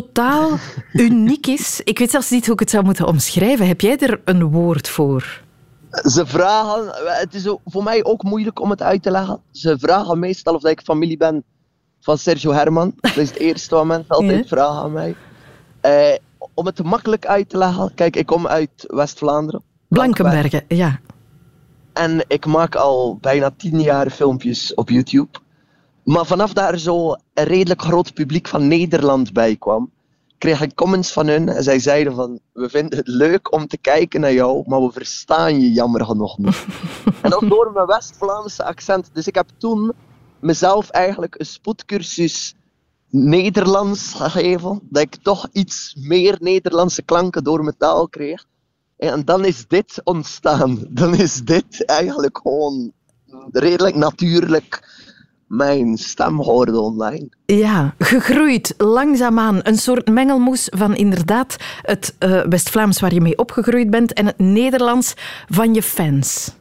totaal 0.00 0.58
uniek 1.08 1.46
is. 1.46 1.80
Ik 1.84 1.98
weet 1.98 2.10
zelfs 2.10 2.30
niet 2.30 2.44
hoe 2.44 2.54
ik 2.54 2.60
het 2.60 2.70
zou 2.70 2.84
moeten 2.84 3.06
omschrijven. 3.06 3.66
Heb 3.66 3.80
jij 3.80 3.98
er 3.98 4.20
een 4.24 4.50
woord 4.50 4.88
voor? 4.88 5.42
Ze 5.90 6.26
vragen, 6.26 6.84
het 7.04 7.34
is 7.34 7.56
voor 7.66 7.82
mij 7.82 8.04
ook 8.04 8.22
moeilijk 8.22 8.60
om 8.60 8.70
het 8.70 8.82
uit 8.82 9.02
te 9.02 9.10
leggen. 9.10 9.40
Ze 9.50 9.78
vragen 9.78 10.18
meestal 10.18 10.54
of 10.54 10.64
ik 10.64 10.80
familie 10.80 11.16
ben 11.16 11.44
van 12.00 12.18
Sergio 12.18 12.52
Herman. 12.52 12.92
Dat 13.00 13.16
is 13.16 13.28
het 13.28 13.38
eerste 13.38 13.74
wat 13.74 13.84
mensen 13.84 14.14
altijd 14.14 14.42
Ja. 14.42 14.56
vragen 14.56 14.82
aan 14.82 14.92
mij. 14.92 15.14
Eh, 15.80 16.18
om 16.54 16.66
het 16.66 16.82
makkelijk 16.82 17.26
uit 17.26 17.48
te 17.48 17.58
leggen, 17.58 17.94
kijk, 17.94 18.16
ik 18.16 18.26
kom 18.26 18.46
uit 18.46 18.84
West-Vlaanderen. 18.86 19.62
Blankenbergen, 19.88 20.64
ja. 20.68 21.00
En 21.92 22.24
ik 22.28 22.46
maak 22.46 22.74
al 22.74 23.18
bijna 23.20 23.50
tien 23.56 23.80
jaar 23.80 24.10
filmpjes 24.10 24.74
op 24.74 24.88
YouTube. 24.90 25.28
Maar 26.04 26.26
vanaf 26.26 26.52
daar 26.52 26.78
zo 26.78 27.10
een 27.10 27.44
redelijk 27.44 27.82
groot 27.82 28.14
publiek 28.14 28.48
van 28.48 28.68
Nederland 28.68 29.32
bij 29.32 29.56
kwam, 29.56 29.90
kreeg 30.38 30.60
ik 30.60 30.74
comments 30.74 31.12
van 31.12 31.26
hun 31.26 31.48
en 31.48 31.62
zij 31.62 31.78
zeiden 31.78 32.14
van, 32.14 32.40
we 32.52 32.68
vinden 32.68 32.98
het 32.98 33.08
leuk 33.08 33.52
om 33.52 33.66
te 33.66 33.78
kijken 33.78 34.20
naar 34.20 34.32
jou, 34.32 34.62
maar 34.66 34.80
we 34.80 34.92
verstaan 34.92 35.60
je 35.60 35.72
jammer 35.72 36.04
genoeg 36.04 36.38
niet. 36.38 36.66
en 37.22 37.30
dat 37.30 37.44
door 37.48 37.70
mijn 37.72 37.86
West-Vlaamse 37.86 38.64
accent. 38.64 39.10
Dus 39.12 39.26
ik 39.26 39.34
heb 39.34 39.48
toen 39.58 39.92
mezelf 40.40 40.90
eigenlijk 40.90 41.34
een 41.38 41.46
spoedcursus 41.46 42.54
Nederlands 43.10 44.12
gegeven, 44.12 44.80
dat 44.82 45.02
ik 45.02 45.16
toch 45.22 45.48
iets 45.52 45.96
meer 46.00 46.36
Nederlandse 46.40 47.02
klanken 47.02 47.44
door 47.44 47.64
mijn 47.64 47.76
taal 47.76 48.08
kreeg. 48.08 48.44
En 48.96 49.24
dan 49.24 49.44
is 49.44 49.66
dit 49.68 50.00
ontstaan. 50.04 50.84
Dan 50.88 51.14
is 51.14 51.42
dit 51.44 51.84
eigenlijk 51.84 52.38
gewoon 52.38 52.92
redelijk 53.52 53.94
natuurlijk 53.94 54.82
mijn 55.46 55.96
stem 55.96 56.40
hoorde 56.40 56.80
online. 56.80 57.28
Ja, 57.46 57.94
gegroeid, 57.98 58.74
langzaamaan. 58.76 59.60
Een 59.62 59.78
soort 59.78 60.08
mengelmoes 60.08 60.68
van 60.76 60.94
inderdaad 60.96 61.56
het 61.82 62.14
eh, 62.18 62.42
West-Vlaams 62.42 63.00
waar 63.00 63.14
je 63.14 63.20
mee 63.20 63.38
opgegroeid 63.38 63.90
bent 63.90 64.12
en 64.12 64.26
het 64.26 64.38
Nederlands 64.38 65.14
van 65.48 65.74
je 65.74 65.82
fans. 65.82 66.52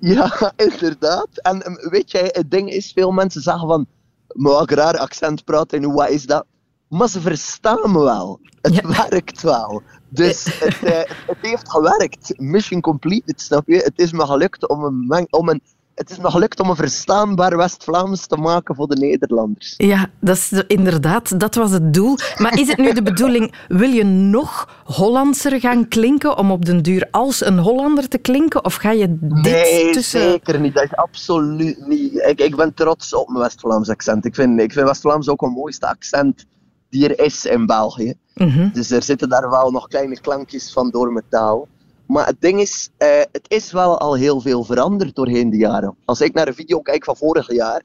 Ja, 0.00 0.52
inderdaad. 0.56 1.28
En 1.32 1.66
um, 1.66 1.90
weet 1.90 2.10
jij, 2.10 2.28
het 2.32 2.50
ding 2.50 2.70
is, 2.70 2.92
veel 2.94 3.10
mensen 3.10 3.42
zeggen 3.42 3.68
van, 3.68 3.86
maar 4.28 4.64
raar 4.70 4.98
accent 4.98 5.44
praten 5.44 5.82
en 5.82 5.92
wat 5.92 6.08
is 6.08 6.26
dat? 6.26 6.44
Maar 6.88 7.08
ze 7.08 7.20
verstaan 7.20 7.92
me 7.92 8.02
wel. 8.02 8.40
Het 8.60 8.86
werkt 9.08 9.42
wel. 9.42 9.82
Dus 10.08 10.44
het, 10.44 10.82
eh, 10.82 11.14
het 11.26 11.36
heeft 11.40 11.70
gewerkt. 11.70 12.32
Mission 12.36 12.80
completed, 12.80 13.40
snap 13.40 13.66
je? 13.66 13.76
Het 13.76 13.92
is 13.98 14.12
me 14.12 14.26
gelukt 14.26 14.68
om 14.68 14.84
een, 14.84 15.06
meng- 15.06 15.32
om 15.32 15.48
een, 15.48 15.62
het 15.98 16.10
is 16.10 16.18
me 16.18 16.30
gelukt 16.30 16.60
om 16.60 16.70
een 16.70 16.76
verstaanbaar 16.76 17.56
West-Vlaams 17.56 18.26
te 18.26 18.36
maken 18.36 18.74
voor 18.74 18.88
de 18.88 18.96
Nederlanders. 18.96 19.74
Ja, 19.76 20.10
dat 20.20 20.36
is 20.36 20.48
de- 20.48 20.64
inderdaad, 20.66 21.40
dat 21.40 21.54
was 21.54 21.70
het 21.70 21.94
doel. 21.94 22.16
Maar 22.36 22.58
is 22.58 22.68
het 22.68 22.76
nu 22.76 22.92
de 22.92 23.02
bedoeling, 23.02 23.54
wil 23.68 23.90
je 23.90 24.04
nog 24.04 24.68
Hollandser 24.84 25.60
gaan 25.60 25.88
klinken 25.88 26.36
om 26.36 26.50
op 26.50 26.64
den 26.64 26.82
duur 26.82 27.08
als 27.10 27.44
een 27.44 27.58
Hollander 27.58 28.08
te 28.08 28.18
klinken? 28.18 28.64
Of 28.64 28.74
ga 28.74 28.90
je 28.90 29.18
dit 29.20 29.42
nee, 29.42 29.92
tussen... 29.92 30.20
zeker 30.20 30.60
niet. 30.60 30.74
Dat 30.74 30.84
is 30.84 30.96
absoluut 30.96 31.86
niet. 31.86 32.14
Ik, 32.14 32.40
ik 32.40 32.56
ben 32.56 32.74
trots 32.74 33.14
op 33.14 33.28
mijn 33.28 33.42
West-Vlaams 33.42 33.88
accent. 33.88 34.24
Ik 34.24 34.34
vind, 34.34 34.60
ik 34.60 34.72
vind 34.72 34.86
West-Vlaams 34.86 35.28
ook 35.28 35.42
een 35.42 35.52
mooiste 35.52 35.86
accent 35.86 36.44
die 36.90 37.08
er 37.08 37.24
is 37.24 37.44
in 37.44 37.66
België. 37.66 38.14
Mhm. 38.34 38.68
Dus 38.72 38.90
er 38.90 39.02
zitten 39.02 39.28
daar 39.28 39.50
wel 39.50 39.70
nog 39.70 39.88
kleine 39.88 40.20
klankjes 40.20 40.72
van 40.72 40.90
door 40.90 41.12
mijn 41.12 41.24
taal. 41.28 41.68
Maar 42.08 42.26
het 42.26 42.40
ding 42.40 42.60
is, 42.60 42.90
eh, 42.96 43.08
het 43.32 43.44
is 43.48 43.72
wel 43.72 43.98
al 43.98 44.14
heel 44.14 44.40
veel 44.40 44.64
veranderd 44.64 45.14
doorheen 45.14 45.50
de 45.50 45.56
jaren. 45.56 45.96
Als 46.04 46.20
ik 46.20 46.34
naar 46.34 46.48
een 46.48 46.54
video 46.54 46.80
kijk 46.80 47.04
van 47.04 47.16
vorig 47.16 47.52
jaar, 47.52 47.82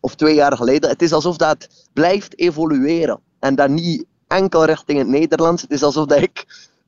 of 0.00 0.14
twee 0.14 0.34
jaar 0.34 0.56
geleden, 0.56 0.90
het 0.90 1.02
is 1.02 1.12
alsof 1.12 1.36
dat 1.36 1.68
blijft 1.92 2.38
evolueren. 2.38 3.20
En 3.38 3.54
dat 3.54 3.68
niet 3.68 4.04
enkel 4.26 4.64
richting 4.64 4.98
het 4.98 5.08
Nederlands. 5.08 5.62
Het 5.62 5.70
is 5.70 5.82
alsof 5.82 6.06
dat 6.06 6.22
ik 6.22 6.44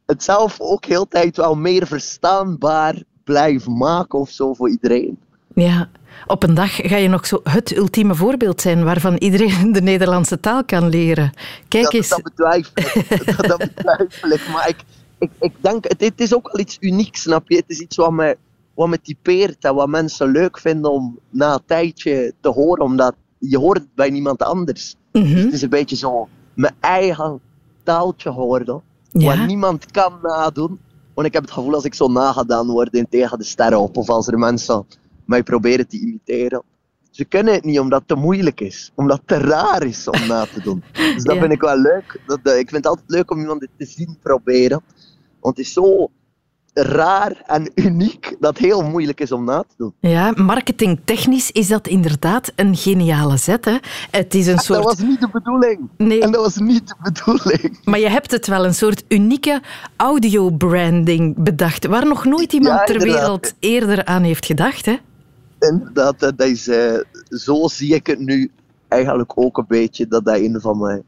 het 0.07 0.23
zelf 0.23 0.61
ook 0.61 0.85
heel 0.85 1.09
tijd 1.09 1.37
wel 1.37 1.55
meer 1.55 1.87
verstaanbaar 1.87 3.03
blijf 3.25 3.67
maken 3.67 4.19
of 4.19 4.31
zo 4.31 4.55
voor 4.55 4.71
iedereen. 4.71 5.19
Ja, 5.55 5.89
op 6.27 6.43
een 6.43 6.55
dag 6.55 6.71
ga 6.75 6.97
je 6.97 7.09
nog 7.09 7.27
zo 7.27 7.41
het 7.43 7.77
ultieme 7.77 8.15
voorbeeld 8.15 8.61
zijn 8.61 8.85
waarvan 8.85 9.15
iedereen 9.17 9.73
de 9.77 9.83
Nederlandse 9.83 10.41
taal 10.41 10.65
kan 10.65 10.89
leren. 10.89 11.33
Kijk 11.69 11.85
dat, 11.85 11.93
eens. 11.93 12.09
dat 12.09 12.23
betwijfel 12.23 12.73
ik. 12.75 13.27
dat, 13.37 13.47
dat 13.47 13.59
betwijfel 13.59 14.31
ik. 14.31 14.49
Maar 14.49 14.69
ik, 14.69 14.77
ik, 15.19 15.31
ik 15.41 15.53
denk, 15.61 15.85
het, 15.89 16.01
het 16.01 16.21
is 16.21 16.35
ook 16.35 16.53
wel 16.53 16.61
iets 16.61 16.77
unieks, 16.81 17.23
snap 17.23 17.49
je? 17.49 17.57
Het 17.57 17.65
is 17.71 17.79
iets 17.81 17.97
wat 17.97 18.11
me, 18.13 18.37
wat 18.75 18.89
me 18.89 19.01
typeert 19.01 19.65
en 19.65 19.75
wat 19.75 19.89
mensen 19.89 20.31
leuk 20.31 20.59
vinden 20.59 20.93
om 20.93 21.19
na 21.31 21.53
een 21.55 21.61
tijdje 21.67 22.33
te 22.41 22.49
horen, 22.49 22.85
omdat 22.85 23.15
je 23.39 23.59
hoort 23.59 23.79
het 23.79 23.95
bij 23.95 24.11
niemand 24.11 24.43
anders. 24.43 24.95
Mhm. 25.13 25.25
Dus 25.35 25.43
het 25.43 25.53
is 25.53 25.63
een 25.63 25.69
beetje 25.69 25.97
zo 25.97 26.29
mijn 26.55 26.75
eigen 26.81 27.41
taaltje 27.83 28.31
horen, 28.31 28.83
Ja. 29.13 29.37
wat 29.37 29.47
niemand 29.47 29.91
kan 29.91 30.19
nadoen. 30.23 30.79
Want 31.15 31.27
ik 31.27 31.33
heb 31.33 31.43
het 31.43 31.53
gevoel 31.53 31.75
als 31.75 31.85
ik 31.85 31.95
zo 31.95 32.09
nagedaan 32.09 32.67
word 32.67 32.95
in 32.95 33.07
tegen 33.09 33.39
de 33.39 33.45
sterren 33.45 33.81
op, 33.81 33.97
of 33.97 34.09
als 34.09 34.27
er 34.29 34.39
mensen 34.39 34.87
mij 35.25 35.43
proberen 35.43 35.89
te 35.89 36.01
imiteren. 36.01 36.63
Ze 37.11 37.25
kunnen 37.25 37.55
het 37.55 37.65
niet 37.65 37.79
omdat 37.81 37.99
het 37.99 38.09
te 38.09 38.15
moeilijk 38.15 38.61
is, 38.61 38.93
omdat 38.95 39.17
het 39.19 39.27
te 39.27 39.37
raar 39.39 39.83
is 39.83 40.09
om 40.09 40.27
na 40.27 40.45
te 40.45 40.61
doen. 40.63 40.83
Dus 41.15 41.23
dat 41.25 41.35
Ja. 41.35 41.41
vind 41.41 41.53
ik 41.53 41.61
wel 41.61 41.77
leuk. 41.79 42.21
Dat, 42.27 42.39
ik 42.39 42.69
vind 42.69 42.71
het 42.71 42.87
altijd 42.87 43.11
leuk 43.11 43.31
om 43.31 43.39
iemand 43.41 43.61
dit 43.61 43.69
te 43.77 43.85
zien 43.87 44.17
proberen. 44.23 44.83
Want 45.49 45.61
het 45.61 45.67
is 45.67 45.73
zo. 45.73 46.11
raar 46.73 47.43
en 47.47 47.71
uniek 47.75 48.37
dat 48.41 48.59
heel 48.59 48.83
moeilijk 48.83 49.21
is 49.21 49.33
om 49.33 49.45
na 49.45 49.61
te 49.63 49.75
doen. 49.77 49.95
Ja, 50.01 50.33
marketingtechnisch 50.37 51.51
is 51.51 51.69
dat 51.69 51.87
inderdaad 51.87 52.53
een 52.57 52.77
geniale 52.77 53.37
zet. 53.37 53.65
Hè? 53.65 53.77
Het 54.11 54.35
is 54.35 54.47
een 54.47 54.59
soort... 54.59 54.83
Dat 54.83 54.97
was 54.97 55.07
niet 55.09 55.21
de 55.21 55.29
bedoeling. 55.33 55.89
Nee. 55.97 56.21
En 56.23 56.31
dat 56.31 56.41
was 56.41 56.57
niet 56.57 56.89
de 56.89 56.95
bedoeling. 57.03 57.79
Maar 57.85 57.99
je 57.99 58.09
hebt 58.09 58.31
het 58.31 58.47
wel 58.47 58.65
een 58.65 58.75
soort 58.75 59.05
unieke 59.09 59.61
audio-branding 59.97 61.35
bedacht, 61.43 61.87
waar 61.87 62.07
nog 62.07 62.25
nooit 62.25 62.53
iemand 62.53 62.79
Ja, 62.79 62.85
ter 62.85 63.01
wereld 63.01 63.55
eerder 63.59 64.05
aan 64.05 64.23
heeft 64.23 64.47
gedacht. 64.47 64.87
Hè? 64.87 64.97
Inderdaad, 65.61 66.19
dat 66.19 66.43
is, 66.43 66.69
eh, 66.69 66.95
zo 67.29 67.69
zie 67.69 67.95
ik 67.95 68.07
het 68.07 68.19
nu 68.19 68.51
eigenlijk 68.89 69.33
ook 69.35 69.59
een 69.59 69.65
beetje. 69.69 70.07
Dat 70.07 70.25
dat 70.25 70.37
een 70.37 70.61
van 70.61 70.79
mijn 70.79 71.03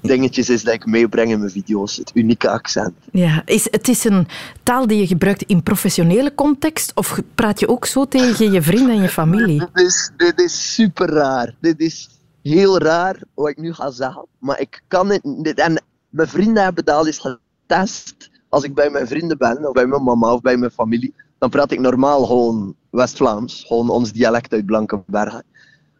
dingetjes 0.00 0.48
is 0.48 0.62
dat 0.64 0.74
ik 0.74 0.86
meebreng 0.86 1.30
in 1.30 1.38
mijn 1.38 1.50
video's. 1.50 1.96
Het 1.96 2.10
unieke 2.14 2.48
accent. 2.48 2.94
Ja, 3.12 3.42
is, 3.44 3.68
het 3.70 3.88
is 3.88 4.04
een 4.04 4.26
taal 4.62 4.86
die 4.86 4.98
je 4.98 5.06
gebruikt 5.06 5.42
in 5.42 5.62
professionele 5.62 6.34
context, 6.34 6.92
of 6.94 7.20
praat 7.34 7.60
je 7.60 7.68
ook 7.68 7.86
zo 7.86 8.04
tegen 8.04 8.52
je 8.52 8.62
vrienden 8.62 8.94
en 8.96 9.02
je 9.02 9.08
familie? 9.08 9.58
Dit 9.58 9.84
is, 9.86 10.10
dit 10.16 10.40
is 10.40 10.74
super 10.74 11.08
raar. 11.08 11.54
Dit 11.60 11.80
is 11.80 12.08
heel 12.42 12.78
raar 12.78 13.22
wat 13.34 13.48
ik 13.48 13.56
nu 13.56 13.72
ga 13.72 13.90
zeggen. 13.90 14.26
Maar 14.38 14.60
ik 14.60 14.82
kan 14.88 15.10
het 15.10 15.24
niet. 15.24 15.54
En 15.54 15.82
mijn 16.08 16.28
vrienden 16.28 16.62
hebben 16.62 16.84
dat 16.84 16.96
al 16.96 17.06
eens 17.06 17.18
getest. 17.18 18.30
Als 18.48 18.64
ik 18.64 18.74
bij 18.74 18.90
mijn 18.90 19.06
vrienden 19.06 19.38
ben, 19.38 19.66
of 19.66 19.72
bij 19.72 19.86
mijn 19.86 20.02
mama 20.02 20.32
of 20.32 20.40
bij 20.40 20.56
mijn 20.56 20.70
familie, 20.70 21.14
dan 21.38 21.50
praat 21.50 21.70
ik 21.70 21.80
normaal 21.80 22.24
gewoon 22.24 22.74
West-Vlaams. 22.90 23.64
Gewoon 23.66 23.90
ons 23.90 24.12
dialect 24.12 24.52
uit 24.52 24.66
Blankenbergen. 24.66 25.44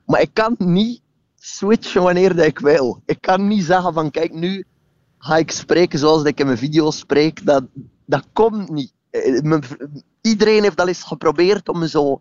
Maar 0.04 0.20
ik 0.20 0.30
kan 0.32 0.54
niet 0.58 1.00
switchen 1.46 2.02
wanneer 2.02 2.36
dat 2.36 2.46
ik 2.46 2.58
wil. 2.58 3.02
Ik 3.04 3.20
kan 3.20 3.46
niet 3.46 3.64
zeggen 3.64 3.92
van 3.92 4.10
kijk, 4.10 4.32
nu 4.32 4.64
ga 5.18 5.36
ik 5.36 5.50
spreken 5.50 5.98
zoals 5.98 6.16
dat 6.16 6.26
ik 6.26 6.40
in 6.40 6.46
mijn 6.46 6.58
video's 6.58 6.98
spreek. 6.98 7.46
Dat, 7.46 7.64
dat 8.04 8.26
komt 8.32 8.70
niet. 8.70 8.92
Eh, 9.10 9.58
Iedereen 10.20 10.62
heeft 10.62 10.80
al 10.80 10.88
eens 10.88 11.02
geprobeerd 11.02 11.68
om 11.68 11.78
me 11.78 11.88
zo 11.88 12.20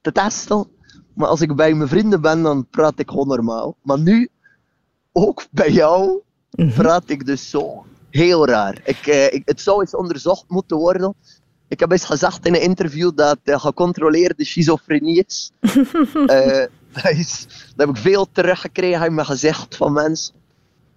te 0.00 0.12
testen. 0.12 0.66
Maar 1.14 1.28
als 1.28 1.40
ik 1.40 1.56
bij 1.56 1.74
mijn 1.74 1.88
vrienden 1.88 2.20
ben, 2.20 2.42
dan 2.42 2.66
praat 2.70 2.98
ik 2.98 3.08
gewoon 3.10 3.28
normaal. 3.28 3.76
Maar 3.82 3.98
nu, 3.98 4.28
ook 5.12 5.46
bij 5.50 5.70
jou, 5.70 6.20
praat 6.74 7.10
ik 7.10 7.26
dus 7.26 7.50
zo. 7.50 7.84
Heel 8.10 8.46
raar. 8.46 8.80
Ik, 8.84 9.06
eh, 9.06 9.32
ik, 9.32 9.42
het 9.44 9.60
zou 9.60 9.80
eens 9.80 9.94
onderzocht 9.94 10.44
moeten 10.48 10.76
worden. 10.76 11.14
Ik 11.68 11.80
heb 11.80 11.90
eens 11.90 12.04
gezegd 12.04 12.46
in 12.46 12.54
een 12.54 12.62
interview 12.62 13.10
dat 13.14 13.38
het 13.42 13.60
gecontroleerde 13.60 14.44
schizofrenie 14.44 15.24
is. 15.26 15.50
Eh, 16.26 16.64
dat, 16.92 17.12
is. 17.12 17.46
Dat 17.76 17.86
heb 17.86 17.96
ik 17.96 18.02
veel 18.02 18.28
teruggekregen 18.32 19.06
in 19.06 19.14
mijn 19.14 19.26
gezicht 19.26 19.76
van 19.76 19.92
mensen. 19.92 20.34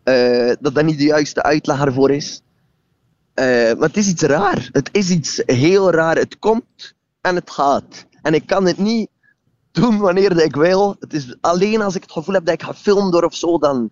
Eh, 0.03 0.53
dat 0.59 0.75
dat 0.75 0.85
niet 0.85 0.97
de 0.97 1.03
juiste 1.03 1.43
uitleg 1.43 1.81
ervoor 1.85 2.11
is. 2.11 2.41
Eh, 3.33 3.45
maar 3.45 3.87
het 3.87 3.97
is 3.97 4.07
iets 4.07 4.21
raar. 4.23 4.69
Het 4.71 4.89
is 4.91 5.09
iets 5.09 5.41
heel 5.45 5.91
raar. 5.91 6.15
Het 6.15 6.39
komt 6.39 6.93
en 7.21 7.35
het 7.35 7.51
gaat. 7.51 8.05
En 8.21 8.33
ik 8.33 8.45
kan 8.47 8.65
het 8.65 8.77
niet 8.77 9.09
doen 9.71 9.97
wanneer 9.97 10.41
ik 10.43 10.55
wil. 10.55 10.95
Het 10.99 11.13
is 11.13 11.35
alleen 11.41 11.81
als 11.81 11.95
ik 11.95 12.01
het 12.01 12.11
gevoel 12.11 12.33
heb 12.35 12.45
dat 12.45 12.53
ik 12.53 12.63
gefilmd 12.63 13.11
word 13.13 13.25
of 13.25 13.35
zo, 13.35 13.57
dan 13.57 13.89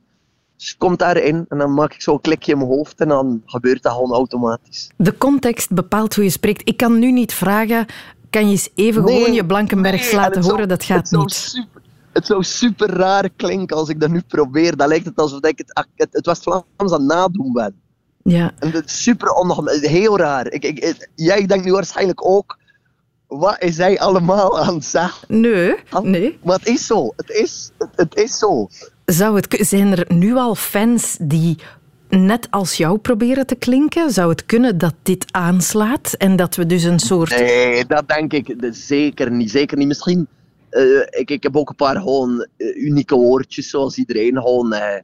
komt 0.78 1.00
daarin 1.00 1.46
en 1.50 1.58
dan 1.58 1.74
maak 1.74 1.94
ik 1.94 2.02
zo'n 2.02 2.22
klikje 2.22 2.52
in 2.52 2.58
mijn 2.58 2.70
hoofd 2.70 3.00
en 3.00 3.08
dan 3.08 3.42
gebeurt 3.46 3.84
dat 3.84 3.92
gewoon 3.94 4.12
automatisch. 4.14 4.90
De 4.98 5.18
context 5.18 5.74
bepaalt 5.74 6.16
hoe 6.16 6.24
je 6.24 6.30
spreekt. 6.30 6.62
Ik 6.68 6.78
kan 6.78 7.00
nu 7.00 7.12
niet 7.12 7.34
vragen, 7.34 7.86
kan 8.30 8.46
je 8.46 8.52
eens 8.52 8.70
even 8.76 9.04
Nee, 9.04 9.18
gewoon 9.18 9.34
je 9.34 9.46
Blankenbergs 9.46 10.12
nee, 10.12 10.16
laten 10.22 10.42
zou- 10.44 10.54
horen? 10.54 10.68
Dat 10.70 10.84
gaat 10.84 11.10
het 11.10 11.20
niet. 11.20 11.34
Super, 11.34 11.73
het 12.14 12.26
zou 12.26 12.44
super 12.44 12.90
raar 12.90 13.30
klinken 13.36 13.78
als 13.78 13.90
ik 13.90 14.00
dat 14.00 14.10
nu 14.10 14.22
probeer. 14.22 14.78
Dan 14.78 14.88
lijkt 14.88 15.06
het 15.06 15.16
alsof 15.16 15.40
ik 15.42 15.58
het, 15.58 15.88
het, 15.96 16.10
het 16.12 16.26
West-Vlaams 16.26 16.64
aan 16.78 16.92
het 16.92 17.02
nadoen 17.02 17.54
ben. 17.54 17.82
Ja. 18.24 18.52
En 18.60 18.72
dat 18.72 18.86
is 18.86 19.04
super 19.04 19.30
ongemak. 19.30 19.76
Heel 19.76 20.18
raar. 20.18 20.52
Ik, 20.52 20.64
ik, 20.64 21.10
jij 21.16 21.46
denkt 21.46 21.66
nu 21.66 21.72
waarschijnlijk 21.72 22.26
ook, 22.26 22.58
wat 23.28 23.56
is 23.60 23.78
hij 23.78 24.00
allemaal 24.00 24.60
aan 24.60 24.76
het 24.76 24.86
zeggen? 24.86 25.42
Nee, 25.42 25.76
nee. 26.02 26.40
Maar 26.44 26.58
het 26.58 26.68
is 26.68 26.86
zo. 26.86 27.14
Het 27.16 27.30
is, 27.30 27.72
het, 27.78 27.90
het 27.96 28.16
is 28.16 28.38
zo. 28.38 28.68
Zou 29.06 29.36
het, 29.36 29.58
zijn 29.60 29.98
er 29.98 30.06
nu 30.14 30.36
al 30.36 30.56
fans 30.56 31.18
die 31.22 31.58
net 32.10 32.48
als 32.50 32.78
jou 32.78 32.98
proberen 32.98 33.48
te 33.48 33.56
klinken? 33.56 34.12
Zou 34.12 34.30
het 34.30 34.46
kunnen 34.46 34.78
dat 34.78 34.94
dit 35.04 35.26
aanslaat 35.32 36.14
en 36.14 36.36
dat 36.36 36.56
we 36.56 36.66
dus 36.66 36.84
een 36.84 37.00
soort... 37.00 37.30
Nee, 37.30 37.86
dat 37.86 38.08
denk 38.08 38.34
ik 38.34 38.56
zeker 38.72 39.32
niet. 39.32 39.52
Zeker 39.52 39.78
niet. 39.78 39.88
Misschien, 39.88 40.28
ik, 41.10 41.30
ik 41.32 41.44
heb 41.44 41.56
ook 41.58 41.70
een 41.70 41.76
paar 41.76 41.96
gewoon 41.96 42.48
eh, 42.58 42.76
unieke 42.84 43.16
woordjes, 43.16 43.70
zoals 43.70 43.98
iedereen. 43.98 44.38
Gewoon 44.38 44.74
eh, 44.74 45.02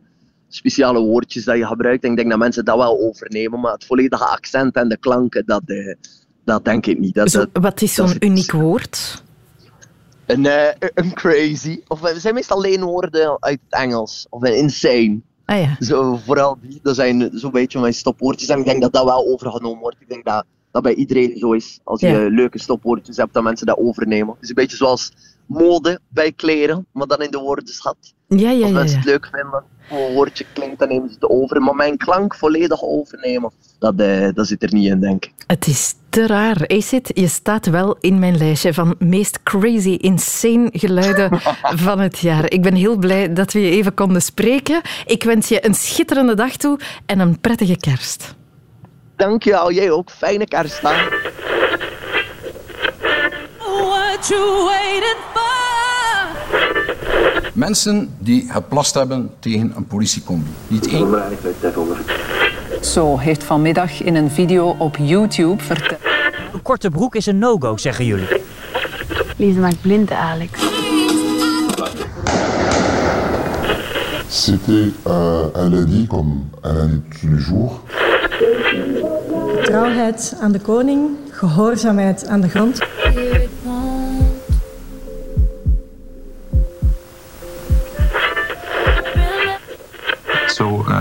speciale 0.47 0.99
woordjes 0.99 1.43
dat 1.45 1.57
je 1.57 1.65
gebruikt. 1.65 2.03
En 2.03 2.09
ik 2.11 2.15
denk 2.17 2.29
dat 2.29 2.39
mensen 2.39 2.65
dat 2.65 2.77
wel 2.77 2.99
overnemen. 2.99 3.59
Maar 3.59 3.73
het 3.73 3.85
volledige 3.85 4.25
accent 4.25 4.75
en 4.75 4.89
de 4.89 4.97
klanken, 4.97 5.45
dat, 5.45 5.61
eh, 5.65 5.95
dat 6.45 6.65
denk 6.65 6.85
ik 6.85 6.99
niet. 6.99 7.13
Dat, 7.15 7.29
Zo, 7.31 7.39
dat- 7.51 7.63
wat 7.63 7.81
is 7.81 7.93
zo'n 7.93 8.15
uniek 8.19 8.51
woord? 8.51 9.23
een, 10.25 10.45
eh, 10.45 10.89
een 10.93 11.13
crazy. 11.13 11.81
Of 11.87 12.01
het 12.01 12.21
zijn 12.21 12.33
meestal 12.33 12.61
leenwoorden 12.61 13.37
uit 13.41 13.59
het 13.69 13.79
Engels. 13.79 14.25
Of 14.29 14.43
een 14.43 14.57
insane. 14.57 15.19
Ah 15.45 15.59
ja. 15.61 15.75
Zo, 15.79 16.15
vooral 16.25 16.57
die, 16.61 16.79
dat 16.83 16.95
zijn 16.95 17.29
zo'n 17.33 17.51
beetje 17.51 17.79
mijn 17.79 17.93
stopwoordjes. 17.93 18.49
En 18.49 18.59
ik 18.59 18.65
denk 18.65 18.81
dat 18.81 18.93
dat 18.93 19.03
wel 19.03 19.27
overgenomen 19.27 19.79
wordt. 19.79 19.97
Ik 19.99 20.09
denk 20.09 20.25
dat 20.25 20.45
dat 20.71 20.83
bij 20.83 20.93
iedereen 20.93 21.37
zo 21.37 21.51
is. 21.53 21.79
Als 21.83 21.99
je 22.01 22.07
Ja. 22.07 22.27
leuke 22.29 22.59
stopwoordjes 22.59 23.17
hebt, 23.17 23.33
dat 23.33 23.43
mensen 23.43 23.65
dat 23.65 23.77
overnemen. 23.77 24.33
Het 24.33 24.43
is 24.43 24.49
een 24.49 24.55
beetje 24.55 24.77
zoals 24.77 25.11
mode 25.49 25.99
bij 26.07 26.31
kleren, 26.31 26.85
maar 26.91 27.07
dan 27.07 27.21
in 27.21 27.31
de 27.31 27.37
woordenschat. 27.39 27.97
Ja, 28.27 28.49
ja, 28.49 28.61
Als 28.61 28.69
ja. 28.71 28.75
mensen 28.77 28.97
ja. 28.97 29.03
het 29.03 29.05
leuk 29.05 29.29
vinden, 29.31 29.63
hoe 29.89 29.99
een 30.07 30.13
woordje 30.13 30.45
klinkt, 30.53 30.79
dan 30.79 30.87
nemen 30.87 31.07
ze 31.09 31.13
het 31.13 31.29
over. 31.29 31.61
Maar 31.61 31.75
mijn 31.75 31.97
klank 31.97 32.35
volledig 32.35 32.83
overnemen, 32.83 33.51
dat, 33.79 33.93
eh, 33.99 34.29
dat 34.33 34.47
zit 34.47 34.63
er 34.63 34.73
niet 34.73 34.87
in, 34.87 34.99
denk 34.99 35.25
ik. 35.25 35.31
Het 35.47 35.67
is 35.67 35.95
te 36.09 36.27
raar. 36.27 36.67
Acid, 36.67 37.11
je 37.13 37.27
staat 37.27 37.65
wel 37.65 37.97
in 37.99 38.19
mijn 38.19 38.37
lijstje 38.37 38.73
van 38.73 38.95
meest 38.99 39.43
crazy, 39.43 39.89
insane 39.89 40.69
geluiden 40.71 41.39
van 41.85 41.99
het 41.99 42.19
jaar. 42.19 42.51
Ik 42.51 42.61
ben 42.61 42.75
heel 42.75 42.97
blij 42.97 43.33
dat 43.33 43.53
we 43.53 43.59
je 43.61 43.71
even 43.71 43.93
konden 43.93 44.21
spreken. 44.21 44.81
Ik 45.05 45.23
wens 45.23 45.47
je 45.47 45.65
een 45.65 45.75
schitterende 45.75 46.33
dag 46.33 46.55
toe 46.55 46.79
en 47.05 47.19
een 47.19 47.39
prettige 47.39 47.77
kerst. 47.77 48.35
Dankjewel, 49.15 49.71
jij 49.71 49.91
ook. 49.91 50.11
Fijne 50.11 50.47
kerst. 50.47 50.81
hè. 50.81 50.89
What 53.57 54.27
you 54.27 54.63
waiting 54.63 55.17
for? 55.33 55.38
Mensen 57.59 58.15
die 58.19 58.45
geplast 58.49 58.93
hebben 58.93 59.31
tegen 59.39 59.73
een 59.75 59.85
politiecombi. 59.85 60.49
Niet 60.67 60.87
één. 60.87 61.15
Zo 62.81 63.17
heeft 63.17 63.43
vanmiddag 63.43 64.01
in 64.01 64.15
een 64.15 64.29
video 64.29 64.75
op 64.77 64.97
YouTube 64.97 65.63
verteld. 65.63 65.99
Een 66.53 66.61
korte 66.61 66.89
broek 66.89 67.15
is 67.15 67.25
een 67.25 67.37
no-go, 67.37 67.77
zeggen 67.77 68.05
jullie. 68.05 68.27
Lise 69.35 69.59
maakt 69.59 69.81
blind, 69.81 70.11
Alex. 70.11 70.51
C'était 74.27 74.93
euh, 75.07 75.63
un 75.63 75.69
lundi 75.69 76.07
comme 76.07 76.33
un 76.63 76.73
lundi 76.73 77.01
tous 77.09 77.29
les 77.29 77.45
jours. 77.45 77.81
Trouwheid 79.63 80.35
aan 80.41 80.51
de 80.51 80.59
koning, 80.59 81.09
gehoorzaamheid 81.31 82.27
aan 82.27 82.41
de 82.41 82.49
grond. 82.49 82.79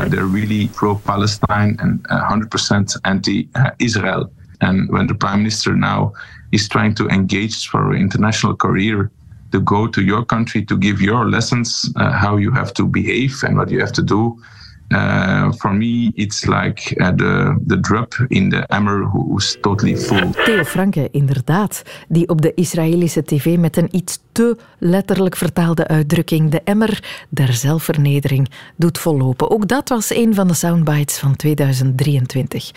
They're 0.08 0.26
really 0.26 0.68
pro-Palestine 0.68 1.76
and 1.80 2.04
uh, 2.10 2.28
100% 2.28 2.96
anti-Israel. 3.04 4.30
And 4.60 4.90
when 4.90 5.06
the 5.06 5.14
prime 5.14 5.40
minister 5.40 5.76
now 5.76 6.12
is 6.52 6.68
trying 6.68 6.94
to 6.96 7.08
engage 7.08 7.68
for 7.68 7.92
an 7.92 8.00
international 8.00 8.56
career 8.56 9.10
to 9.52 9.60
go 9.60 9.86
to 9.86 10.02
your 10.02 10.24
country 10.24 10.64
to 10.64 10.76
give 10.76 11.00
your 11.00 11.28
lessons 11.28 11.90
uh, 11.96 12.12
how 12.12 12.36
you 12.36 12.50
have 12.50 12.74
to 12.74 12.86
behave 12.86 13.42
and 13.44 13.56
what 13.56 13.70
you 13.70 13.80
have 13.80 13.92
to 13.92 14.02
do. 14.02 14.40
Uh, 14.88 15.52
for 15.52 15.74
me, 15.74 16.10
it's 16.14 16.46
like 16.46 16.94
uh, 16.96 17.10
the 17.16 17.58
the 17.66 17.80
drop 17.80 18.14
in 18.28 18.48
the 18.48 18.64
hammer 18.66 19.04
who's 19.04 19.56
totally 19.60 19.96
full. 19.96 20.30
Theo 20.30 20.64
Franke, 20.64 21.08
inderdaad, 21.10 21.82
die 22.08 22.28
op 22.28 22.42
de 22.42 22.54
Israëlische 22.54 23.24
tv 23.24 23.58
met 23.58 23.76
een 23.76 23.88
iets 23.90 24.18
te 24.32 24.56
letterlijk 24.78 25.36
vertaalde 25.36 25.88
uitdrukking 25.88 26.50
de 26.50 26.60
emmer 26.64 27.24
der 27.28 27.52
zelfvernedering 27.52 28.48
doet 28.76 28.98
vollopen. 28.98 29.50
Ook 29.50 29.68
dat 29.68 29.88
was 29.88 30.14
een 30.14 30.34
van 30.34 30.48
de 30.48 30.54
soundbites 30.54 31.18
van 31.18 31.36
2023. 31.36 32.72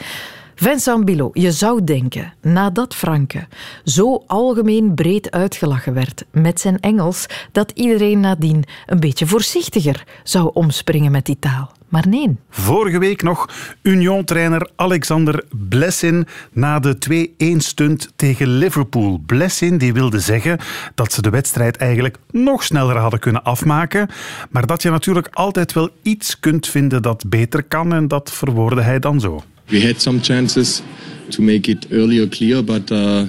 Vincent 0.55 1.05
Bilot, 1.05 1.38
je 1.39 1.51
zou 1.51 1.84
denken, 1.84 2.34
nadat 2.41 2.95
Franke 2.95 3.47
zo 3.84 4.24
algemeen 4.28 4.95
breed 4.95 5.32
uitgelachen 5.32 5.93
werd 5.93 6.26
met 6.32 6.59
zijn 6.59 6.80
Engels, 6.80 7.26
dat 7.51 7.72
iedereen 7.72 8.20
nadien 8.20 8.64
een 8.86 8.99
beetje 8.99 9.28
voorzichtiger 9.28 10.03
zou 10.24 10.49
omspringen 10.53 11.12
met 11.12 11.26
die 11.26 11.39
taal. 11.39 11.72
Maar 11.92 12.08
nee. 12.08 12.36
Vorige 12.50 13.00
week 13.00 13.24
nog 13.24 13.50
Union-trainer 13.82 14.70
Alexander 14.76 15.44
Blessin 15.70 16.26
na 16.52 16.80
de 16.80 16.98
2-1-stunt 17.10 18.12
tegen 18.16 18.58
Liverpool. 18.58 19.22
Blessin 19.26 19.78
die 19.78 19.94
wilde 19.94 20.20
zeggen 20.20 20.58
dat 20.96 21.14
ze 21.14 21.22
de 21.22 21.30
wedstrijd 21.30 21.78
eigenlijk 21.78 22.18
nog 22.32 22.64
sneller 22.64 22.98
hadden 22.98 23.20
kunnen 23.20 23.44
afmaken, 23.44 24.10
maar 24.50 24.66
dat 24.66 24.82
je 24.82 24.89
natuurlijk 24.89 25.28
altijd 25.32 25.74
wel 25.74 25.89
iets 26.02 26.39
kunt 26.39 26.68
vinden 26.68 27.02
dat 27.02 27.30
beter 27.30 27.64
kan 27.64 27.94
en 27.94 28.08
dat 28.08 28.32
verwoordde 28.32 28.82
hij 28.82 29.00
dan 29.00 29.20
zo. 29.20 29.44
We 29.66 29.86
had 29.86 30.02
some 30.02 30.20
chances 30.22 30.82
to 31.30 31.44
make 31.44 31.72
it 31.72 31.88
earlier 31.89 32.28
clear, 32.28 32.64
but 32.64 32.92
uh, 32.92 33.22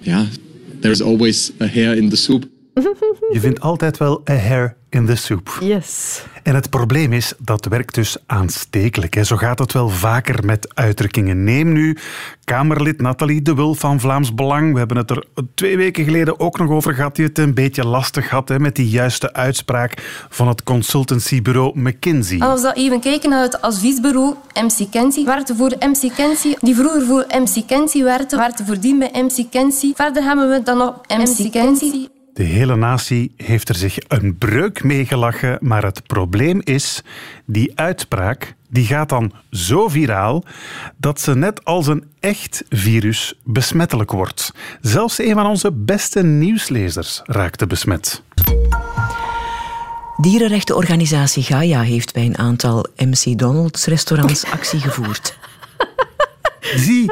yeah, 0.00 0.26
there's 0.80 1.02
always 1.02 1.52
a 1.60 1.66
hair 1.66 1.96
in 1.96 2.08
the 2.08 2.16
soup. 2.16 2.44
Je 3.30 3.40
vindt 3.40 3.60
altijd 3.60 3.96
wel 3.96 4.22
a 4.30 4.34
hair 4.34 4.76
in 4.90 5.06
the 5.06 5.16
soup. 5.16 5.58
Yes. 5.60 6.22
En 6.42 6.54
het 6.54 6.70
probleem 6.70 7.12
is, 7.12 7.32
dat 7.38 7.66
werkt 7.66 7.94
dus 7.94 8.16
aanstekelijk. 8.26 9.14
Hè. 9.14 9.24
Zo 9.24 9.36
gaat 9.36 9.58
het 9.58 9.72
wel 9.72 9.88
vaker 9.88 10.44
met 10.44 10.74
uitdrukkingen. 10.74 11.44
Neem 11.44 11.72
nu 11.72 11.96
Kamerlid 12.44 13.00
Nathalie 13.00 13.42
de 13.42 13.54
Wulf 13.54 13.78
van 13.78 14.00
Vlaams 14.00 14.34
Belang. 14.34 14.72
We 14.72 14.78
hebben 14.78 14.96
het 14.96 15.10
er 15.10 15.24
twee 15.54 15.76
weken 15.76 16.04
geleden 16.04 16.40
ook 16.40 16.58
nog 16.58 16.70
over 16.70 16.94
gehad, 16.94 17.16
die 17.16 17.24
het 17.26 17.38
een 17.38 17.54
beetje 17.54 17.86
lastig 17.86 18.30
had 18.30 18.48
hè, 18.48 18.58
met 18.58 18.76
die 18.76 18.88
juiste 18.88 19.32
uitspraak 19.32 20.26
van 20.28 20.48
het 20.48 20.62
consultancybureau 20.62 21.80
McKinsey. 21.80 22.40
Als 22.40 22.62
we 22.62 22.72
even 22.74 23.00
kijken 23.00 23.30
naar 23.30 23.42
het 23.42 23.62
adviesbureau 23.62 24.34
MC 24.54 24.90
Kenzie, 24.90 25.24
werkte 25.24 25.54
voor 25.54 25.74
MC 25.78 26.14
Kenzie, 26.14 26.56
die 26.60 26.74
vroeger 26.74 27.02
voor 27.02 27.24
MC 27.28 27.66
Kenzie 27.66 28.04
werkte, 28.04 28.36
werkte 28.36 28.64
voordien 28.64 28.98
bij 28.98 29.10
MC 29.12 29.50
Kenzie. 29.50 29.92
Verder 29.96 30.22
hebben 30.22 30.50
we 30.50 30.62
dan 30.62 30.78
nog 30.78 31.00
MC 31.08 31.52
Kenzie. 31.52 32.18
De 32.40 32.46
hele 32.46 32.76
natie 32.76 33.32
heeft 33.36 33.68
er 33.68 33.74
zich 33.74 33.98
een 34.08 34.38
breuk 34.38 34.82
mee 34.82 35.06
gelachen, 35.06 35.58
maar 35.60 35.82
het 35.82 36.06
probleem 36.06 36.60
is, 36.64 37.02
die 37.46 37.72
uitspraak 37.74 38.54
die 38.68 38.86
gaat 38.86 39.08
dan 39.08 39.32
zo 39.50 39.88
viraal 39.88 40.44
dat 40.96 41.20
ze 41.20 41.36
net 41.36 41.64
als 41.64 41.86
een 41.86 42.04
echt 42.20 42.64
virus 42.68 43.34
besmettelijk 43.44 44.10
wordt. 44.10 44.52
Zelfs 44.80 45.18
een 45.18 45.34
van 45.34 45.46
onze 45.46 45.72
beste 45.72 46.22
nieuwslezers 46.22 47.20
raakte 47.24 47.66
besmet. 47.66 48.22
Dierenrechtenorganisatie 50.16 51.42
Gaia 51.42 51.80
heeft 51.80 52.12
bij 52.12 52.24
een 52.24 52.38
aantal 52.38 52.86
MC 52.96 53.38
Donald's 53.38 53.86
restaurants 53.86 54.44
actie 54.44 54.80
gevoerd. 54.80 55.38
Zie, 56.84 57.10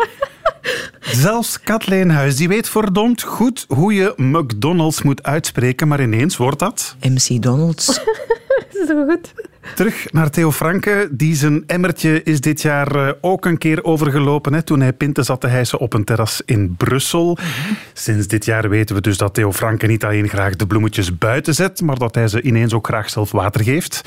zelfs 1.01 1.61
Kathleen 1.61 2.11
Huis, 2.11 2.37
die 2.37 2.49
weet 2.49 2.69
verdomd 2.69 3.23
goed 3.23 3.65
hoe 3.69 3.95
je 3.95 4.13
McDonald's 4.17 5.03
moet 5.03 5.23
uitspreken, 5.23 5.89
maar 5.89 6.03
ineens 6.03 6.37
wordt 6.37 6.59
dat... 6.59 6.97
MC 7.01 7.43
Donald's. 7.43 8.01
Zo 8.89 9.05
goed. 9.07 9.35
Terug 9.75 10.13
naar 10.13 10.31
Theo 10.31 10.53
Franke, 10.53 11.09
die 11.11 11.35
zijn 11.35 11.65
emmertje 11.67 12.23
is 12.23 12.41
dit 12.41 12.63
jaar 12.63 12.95
eh, 13.09 13.13
ook 13.21 13.45
een 13.47 13.59
keer 13.59 13.85
overgelopen. 13.85 14.53
Hè. 14.53 14.63
Toen 14.63 14.81
hij 14.81 14.93
pinten 14.93 15.25
zat 15.25 15.41
te 15.41 15.47
hijsen 15.47 15.79
op 15.79 15.93
een 15.93 16.05
terras 16.05 16.43
in 16.45 16.75
Brussel. 16.77 17.39
Sinds 17.93 18.27
dit 18.27 18.45
jaar 18.45 18.69
weten 18.69 18.95
we 18.95 19.01
dus 19.01 19.17
dat 19.17 19.35
Theo 19.35 19.53
Franke 19.53 19.87
niet 19.87 20.05
alleen 20.05 20.29
graag 20.29 20.57
de 20.57 20.67
bloemetjes 20.67 21.19
buiten 21.19 21.55
zet, 21.55 21.81
maar 21.81 21.99
dat 21.99 22.15
hij 22.15 22.29
ze 22.29 22.43
ineens 22.43 22.73
ook 22.73 22.87
graag 22.87 23.11
zelf 23.11 23.31
water 23.31 23.63
geeft. 23.65 24.03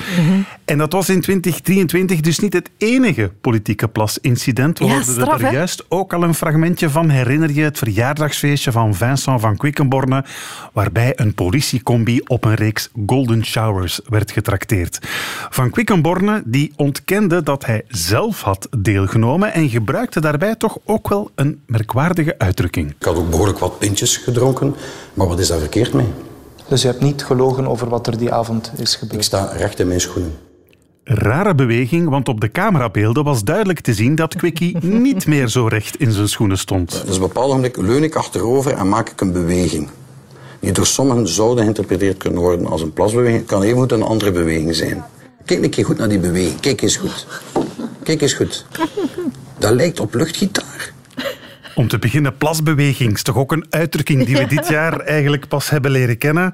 En 0.64 0.78
dat 0.78 0.92
was 0.92 1.08
in 1.08 1.20
2023 1.20 2.20
dus 2.20 2.38
niet 2.38 2.52
het 2.52 2.70
enige 2.78 3.30
politieke 3.40 3.88
plasincident. 3.88 4.78
We 4.78 4.84
Ja, 4.84 4.90
hoorden 4.90 5.12
straf, 5.12 5.40
er 5.40 5.46
hè? 5.46 5.50
juist 5.52 5.84
ook 5.88 6.12
al 6.12 6.22
een 6.22 6.34
fragmentje 6.34 6.90
van. 6.90 7.08
Herinner 7.08 7.52
je 7.52 7.62
het 7.62 7.78
verjaardagsfeestje 7.78 8.72
van 8.72 8.94
Vincent 8.94 9.40
van 9.40 9.56
Quickenborne, 9.56 10.24
waarbij 10.72 11.12
een 11.16 11.34
politiecombi 11.34 12.20
op 12.26 12.44
een 12.44 12.54
reeks 12.54 12.90
golden 13.06 13.44
showers 13.46 14.00
werd 14.08 14.32
getrakteerd. 14.42 14.98
Van 15.50 15.70
Quickenborne 15.70 16.42
die 16.44 16.72
ontkende 16.76 17.42
dat 17.42 17.66
hij 17.66 17.84
zelf 17.88 18.40
had 18.40 18.68
deelgenomen 18.78 19.52
en 19.52 19.68
gebruikte 19.68 20.20
daarbij 20.20 20.54
toch 20.54 20.78
ook 20.84 21.08
wel 21.08 21.30
een 21.34 21.60
merkwaardige 21.66 22.38
uitdrukking. 22.38 22.90
Ik 22.90 23.04
had 23.04 23.16
ook 23.16 23.30
behoorlijk 23.30 23.58
wat 23.58 23.78
pintjes 23.78 24.16
gedronken, 24.16 24.74
maar 25.14 25.26
wat 25.26 25.38
is 25.38 25.48
daar 25.48 25.58
verkeerd 25.58 25.92
mee? 25.92 26.06
Dus 26.68 26.82
je 26.82 26.88
hebt 26.88 27.00
niet 27.00 27.24
gelogen 27.24 27.66
over 27.66 27.88
wat 27.88 28.06
er 28.06 28.18
die 28.18 28.32
avond 28.32 28.72
is 28.76 28.94
gebeurd? 28.94 29.14
Ik 29.14 29.22
sta 29.22 29.52
recht 29.56 29.80
in 29.80 29.86
mijn 29.86 30.00
schoenen. 30.00 30.32
Rare 31.04 31.54
beweging, 31.54 32.08
want 32.08 32.28
op 32.28 32.40
de 32.40 32.50
camerabeelden 32.50 33.24
was 33.24 33.44
duidelijk 33.44 33.80
te 33.80 33.94
zien 33.94 34.14
dat 34.14 34.36
Quickie 34.36 34.76
niet 35.08 35.26
meer 35.26 35.48
zo 35.48 35.66
recht 35.66 35.96
in 35.96 36.12
zijn 36.12 36.28
schoenen 36.28 36.58
stond. 36.58 36.90
Dus 36.90 37.00
op 37.00 37.08
een 37.08 37.20
bepaald 37.20 37.48
ogenblik 37.48 37.76
leun 37.76 38.02
ik 38.02 38.14
achterover 38.14 38.72
en 38.72 38.88
maak 38.88 39.08
ik 39.08 39.20
een 39.20 39.32
beweging. 39.32 39.88
Die 40.62 40.72
door 40.72 40.86
sommigen 40.86 41.28
zouden 41.28 41.62
geïnterpreteerd 41.62 42.16
kunnen 42.16 42.40
worden 42.40 42.66
als 42.66 42.82
een 42.82 42.92
plasbeweging. 42.92 43.38
Het 43.38 43.46
kan 43.46 43.62
even 43.62 43.78
goed 43.78 43.92
een 43.92 44.02
andere 44.02 44.30
beweging 44.30 44.74
zijn. 44.74 45.04
Kijk 45.44 45.64
een 45.64 45.70
keer 45.70 45.84
goed 45.84 45.98
naar 45.98 46.08
die 46.08 46.18
beweging. 46.18 46.60
Kijk 46.60 46.82
eens 46.82 46.96
goed. 46.96 47.26
Kijk 48.02 48.20
eens 48.20 48.32
goed. 48.32 48.66
Dat 49.58 49.72
lijkt 49.72 50.00
op 50.00 50.14
luchtgitaar. 50.14 50.92
Om 51.74 51.88
te 51.88 51.98
beginnen, 51.98 52.36
plasbeweging 52.36 53.12
is 53.14 53.22
toch 53.22 53.36
ook 53.36 53.52
een 53.52 53.66
uitdrukking 53.70 54.24
die 54.24 54.36
we 54.36 54.46
dit 54.46 54.68
jaar 54.68 55.00
eigenlijk 55.00 55.48
pas 55.48 55.70
hebben 55.70 55.90
leren 55.90 56.18
kennen. 56.18 56.52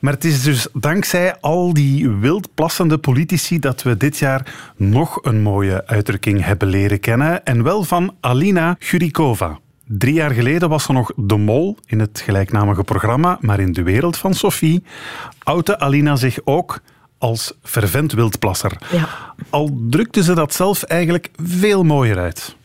Maar 0.00 0.12
het 0.12 0.24
is 0.24 0.42
dus 0.42 0.68
dankzij 0.72 1.36
al 1.40 1.72
die 1.72 2.08
wild 2.08 2.54
plassende 2.54 2.98
politici 2.98 3.58
dat 3.58 3.82
we 3.82 3.96
dit 3.96 4.18
jaar 4.18 4.54
nog 4.76 5.18
een 5.22 5.42
mooie 5.42 5.86
uitdrukking 5.86 6.44
hebben 6.44 6.68
leren 6.68 7.00
kennen. 7.00 7.44
En 7.44 7.62
wel 7.62 7.84
van 7.84 8.14
Alina 8.20 8.76
Gurikova. 8.78 9.58
Drie 9.90 10.14
jaar 10.14 10.30
geleden 10.30 10.68
was 10.68 10.82
ze 10.82 10.92
nog 10.92 11.12
de 11.16 11.36
mol 11.36 11.76
in 11.86 12.00
het 12.00 12.22
gelijknamige 12.24 12.84
programma, 12.84 13.38
maar 13.40 13.60
in 13.60 13.72
de 13.72 13.82
wereld 13.82 14.16
van 14.16 14.34
Sophie 14.34 14.82
oude 15.42 15.78
Alina 15.78 16.16
zich 16.16 16.38
ook 16.44 16.80
als 17.18 17.52
fervent 17.62 18.12
wildplasser. 18.12 18.72
Ja. 18.90 19.08
Al 19.50 19.78
drukte 19.90 20.22
ze 20.22 20.34
dat 20.34 20.54
zelf 20.54 20.82
eigenlijk 20.82 21.30
veel 21.42 21.82
mooier 21.82 22.18
uit. 22.18 22.56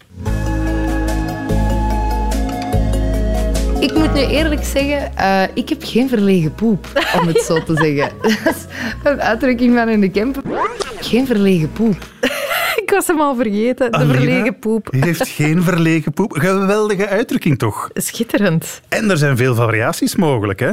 Ik 3.79 3.93
moet 3.93 4.13
nu 4.13 4.21
eerlijk 4.21 4.63
zeggen, 4.63 5.15
eh, 5.17 5.43
ik 5.53 5.69
heb 5.69 5.83
geen 5.83 6.09
verlegen 6.09 6.55
poep, 6.55 6.87
om 7.19 7.27
het 7.27 7.41
zo 7.41 7.63
te 7.63 7.75
zeggen. 7.75 8.11
Dat 8.43 8.55
is 8.55 8.65
een 9.03 9.21
uitdrukking 9.21 9.75
van 9.75 9.89
in 9.89 10.01
de 10.01 10.11
camper. 10.11 10.43
Geen 10.99 11.25
verlegen 11.25 11.71
poep. 11.71 11.97
Was 12.93 13.07
hem 13.07 13.21
al 13.21 13.35
vergeten, 13.35 13.91
de 13.91 13.97
Alina 13.97 14.13
verlegen 14.13 14.59
poep. 14.59 14.87
heeft 14.99 15.27
geen 15.27 15.63
verlegen 15.63 16.13
poep. 16.13 16.31
Geweldige 16.31 17.07
uitdrukking 17.07 17.59
toch? 17.59 17.89
Schitterend. 17.93 18.81
En 18.87 19.09
er 19.09 19.17
zijn 19.17 19.37
veel 19.37 19.55
variaties 19.55 20.15
mogelijk. 20.15 20.59
Hè? 20.59 20.71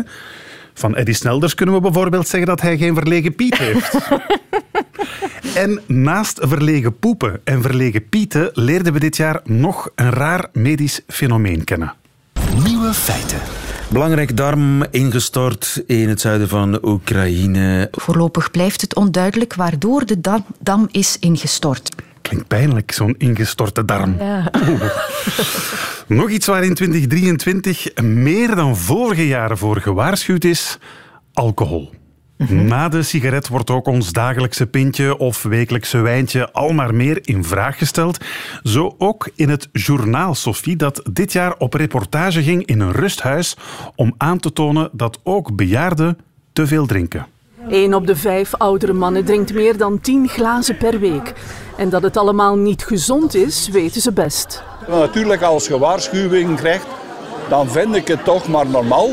Van 0.75 0.97
Eddie 0.97 1.15
Snelders 1.15 1.55
kunnen 1.55 1.75
we 1.75 1.81
bijvoorbeeld 1.81 2.29
zeggen 2.29 2.49
dat 2.49 2.61
hij 2.61 2.77
geen 2.77 2.95
verlegen 2.95 3.35
piet 3.35 3.59
heeft. 3.59 3.99
en 5.55 5.81
naast 5.87 6.39
verlegen 6.43 6.99
poepen 6.99 7.41
en 7.45 7.63
verlegen 7.63 8.09
pieten 8.09 8.51
leerden 8.53 8.93
we 8.93 9.01
dit 9.01 9.17
jaar 9.17 9.41
nog 9.45 9.91
een 9.95 10.11
raar 10.11 10.49
medisch 10.53 11.01
fenomeen 11.07 11.65
kennen. 11.65 11.95
Nieuwe 12.65 12.95
feiten. 12.95 13.39
Belangrijk 13.93 14.37
darm 14.37 14.85
ingestort 14.91 15.83
in 15.87 16.09
het 16.09 16.21
zuiden 16.21 16.49
van 16.49 16.79
Oekraïne. 16.83 17.89
Voorlopig 17.91 18.51
blijft 18.51 18.81
het 18.81 18.95
onduidelijk 18.95 19.55
waardoor 19.55 20.07
de 20.07 20.21
dam, 20.21 20.45
dam 20.59 20.89
is 20.91 21.17
ingestort. 21.19 21.89
Klinkt 22.31 22.49
pijnlijk, 22.49 22.93
zo'n 22.93 23.15
ingestorte 23.19 23.85
darm. 23.85 24.17
Ja. 24.19 24.51
Nog 26.07 26.31
iets 26.31 26.47
waar 26.47 26.65
in 26.65 26.75
2023 26.75 27.95
meer 28.03 28.55
dan 28.55 28.77
vorige 28.77 29.27
jaren 29.27 29.59
voor 29.59 29.81
gewaarschuwd 29.81 30.45
is: 30.45 30.79
alcohol. 31.33 31.91
Na 32.49 32.89
de 32.89 33.03
sigaret 33.03 33.49
wordt 33.49 33.71
ook 33.71 33.87
ons 33.87 34.13
dagelijkse 34.13 34.67
pintje 34.67 35.19
of 35.19 35.43
wekelijkse 35.43 35.99
wijntje 35.99 36.53
al 36.53 36.73
maar 36.73 36.95
meer 36.95 37.19
in 37.23 37.45
vraag 37.45 37.79
gesteld. 37.79 38.25
Zo 38.63 38.95
ook 38.99 39.31
in 39.35 39.49
het 39.49 39.69
journaal 39.73 40.35
Sophie, 40.35 40.77
dat 40.77 41.03
dit 41.13 41.33
jaar 41.33 41.55
op 41.59 41.75
reportage 41.75 42.43
ging 42.43 42.67
in 42.67 42.81
een 42.81 42.93
rusthuis 42.93 43.57
om 43.95 44.15
aan 44.17 44.39
te 44.39 44.53
tonen 44.53 44.89
dat 44.93 45.21
ook 45.23 45.57
bejaarden 45.57 46.19
te 46.53 46.67
veel 46.67 46.87
drinken. 46.87 47.27
Een 47.69 47.95
op 47.95 48.07
de 48.07 48.17
vijf 48.17 48.55
oudere 48.55 48.93
mannen 48.93 49.25
drinkt 49.25 49.55
meer 49.55 49.77
dan 49.77 50.01
10 50.01 50.29
glazen 50.29 50.77
per 50.77 51.01
week. 51.01 51.33
En 51.81 51.89
dat 51.89 52.03
het 52.03 52.17
allemaal 52.17 52.57
niet 52.57 52.85
gezond 52.85 53.35
is, 53.35 53.69
weten 53.69 54.01
ze 54.01 54.13
best. 54.13 54.63
Natuurlijk, 54.89 55.43
als 55.43 55.67
je 55.67 55.79
waarschuwing 55.79 56.57
krijgt, 56.57 56.87
dan 57.49 57.71
vind 57.71 57.95
ik 57.95 58.09
het 58.09 58.25
toch 58.25 58.49
maar 58.49 58.67
normaal 58.67 59.09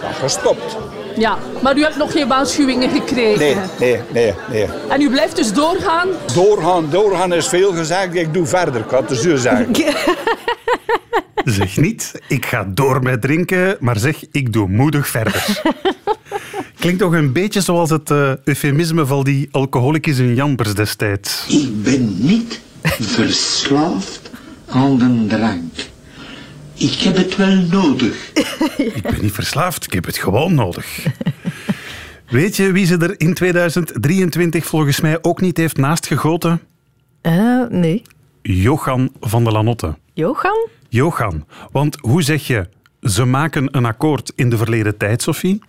dat 0.00 0.20
je 0.20 0.28
stopt. 0.28 0.76
Ja, 1.16 1.38
maar 1.62 1.76
u 1.76 1.82
hebt 1.82 1.96
nog 1.96 2.12
geen 2.12 2.28
waarschuwingen 2.28 2.90
gekregen. 2.90 3.38
Nee, 3.38 3.56
nee, 3.78 4.00
nee, 4.12 4.34
nee. 4.50 4.66
En 4.88 5.00
u 5.00 5.10
blijft 5.10 5.36
dus 5.36 5.52
doorgaan? 5.52 6.08
Doorgaan, 6.34 6.90
doorgaan 6.90 7.32
is 7.32 7.48
veel 7.48 7.72
gezegd. 7.72 8.14
Ik 8.14 8.34
doe 8.34 8.46
verder, 8.46 8.80
ik 8.80 8.90
had 8.90 9.08
het 9.08 9.18
zo 9.18 9.36
zeggen. 9.36 9.74
Zeg 11.44 11.76
niet, 11.76 12.20
ik 12.28 12.46
ga 12.46 12.64
door 12.68 13.02
met 13.02 13.20
drinken, 13.22 13.76
maar 13.78 13.98
zeg, 13.98 14.16
ik 14.30 14.52
doe 14.52 14.68
moedig 14.68 15.08
verder. 15.08 15.46
Klinkt 16.80 17.00
toch 17.00 17.12
een 17.12 17.32
beetje 17.32 17.60
zoals 17.60 17.90
het 17.90 18.10
eh, 18.10 18.32
eufemisme 18.44 19.06
van 19.06 19.24
die 19.24 19.48
alcoholicus 19.50 20.18
in 20.18 20.34
Jambers 20.34 20.74
destijds. 20.74 21.46
Ik 21.48 21.82
ben 21.82 22.26
niet 22.26 22.60
verslaafd 23.00 24.30
aan 24.66 24.98
de 24.98 25.26
drank. 25.28 25.72
Ik 26.74 26.92
heb 26.92 27.16
het 27.16 27.36
wel 27.36 27.56
nodig. 27.56 28.32
Ik 28.94 29.02
ben 29.02 29.20
niet 29.20 29.32
verslaafd, 29.32 29.84
ik 29.84 29.92
heb 29.92 30.04
het 30.04 30.16
gewoon 30.18 30.54
nodig. 30.54 31.06
Weet 32.28 32.56
je 32.56 32.72
wie 32.72 32.86
ze 32.86 32.96
er 32.96 33.20
in 33.20 33.34
2023 33.34 34.66
volgens 34.66 35.00
mij 35.00 35.18
ook 35.22 35.40
niet 35.40 35.56
heeft 35.56 35.76
naastgegoten? 35.76 36.60
Eh, 37.20 37.62
nee. 37.68 38.02
Johan 38.42 39.12
van 39.20 39.44
de 39.44 39.50
Lanotte. 39.50 39.96
Johan? 40.12 40.68
Johan, 40.88 41.46
want 41.72 41.96
hoe 42.00 42.22
zeg 42.22 42.46
je, 42.46 42.68
ze 43.02 43.24
maken 43.24 43.76
een 43.76 43.84
akkoord 43.84 44.32
in 44.34 44.50
de 44.50 44.56
verleden 44.56 44.96
tijd, 44.96 45.22
Sophie? 45.22 45.60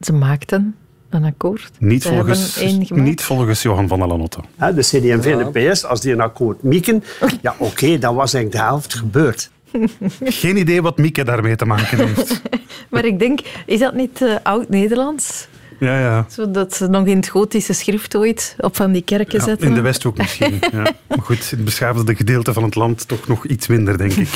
Ze 0.00 0.12
maakten. 0.12 0.74
een 1.10 1.24
akkoord. 1.24 1.70
Niet 1.78 2.02
volgens, 2.02 2.62
niet 2.90 3.22
volgens 3.22 3.62
Johan 3.62 3.88
van 3.88 3.98
der 3.98 4.08
Lanotte. 4.08 4.40
Hè, 4.56 4.74
de 4.74 4.80
CD&V 4.80 5.26
en 5.26 5.52
de 5.52 5.70
PS, 5.70 5.84
als 5.84 6.00
die 6.00 6.12
een 6.12 6.20
akkoord 6.20 6.62
mieken, 6.62 7.04
ja 7.42 7.54
oké, 7.58 7.98
dan 7.98 8.14
was 8.14 8.34
eigenlijk 8.34 8.64
de 8.64 8.70
helft 8.70 8.94
gebeurd. 8.94 9.50
Geen 10.24 10.56
idee 10.56 10.82
wat 10.82 10.98
Mieke 10.98 11.24
daarmee 11.24 11.56
te 11.56 11.64
maken 11.64 12.06
heeft. 12.06 12.40
Maar 12.90 13.04
ik 13.04 13.18
denk, 13.18 13.40
is 13.66 13.78
dat 13.78 13.94
niet 13.94 14.22
eh, 14.22 14.34
oud-Nederlands? 14.42 15.48
Ja, 15.80 15.98
ja. 16.00 16.26
Zodat 16.28 16.74
ze 16.74 16.86
nog 16.86 17.06
in 17.06 17.16
het 17.16 17.28
gotische 17.28 17.72
schrift 17.72 18.16
ooit 18.16 18.56
op 18.58 18.76
van 18.76 18.92
die 18.92 19.02
kerken 19.02 19.38
Ja, 19.38 19.44
zetten. 19.44 19.68
in 19.68 19.74
de 19.74 19.80
Westhoek 19.80 20.16
misschien. 20.16 20.58
Ja. 20.72 20.82
Maar 21.08 21.22
goed, 21.22 21.38
in 21.38 21.56
het 21.56 21.64
beschaafde 21.64 22.14
gedeelte 22.16 22.52
van 22.52 22.62
het 22.62 22.74
land 22.74 23.08
toch 23.08 23.28
nog 23.28 23.46
iets 23.46 23.66
minder, 23.66 23.98
denk 23.98 24.12
ik. 24.12 24.28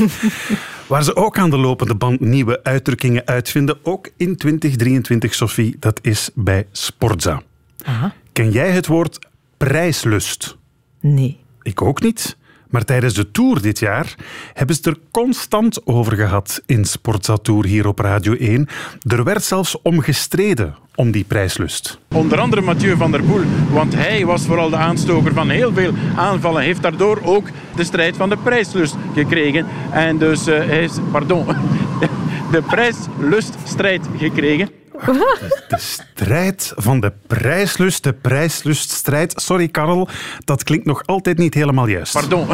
Waar 0.87 1.05
ze 1.05 1.17
ook 1.17 1.39
aan 1.39 1.51
de 1.51 1.57
lopende 1.57 1.95
band 1.95 2.21
nieuwe 2.21 2.61
uitdrukkingen 2.63 3.23
uitvinden, 3.27 3.77
ook 3.83 4.11
in 4.17 4.37
2023, 4.37 5.35
Sophie, 5.35 5.77
dat 5.79 5.99
is 6.03 6.31
bij 6.35 6.67
Sportza. 6.73 7.43
Aha. 7.85 8.15
Ken 8.33 8.51
jij 8.51 8.71
het 8.71 8.87
woord 8.87 9.19
prijslust? 9.57 10.57
Nee. 11.01 11.39
Ik 11.63 11.83
ook 11.83 12.01
niet. 12.03 12.37
Maar 12.75 12.85
tijdens 12.85 13.14
de 13.14 13.31
tour 13.31 13.62
dit 13.62 13.79
jaar 13.79 14.14
hebben 14.53 14.77
ze 14.77 14.81
het 14.85 14.97
er 14.97 15.03
constant 15.11 15.87
over 15.87 16.16
gehad 16.16 16.62
in 16.66 16.85
Sportza 16.85 17.37
Tour 17.37 17.64
hier 17.64 17.87
op 17.87 17.99
Radio 17.99 18.35
1. 18.35 18.68
Er 19.09 19.25
werd 19.25 19.43
zelfs 19.43 19.83
om 19.83 20.01
gestreden 20.01 20.75
om 20.95 21.11
die 21.11 21.25
prijslust. 21.25 21.99
Onder 22.14 22.39
andere 22.39 22.62
Mathieu 22.62 22.97
van 22.97 23.11
der 23.11 23.22
Poel, 23.22 23.41
want 23.70 23.95
hij 23.95 24.27
was 24.27 24.47
vooral 24.47 24.70
de 24.70 24.77
aanstoker 24.77 25.33
van 25.33 25.51
heel 25.51 25.72
veel 25.72 25.93
aanvallen. 26.16 26.62
Heeft 26.62 26.83
daardoor 26.83 27.20
ook 27.22 27.49
de 27.77 27.85
strijd 27.85 28.16
van 28.16 28.29
de 28.29 28.37
prijslust 28.37 28.97
gekregen. 29.14 29.66
En 29.91 30.18
dus 30.18 30.47
eh, 30.47 30.59
hij 30.59 30.83
is, 30.85 30.93
pardon, 31.12 31.47
de 32.53 32.62
prijsluststrijd 32.62 34.09
gekregen. 34.18 34.68
De 35.05 35.77
strijd 35.77 36.73
van 36.77 37.01
de 37.01 37.13
prijslust, 37.27 38.03
de 38.03 38.13
prijsluststrijd. 38.13 39.33
Sorry, 39.37 39.69
Karel, 39.69 40.09
dat 40.45 40.63
klinkt 40.65 40.87
nog 40.87 41.03
altijd 41.07 41.39
niet 41.39 41.55
helemaal 41.55 41.87
juist. 41.87 42.13
Pardon, 42.13 42.47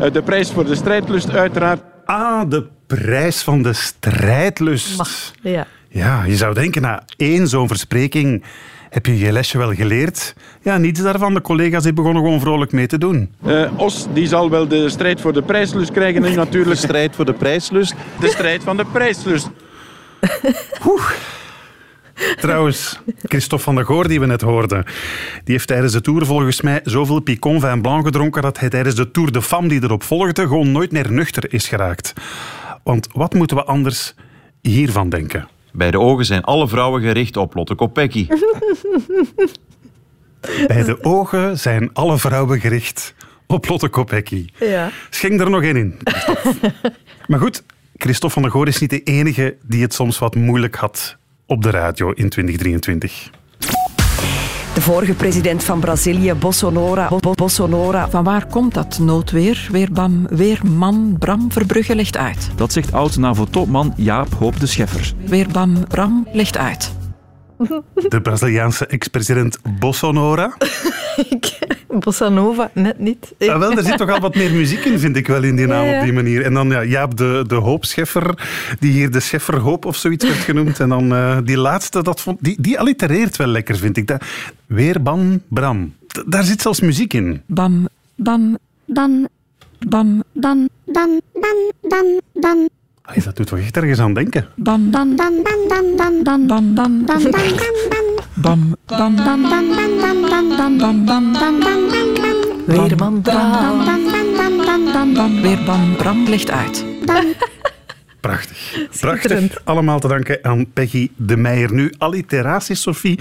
eh, 0.00 0.12
de 0.12 0.22
prijs 0.22 0.50
voor 0.50 0.64
de 0.64 0.74
strijdlust 0.74 1.30
uiteraard. 1.30 1.80
Ah, 2.04 2.50
de 2.50 2.66
prijs 2.86 3.42
van 3.42 3.62
de 3.62 3.72
strijdlust. 3.72 5.32
Ja. 5.42 5.66
Ja, 5.88 6.24
je 6.24 6.36
zou 6.36 6.54
denken, 6.54 6.82
na 6.82 7.02
één 7.16 7.48
zo'n 7.48 7.68
verspreking 7.68 8.44
heb 8.90 9.06
je 9.06 9.18
je 9.18 9.32
lesje 9.32 9.58
wel 9.58 9.74
geleerd. 9.74 10.34
Ja, 10.62 10.76
niets 10.76 11.00
daarvan. 11.02 11.34
De 11.34 11.40
collega's 11.40 11.82
die 11.82 11.92
begonnen 11.92 12.22
gewoon 12.22 12.40
vrolijk 12.40 12.72
mee 12.72 12.86
te 12.86 12.98
doen. 12.98 13.34
Eh, 13.46 13.70
Os 13.76 14.06
die 14.12 14.26
zal 14.26 14.50
wel 14.50 14.68
de 14.68 14.88
strijd 14.88 15.20
voor 15.20 15.32
de 15.32 15.42
prijslust 15.42 15.90
krijgen. 15.92 16.24
En 16.24 16.34
natuurlijk 16.34 16.70
de 16.70 16.86
strijd 16.86 17.14
voor 17.16 17.24
de 17.24 17.32
prijslust. 17.32 17.94
De 18.20 18.28
strijd 18.28 18.62
van 18.62 18.76
de 18.76 18.84
prijslust. 18.92 19.48
Trouwens, 22.40 23.00
Christophe 23.22 23.64
van 23.64 23.74
der 23.74 23.84
Goor, 23.84 24.08
die 24.08 24.20
we 24.20 24.26
net 24.26 24.40
hoorden, 24.40 24.84
die 25.44 25.54
heeft 25.54 25.66
tijdens 25.66 25.92
de 25.92 26.00
Tour 26.00 26.26
volgens 26.26 26.60
mij 26.60 26.80
zoveel 26.84 27.20
Picon 27.20 27.60
Vin 27.60 27.82
Blanc 27.82 28.04
gedronken 28.04 28.42
dat 28.42 28.58
hij 28.58 28.68
tijdens 28.68 28.94
de 28.94 29.10
Tour 29.10 29.32
de 29.32 29.42
Femme 29.42 29.68
die 29.68 29.82
erop 29.82 30.02
volgde 30.02 30.46
gewoon 30.46 30.72
nooit 30.72 30.92
meer 30.92 31.12
nuchter 31.12 31.52
is 31.52 31.68
geraakt. 31.68 32.12
Want 32.82 33.08
wat 33.12 33.34
moeten 33.34 33.56
we 33.56 33.64
anders 33.64 34.14
hiervan 34.60 35.08
denken? 35.08 35.48
Bij 35.72 35.90
de 35.90 35.98
ogen 35.98 36.24
zijn 36.24 36.42
alle 36.42 36.68
vrouwen 36.68 37.02
gericht 37.02 37.36
op 37.36 37.54
Lotte 37.54 37.74
Kopecky. 37.74 38.26
Bij 40.66 40.82
de 40.84 41.04
ogen 41.04 41.58
zijn 41.58 41.90
alle 41.92 42.18
vrouwen 42.18 42.60
gericht 42.60 43.14
op 43.46 43.68
Lotte 43.68 43.88
Kopecky. 43.88 44.46
Ja. 44.58 44.90
Schenk 45.10 45.40
er 45.40 45.50
nog 45.50 45.62
één 45.62 45.76
in. 45.76 45.98
Christophe. 46.04 46.72
maar 47.28 47.38
goed, 47.38 47.62
Christophe 47.96 48.34
van 48.34 48.42
der 48.42 48.50
Goor 48.50 48.68
is 48.68 48.78
niet 48.78 48.90
de 48.90 49.02
enige 49.02 49.56
die 49.62 49.82
het 49.82 49.94
soms 49.94 50.18
wat 50.18 50.34
moeilijk 50.34 50.74
had 50.74 51.16
op 51.46 51.62
de 51.62 51.70
radio 51.70 52.10
in 52.10 52.28
2023. 52.28 53.30
De 54.74 54.80
vorige 54.80 55.14
president 55.14 55.64
van 55.64 55.80
Brazilië, 55.80 56.34
Bolsonaro. 56.34 57.08
Bo- 57.08 57.18
Bo- 57.18 57.32
Bolsonaro. 57.34 58.06
Van 58.10 58.24
waar 58.24 58.46
komt 58.46 58.74
dat 58.74 58.98
noodweer? 58.98 59.68
Weerbam, 59.72 60.26
weerman 60.28 61.16
Bram 61.18 61.52
Verbrugge 61.52 61.94
legt 61.94 62.16
uit. 62.16 62.50
Dat 62.56 62.72
zegt 62.72 62.92
oud-NAVO-topman 62.92 63.92
Jaap 63.96 64.32
Hoop 64.34 64.60
de 64.60 64.66
Scheffer. 64.66 65.12
Weerbam 65.26 65.86
Bram 65.88 66.26
legt 66.32 66.56
uit. 66.56 66.92
De 68.08 68.20
Braziliaanse 68.22 68.86
ex-president 68.86 69.58
Bolsonaro. 69.78 70.48
Bossa 72.04 72.28
Nova, 72.28 72.70
net 72.74 72.98
niet. 72.98 73.34
Ah, 73.38 73.58
wel, 73.58 73.72
er 73.72 73.82
zit 73.84 73.96
toch 73.96 74.10
al 74.10 74.20
wat 74.20 74.34
meer 74.34 74.52
muziek 74.52 74.84
in, 74.84 74.98
vind 74.98 75.16
ik 75.16 75.26
wel, 75.26 75.42
in 75.42 75.56
die 75.56 75.66
naam 75.66 75.84
Ja, 75.84 75.90
ja. 75.90 75.98
op 75.98 76.04
die 76.04 76.12
manier. 76.12 76.42
En 76.44 76.54
dan 76.54 76.68
ja, 76.68 76.84
Jaap 76.84 77.16
de, 77.16 77.44
de 77.46 77.54
Hoopscheffer, 77.54 78.34
die 78.78 78.92
hier 78.92 79.10
de 79.10 79.20
Schefferhoop 79.20 79.84
of 79.84 79.96
zoiets 79.96 80.24
werd 80.24 80.38
genoemd. 80.38 80.80
En 80.80 80.88
dan 80.88 81.12
eh, 81.14 81.38
die 81.44 81.58
laatste, 81.58 82.02
dat 82.02 82.20
vond, 82.20 82.38
die, 82.40 82.56
die 82.60 82.78
allitereert 82.78 83.36
wel 83.36 83.46
lekker, 83.46 83.76
vind 83.76 83.96
ik. 83.96 84.06
Dat, 84.06 84.24
weer 84.66 85.02
Ban 85.02 85.40
Bram. 85.48 85.94
D- 86.06 86.22
daar 86.26 86.44
zit 86.44 86.62
zelfs 86.62 86.80
muziek 86.80 87.12
in. 87.14 87.42
Bam, 87.46 87.88
bam, 88.14 88.58
dan, 88.86 89.28
bam, 89.88 90.22
dan, 90.32 90.68
dan, 90.84 91.20
dan, 91.32 91.56
dan, 91.80 92.20
dan. 92.32 92.68
Allee, 93.02 93.22
dat 93.24 93.36
doet 93.36 93.46
toch 93.46 93.58
echt 93.58 93.76
ergens 93.76 93.98
aan 93.98 94.14
denken. 94.14 94.46
Bam, 94.56 94.90
dan, 94.90 95.16
dan, 95.16 95.32
dan, 95.42 95.68
dan, 95.68 95.84
dan, 95.96 96.24
dan, 96.24 96.46
dan, 96.46 96.74
dan, 96.74 96.74
dan, 96.74 97.04
dan, 97.06 97.22
dan. 97.90 98.01
Bam, 98.42 98.76
bam, 98.86 99.16
dan, 99.16 99.42
dan, 99.42 99.42
dan, 99.42 99.78
dan, 100.00 100.76
dan, 100.76 101.06
dan, 101.06 101.32
dan, 101.32 101.60
dan. 101.60 101.82
Weerman 102.66 103.20
Bram. 103.20 103.52
Dan, 103.52 103.84
dan, 103.84 104.04
dan, 104.36 104.56
dan, 104.64 104.92
dan, 104.92 105.14
dan. 105.14 105.40
Weerbam 105.42 105.96
Bram 105.96 106.28
legt 106.28 106.50
uit. 106.50 106.84
Prachtig. 108.20 108.88
Prachtig. 109.00 109.64
Allemaal 109.64 110.00
te 110.00 110.08
danken 110.08 110.38
aan 110.42 110.72
Peggy 110.72 111.10
de 111.16 111.36
Meijer. 111.36 111.72
Nu, 111.72 111.92
alliteratie, 111.98 112.74
Sophie. 112.74 113.18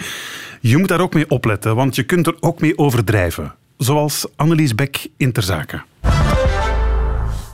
Je 0.60 0.78
moet 0.78 0.88
daar 0.88 1.02
ook 1.02 1.14
mee 1.14 1.30
opletten, 1.30 1.76
want 1.76 1.96
je 1.96 2.04
kunt 2.04 2.28
er 2.28 2.36
ook 2.40 2.62
mee 2.62 2.78
overdrijven. 2.78 3.56
Zoals 3.78 4.26
Annelies 4.36 4.76
Beck 4.76 5.08
in 5.18 5.32
Ter 5.32 5.44
Zaken. 5.44 5.84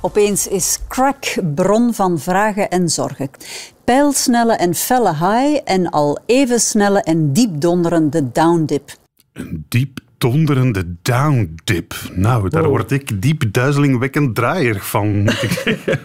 Opeens 0.07 0.47
is 0.47 0.79
crack 0.87 1.35
bron 1.55 1.93
van 1.93 2.19
vragen 2.19 2.69
en 2.69 2.89
zorgen. 2.89 3.29
Pijlsnelle 3.83 4.53
en 4.53 4.75
felle 4.75 5.09
high 5.09 5.61
en 5.65 5.89
al 5.89 6.19
even 6.25 6.59
snelle 6.59 7.01
en 7.01 7.33
diep 7.33 7.61
donderende 7.61 8.31
downdip. 8.31 8.95
Diep 9.69 9.99
donderende 10.17 10.95
downdip. 11.01 11.95
Nou, 12.13 12.49
daar 12.49 12.69
word 12.69 12.91
ik 12.91 13.21
diep 13.21 13.43
duizelingwekkend 13.51 14.35
draaierig 14.35 14.89
van, 14.89 15.21
moet 15.21 15.43
ik 15.43 15.51
zeggen. 15.63 15.99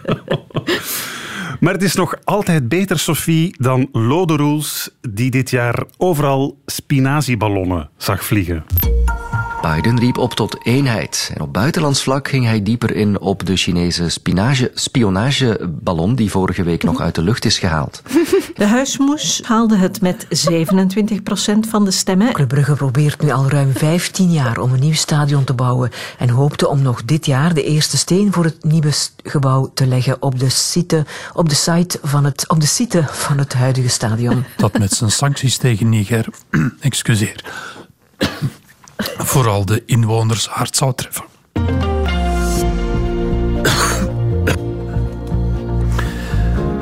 Maar 1.59 1.73
het 1.73 1.83
is 1.83 1.95
nog 1.95 2.15
altijd 2.23 2.69
beter, 2.69 2.99
Sophie, 2.99 3.55
dan 3.57 3.89
Lode 3.91 4.35
Roels, 4.35 4.89
die 5.01 5.31
dit 5.31 5.49
jaar 5.49 5.83
overal 5.97 6.57
spinazieballonnen 6.65 7.89
zag 7.97 8.25
vliegen. 8.25 8.63
Biden 9.71 9.99
riep 9.99 10.17
op 10.17 10.33
tot 10.33 10.65
eenheid. 10.65 11.31
En 11.33 11.41
op 11.41 11.53
buitenlands 11.53 12.03
vlak 12.03 12.27
ging 12.27 12.45
hij 12.45 12.63
dieper 12.63 12.95
in 12.95 13.19
op 13.19 13.45
de 13.45 13.55
Chinese 13.55 14.09
spionage, 14.09 14.71
spionageballon 14.73 16.15
die 16.15 16.31
vorige 16.31 16.63
week 16.63 16.83
nog 16.83 17.01
uit 17.01 17.15
de 17.15 17.21
lucht 17.21 17.45
is 17.45 17.59
gehaald. 17.59 18.01
De 18.53 18.65
huismoes 18.65 19.41
haalde 19.45 19.75
het 19.75 20.01
met 20.01 20.25
27% 20.25 21.69
van 21.69 21.85
de 21.85 21.91
stemmen. 21.91 22.33
Club 22.33 22.47
Brugge 22.47 22.73
probeert 22.73 23.21
nu 23.21 23.31
al 23.31 23.49
ruim 23.49 23.71
15 23.73 24.31
jaar 24.31 24.57
om 24.57 24.73
een 24.73 24.79
nieuw 24.79 24.93
stadion 24.93 25.43
te 25.43 25.53
bouwen 25.53 25.91
en 26.17 26.29
hoopte 26.29 26.67
om 26.67 26.81
nog 26.81 27.05
dit 27.05 27.25
jaar 27.25 27.53
de 27.53 27.63
eerste 27.63 27.97
steen 27.97 28.33
voor 28.33 28.43
het 28.43 28.63
nieuwe 28.63 28.91
gebouw 29.23 29.71
te 29.73 29.87
leggen 29.87 30.21
op 30.21 30.39
de 30.39 30.49
site, 30.49 31.05
op 31.33 31.49
de 31.49 31.55
site 31.55 31.99
van 32.01 32.23
het, 32.23 32.49
op 32.49 32.59
de 32.59 32.67
site 32.67 33.03
van 33.07 33.37
het 33.37 33.53
huidige 33.53 33.89
stadion. 33.89 34.45
dat 34.57 34.77
met 34.77 34.91
zijn 34.91 35.11
sancties 35.11 35.57
tegen 35.57 35.89
Niger, 35.89 36.27
excuseer, 36.79 37.43
vooral 39.17 39.65
de 39.65 39.83
inwoners 39.85 40.47
hard 40.47 40.75
zou 40.75 40.93
treffen. 40.95 41.23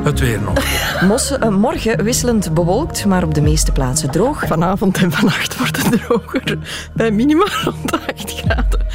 Het 0.02 0.20
weer 0.20 0.40
nog. 0.42 0.54
Mossen, 1.00 1.40
eh, 1.40 1.48
morgen 1.48 2.04
wisselend 2.04 2.54
bewolkt, 2.54 3.04
maar 3.06 3.22
op 3.22 3.34
de 3.34 3.40
meeste 3.40 3.72
plaatsen 3.72 4.10
droog. 4.10 4.46
Vanavond 4.46 4.96
en 4.98 5.12
vannacht 5.12 5.58
wordt 5.58 5.76
het 5.82 6.00
droger. 6.00 6.58
Bij 6.94 7.10
minima 7.10 7.44
rond 7.64 7.90
de 7.90 7.98
8 8.16 8.32
graden. 8.32 8.86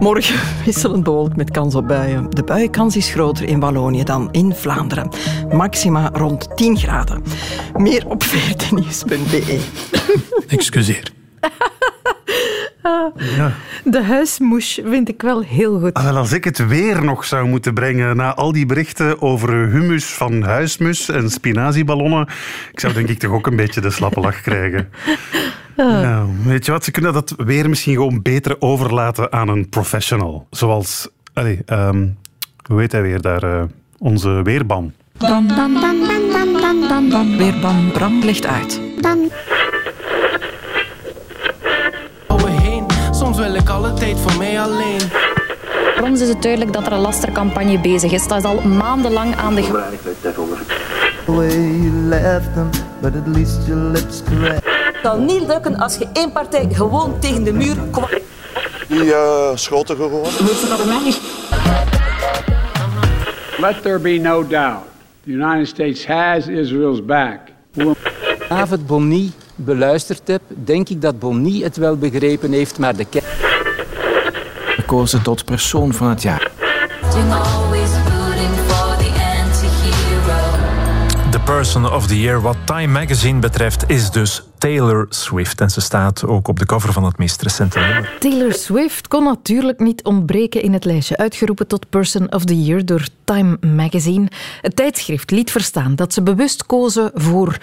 Morgen 0.00 0.40
wisselend 0.64 1.02
bewolkt 1.02 1.36
met 1.36 1.50
kans 1.50 1.74
op 1.74 1.88
buien. 1.88 2.30
De 2.30 2.44
buienkans 2.44 2.96
is 2.96 3.10
groter 3.10 3.44
in 3.44 3.60
Wallonië 3.60 4.04
dan 4.04 4.28
in 4.30 4.54
Vlaanderen. 4.54 5.10
Maxima 5.50 6.10
rond 6.12 6.56
10 6.56 6.76
graden. 6.76 7.22
Meer 7.76 8.06
op 8.08 8.22
veertenieuws.be. 8.22 9.60
Excuseer. 10.46 11.12
Ja. 12.82 13.52
De 13.84 14.02
huismoes 14.02 14.80
vind 14.84 15.08
ik 15.08 15.22
wel 15.22 15.42
heel 15.42 15.80
goed. 15.80 15.94
Ah, 15.94 16.04
wel, 16.04 16.16
als 16.16 16.32
ik 16.32 16.44
het 16.44 16.66
weer 16.66 17.04
nog 17.04 17.24
zou 17.24 17.48
moeten 17.48 17.74
brengen 17.74 18.16
na 18.16 18.34
al 18.34 18.52
die 18.52 18.66
berichten 18.66 19.22
over 19.22 19.52
humus 19.68 20.04
van 20.04 20.42
huismus 20.42 21.08
en 21.08 21.30
spinazieballonnen, 21.30 22.28
ik 22.72 22.80
zou 22.80 22.92
denk 22.92 23.08
ik 23.08 23.18
toch 23.18 23.32
ook 23.32 23.46
een 23.46 23.56
beetje 23.56 23.80
de 23.80 23.90
slappe 23.90 24.20
lach 24.20 24.40
krijgen. 24.40 24.88
Nou, 25.76 26.28
weet 26.44 26.66
je 26.66 26.72
wat, 26.72 26.84
ze 26.84 26.90
kunnen 26.90 27.12
dat 27.12 27.34
weer 27.36 27.68
misschien 27.68 27.94
gewoon 27.94 28.22
beter 28.22 28.56
overlaten 28.58 29.32
aan 29.32 29.48
een 29.48 29.68
professional. 29.68 30.46
Zoals, 30.50 31.08
allee, 31.32 31.62
ehm, 31.66 32.06
hoe 32.68 32.80
heet 32.80 32.92
hij 32.92 33.02
weer 33.02 33.20
daar, 33.20 33.42
eh, 33.42 33.62
onze 33.98 34.42
weerbam. 34.42 34.92
Bam, 35.18 35.46
bam, 35.46 35.80
bam, 35.80 35.80
bam, 35.80 36.30
bam, 36.32 36.52
bam, 36.52 36.88
bam, 36.88 37.08
bam. 37.08 37.36
Weerbam 37.36 37.92
Bram 37.92 38.24
legt 38.24 38.46
uit. 38.46 38.80
Wil 43.42 43.54
ik 43.54 43.68
alle 43.68 43.92
tijd 43.92 44.18
voor 44.20 44.38
mij 44.38 44.60
alleen. 44.60 45.00
Voor 45.96 46.06
ons 46.06 46.20
is 46.20 46.28
het 46.28 46.42
duidelijk 46.42 46.72
dat 46.72 46.86
er 46.86 46.92
een 46.92 47.00
lastercampagne 47.00 47.78
bezig 47.78 48.12
is. 48.12 48.26
Dat 48.28 48.38
is 48.38 48.44
al 48.44 48.60
maandenlang 48.60 49.36
aan 49.36 49.54
de 49.54 49.62
gang. 49.62 49.84
Het 54.54 55.02
zal 55.02 55.18
niet 55.18 55.46
lukken 55.46 55.76
als 55.76 55.96
je 55.96 56.06
één 56.12 56.32
partij 56.32 56.68
gewoon 56.72 57.18
tegen 57.18 57.44
de 57.44 57.52
muur 57.52 57.76
komt. 57.90 58.20
Die 58.88 59.04
uh, 59.04 59.50
schoten 59.54 59.96
gewoon. 59.96 60.28
Let 63.58 63.82
there 63.82 63.98
be 63.98 64.18
no 64.18 64.46
doubt. 64.46 64.84
The 65.24 65.30
United 65.30 65.68
States 65.68 66.06
has 66.06 66.46
Israel's 66.46 67.04
back. 67.04 67.38
David 68.48 68.86
Bonny 68.86 69.30
beluisterd 69.54 70.20
heb, 70.24 70.42
denk 70.46 70.88
ik 70.88 71.02
dat 71.02 71.18
Bonny 71.18 71.62
het 71.62 71.76
wel 71.76 71.96
begrepen 71.96 72.52
heeft, 72.52 72.78
maar 72.78 72.96
de 72.96 73.04
kerk... 73.04 73.31
Gekozen 74.92 75.22
tot 75.22 75.44
persoon 75.44 75.92
van 75.92 76.08
het 76.08 76.22
jaar. 76.22 76.50
Person 81.62 81.92
of 81.92 82.06
the 82.06 82.20
Year 82.20 82.40
wat 82.40 82.56
Time 82.64 82.86
Magazine 82.86 83.38
betreft 83.38 83.84
is 83.86 84.10
dus 84.10 84.42
Taylor 84.58 85.06
Swift. 85.08 85.60
En 85.60 85.70
ze 85.70 85.80
staat 85.80 86.24
ook 86.24 86.48
op 86.48 86.58
de 86.58 86.66
cover 86.66 86.92
van 86.92 87.04
het 87.04 87.18
meest 87.18 87.42
recente 87.42 87.78
nummer. 87.78 88.16
Taylor 88.18 88.52
Swift 88.52 89.08
kon 89.08 89.24
natuurlijk 89.24 89.78
niet 89.78 90.04
ontbreken 90.04 90.62
in 90.62 90.72
het 90.72 90.84
lijstje. 90.84 91.16
Uitgeroepen 91.16 91.66
tot 91.66 91.88
Person 91.90 92.32
of 92.32 92.44
the 92.44 92.62
Year 92.62 92.84
door 92.84 93.06
Time 93.24 93.58
Magazine. 93.60 94.28
Het 94.60 94.76
tijdschrift 94.76 95.30
liet 95.30 95.50
verstaan 95.50 95.94
dat 95.94 96.12
ze 96.12 96.22
bewust 96.22 96.66
kozen 96.66 97.10
voor 97.14 97.58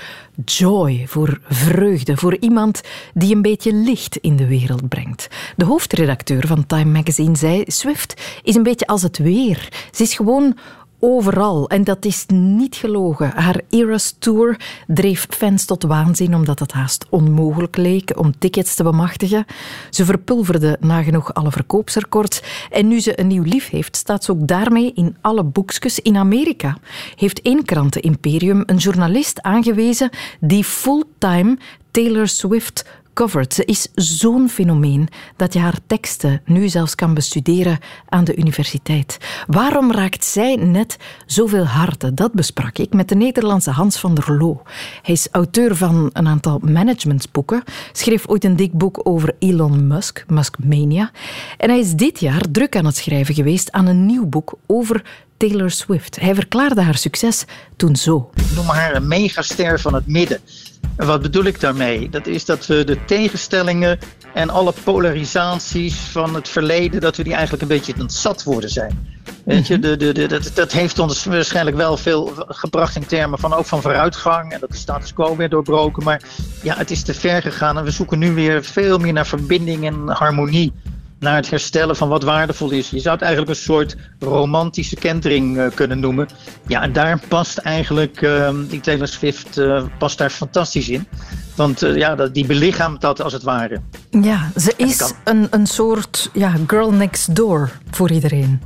joy, 0.45 1.05
voor 1.07 1.39
vreugde, 1.49 2.17
voor 2.17 2.37
iemand 2.39 2.81
die 3.13 3.35
een 3.35 3.41
beetje 3.41 3.73
licht 3.73 4.17
in 4.17 4.35
de 4.35 4.47
wereld 4.47 4.89
brengt. 4.89 5.27
De 5.55 5.65
hoofdredacteur 5.65 6.47
van 6.47 6.65
Time 6.65 6.91
Magazine 6.91 7.35
zei: 7.35 7.63
Swift 7.67 8.21
is 8.43 8.55
een 8.55 8.63
beetje 8.63 8.87
als 8.87 9.01
het 9.01 9.17
weer. 9.17 9.67
Ze 9.91 10.03
is 10.03 10.13
gewoon 10.13 10.57
overal. 10.99 11.69
En 11.69 11.83
dat 11.83 12.05
is 12.05 12.25
niet 12.27 12.75
gelogen. 12.75 13.31
Haar 13.35 13.61
Eras 13.69 14.15
Tour 14.19 14.59
dreef 14.87 15.27
fans 15.29 15.65
tot 15.65 15.83
waanzin 15.83 16.35
omdat 16.35 16.59
het 16.59 16.71
haast 16.71 17.05
onmogelijk 17.09 17.77
leek 17.77 18.11
om 18.17 18.37
tickets 18.39 18.75
te 18.75 18.83
bemachtigen. 18.83 19.45
Ze 19.89 20.05
verpulverde 20.05 20.77
nagenoeg 20.79 21.33
alle 21.33 21.51
verkoopsrecords. 21.51 22.41
En 22.69 22.87
nu 22.87 22.99
ze 22.99 23.19
een 23.19 23.27
nieuw 23.27 23.43
lief 23.43 23.69
heeft, 23.69 23.95
staat 23.95 24.23
ze 24.23 24.31
ook 24.31 24.47
daarmee 24.47 24.91
in 24.93 25.17
alle 25.21 25.43
boekjes 25.43 25.99
in 25.99 26.17
Amerika. 26.17 26.77
Heeft 27.15 27.41
één 27.41 27.65
krantenimperium 27.65 28.63
een 28.65 28.77
journalist 28.77 29.41
aangewezen 29.41 30.09
die 30.39 30.63
fulltime 30.63 31.57
Taylor 31.91 32.27
Swift 32.27 32.85
Ze 33.27 33.65
is 33.65 33.87
zo'n 33.95 34.49
fenomeen 34.49 35.07
dat 35.35 35.53
je 35.53 35.59
haar 35.59 35.77
teksten 35.87 36.41
nu 36.45 36.69
zelfs 36.69 36.95
kan 36.95 37.13
bestuderen 37.13 37.79
aan 38.09 38.23
de 38.23 38.35
universiteit. 38.35 39.17
Waarom 39.47 39.91
raakt 39.91 40.25
zij 40.25 40.55
net 40.55 40.97
zoveel 41.25 41.63
harten? 41.63 42.15
Dat 42.15 42.33
besprak 42.33 42.77
ik 42.77 42.93
met 42.93 43.09
de 43.09 43.15
Nederlandse 43.15 43.71
Hans 43.71 43.97
van 43.97 44.13
der 44.13 44.37
Loo. 44.37 44.61
Hij 45.01 45.13
is 45.13 45.27
auteur 45.31 45.75
van 45.75 46.09
een 46.13 46.27
aantal 46.27 46.59
managementsboeken, 46.63 47.63
schreef 47.91 48.27
ooit 48.27 48.43
een 48.43 48.55
dik 48.55 48.73
boek 48.73 48.99
over 49.03 49.35
Elon 49.39 49.87
Musk, 49.87 50.23
Muskmania. 50.27 51.11
En 51.57 51.69
hij 51.69 51.79
is 51.79 51.93
dit 51.93 52.19
jaar 52.19 52.51
druk 52.51 52.75
aan 52.75 52.85
het 52.85 52.97
schrijven 52.97 53.35
geweest 53.35 53.71
aan 53.71 53.85
een 53.85 54.05
nieuw 54.05 54.25
boek 54.25 54.53
over 54.65 55.03
Taylor 55.37 55.71
Swift. 55.71 56.19
Hij 56.19 56.35
verklaarde 56.35 56.81
haar 56.81 56.97
succes 56.97 57.45
toen 57.75 57.95
zo. 57.95 58.29
Noem 58.55 58.65
haar 58.65 58.95
een 58.95 59.07
megaster 59.07 59.79
van 59.79 59.93
het 59.93 60.07
midden. 60.07 60.39
En 60.99 61.07
wat 61.07 61.21
bedoel 61.21 61.43
ik 61.43 61.59
daarmee? 61.59 62.09
Dat 62.09 62.27
is 62.27 62.45
dat 62.45 62.65
we 62.65 62.83
de 62.83 63.05
tegenstellingen 63.05 63.99
en 64.33 64.49
alle 64.49 64.73
polarisaties 64.83 65.95
van 65.95 66.35
het 66.35 66.49
verleden, 66.49 67.01
dat 67.01 67.17
we 67.17 67.23
die 67.23 67.33
eigenlijk 67.33 67.61
een 67.61 67.67
beetje 67.67 67.93
zat 68.07 68.43
worden 68.43 68.69
zijn. 68.69 69.07
Weet 69.45 69.67
je, 69.67 69.79
de, 69.79 69.97
de, 69.97 70.13
de, 70.13 70.27
dat, 70.27 70.51
dat 70.53 70.71
heeft 70.71 70.99
ons 70.99 71.25
waarschijnlijk 71.25 71.77
wel 71.77 71.97
veel 71.97 72.33
gebracht 72.35 72.95
in 72.95 73.05
termen 73.05 73.39
van 73.39 73.53
ook 73.53 73.65
van 73.65 73.81
vooruitgang 73.81 74.51
en 74.51 74.59
dat 74.59 74.69
de 74.69 74.77
status 74.77 75.13
quo 75.13 75.35
weer 75.35 75.49
doorbroken. 75.49 76.03
Maar 76.03 76.21
ja, 76.61 76.75
het 76.77 76.91
is 76.91 77.03
te 77.03 77.13
ver 77.13 77.41
gegaan 77.41 77.77
en 77.77 77.83
we 77.83 77.91
zoeken 77.91 78.19
nu 78.19 78.33
weer 78.33 78.63
veel 78.63 78.97
meer 78.97 79.13
naar 79.13 79.27
verbinding 79.27 79.85
en 79.85 80.07
harmonie 80.07 80.73
naar 81.19 81.35
het 81.35 81.49
herstellen 81.49 81.95
van 81.95 82.09
wat 82.09 82.23
waardevol 82.23 82.71
is. 82.71 82.89
Je 82.89 82.99
zou 82.99 83.13
het 83.13 83.23
eigenlijk 83.23 83.57
een 83.57 83.63
soort 83.63 83.95
romantische 84.19 84.95
kentering 84.95 85.57
uh, 85.57 85.67
kunnen 85.73 85.99
noemen. 85.99 86.27
Ja, 86.67 86.81
en 86.81 86.93
daar 86.93 87.19
past 87.27 87.57
eigenlijk 87.57 88.21
uh, 88.21 88.49
die 88.69 88.79
Taylor 88.79 89.07
Swift 89.07 89.57
uh, 89.57 89.83
past 89.97 90.17
daar 90.17 90.29
fantastisch 90.29 90.89
in. 90.89 91.07
Want 91.55 91.79
ja, 91.79 92.15
die 92.15 92.45
belichaamt 92.45 93.01
dat 93.01 93.21
als 93.21 93.33
het 93.33 93.43
ware. 93.43 93.81
Ja, 94.09 94.51
ze 94.55 94.73
is 94.77 95.13
een, 95.23 95.47
een 95.49 95.67
soort 95.67 96.29
ja, 96.33 96.53
girl 96.67 96.91
next 96.91 97.35
door 97.35 97.71
voor 97.91 98.11
iedereen. 98.11 98.61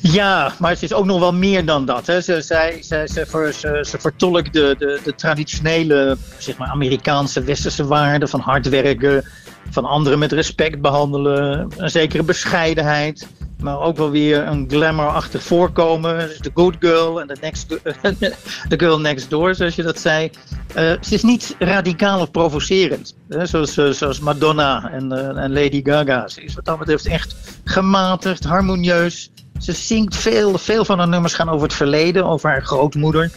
Ja, 0.00 0.52
maar 0.58 0.70
het 0.70 0.82
is 0.82 0.92
ook 0.92 1.04
nog 1.04 1.18
wel 1.18 1.32
meer 1.32 1.64
dan 1.64 1.86
dat. 1.86 2.06
Hè. 2.06 2.20
Ze, 2.20 2.40
zij, 2.40 2.82
ze, 2.82 3.08
ze, 3.12 3.26
ver, 3.26 3.52
ze, 3.52 3.84
ze 3.88 3.98
vertolkt 3.98 4.52
de, 4.52 4.74
de, 4.78 5.00
de 5.04 5.14
traditionele 5.14 6.16
zeg 6.38 6.56
maar, 6.56 6.68
Amerikaanse 6.68 7.42
westerse 7.42 7.86
waarden 7.86 8.28
van 8.28 8.40
hard 8.40 8.68
werken, 8.68 9.24
van 9.70 9.84
anderen 9.84 10.18
met 10.18 10.32
respect 10.32 10.80
behandelen, 10.80 11.68
een 11.76 11.90
zekere 11.90 12.22
bescheidenheid, 12.22 13.26
maar 13.60 13.80
ook 13.80 13.96
wel 13.96 14.10
weer 14.10 14.46
een 14.46 14.66
glamourachtig 14.68 15.42
voorkomen. 15.42 16.18
Dus 16.18 16.38
de 16.38 16.50
good 16.54 16.76
girl 16.78 17.20
en 17.20 17.26
de 17.26 17.36
next, 17.40 17.80
girl 18.82 19.00
next 19.00 19.30
door, 19.30 19.54
zoals 19.54 19.74
je 19.74 19.82
dat 19.82 19.98
zei. 19.98 20.30
Uh, 20.76 20.92
ze 21.00 21.14
is 21.14 21.22
niet 21.22 21.56
radicaal 21.58 22.20
of 22.20 22.30
provocerend, 22.30 23.14
hè, 23.28 23.46
zoals, 23.46 23.76
eh, 23.76 23.90
zoals 23.90 24.20
Madonna 24.20 24.90
en, 24.92 25.12
uh, 25.12 25.42
en 25.42 25.52
Lady 25.52 25.80
Gaga. 25.84 26.28
Ze 26.28 26.42
is 26.42 26.54
wat 26.54 26.64
dat 26.64 26.78
betreft 26.78 27.06
echt 27.06 27.36
gematigd, 27.64 28.44
harmonieus. 28.44 29.30
Ze 29.58 29.72
zingt 29.72 30.16
veel, 30.16 30.58
veel 30.58 30.84
van 30.84 30.98
haar 30.98 31.08
nummers 31.08 31.34
gaan 31.34 31.48
over 31.48 31.66
het 31.66 31.76
verleden, 31.76 32.24
over 32.24 32.50
haar 32.50 32.62
grootmoeder, 32.62 33.30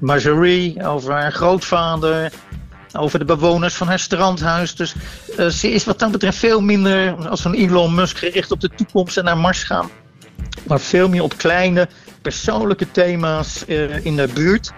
Marjorie, 0.00 0.86
over 0.86 1.12
haar 1.12 1.32
grootvader, 1.32 2.32
over 2.96 3.18
de 3.18 3.24
bewoners 3.24 3.74
van 3.74 3.86
haar 3.86 3.98
strandhuis. 3.98 4.74
Dus 4.74 4.94
uh, 5.38 5.46
ze 5.46 5.70
is 5.70 5.84
wat 5.84 5.98
dat 5.98 6.10
betreft 6.10 6.38
veel 6.38 6.60
minder 6.60 7.28
als 7.28 7.44
een 7.44 7.54
Elon 7.54 7.94
Musk 7.94 8.16
gericht 8.18 8.50
op 8.50 8.60
de 8.60 8.70
toekomst 8.76 9.16
en 9.16 9.24
naar 9.24 9.38
Mars 9.38 9.62
gaan. 9.62 9.90
Maar 10.66 10.80
veel 10.80 11.08
meer 11.08 11.22
op 11.22 11.36
kleine 11.36 11.88
persoonlijke 12.22 12.90
thema's 12.90 13.64
uh, 13.66 14.04
in 14.04 14.16
de 14.16 14.28
buurt. 14.34 14.72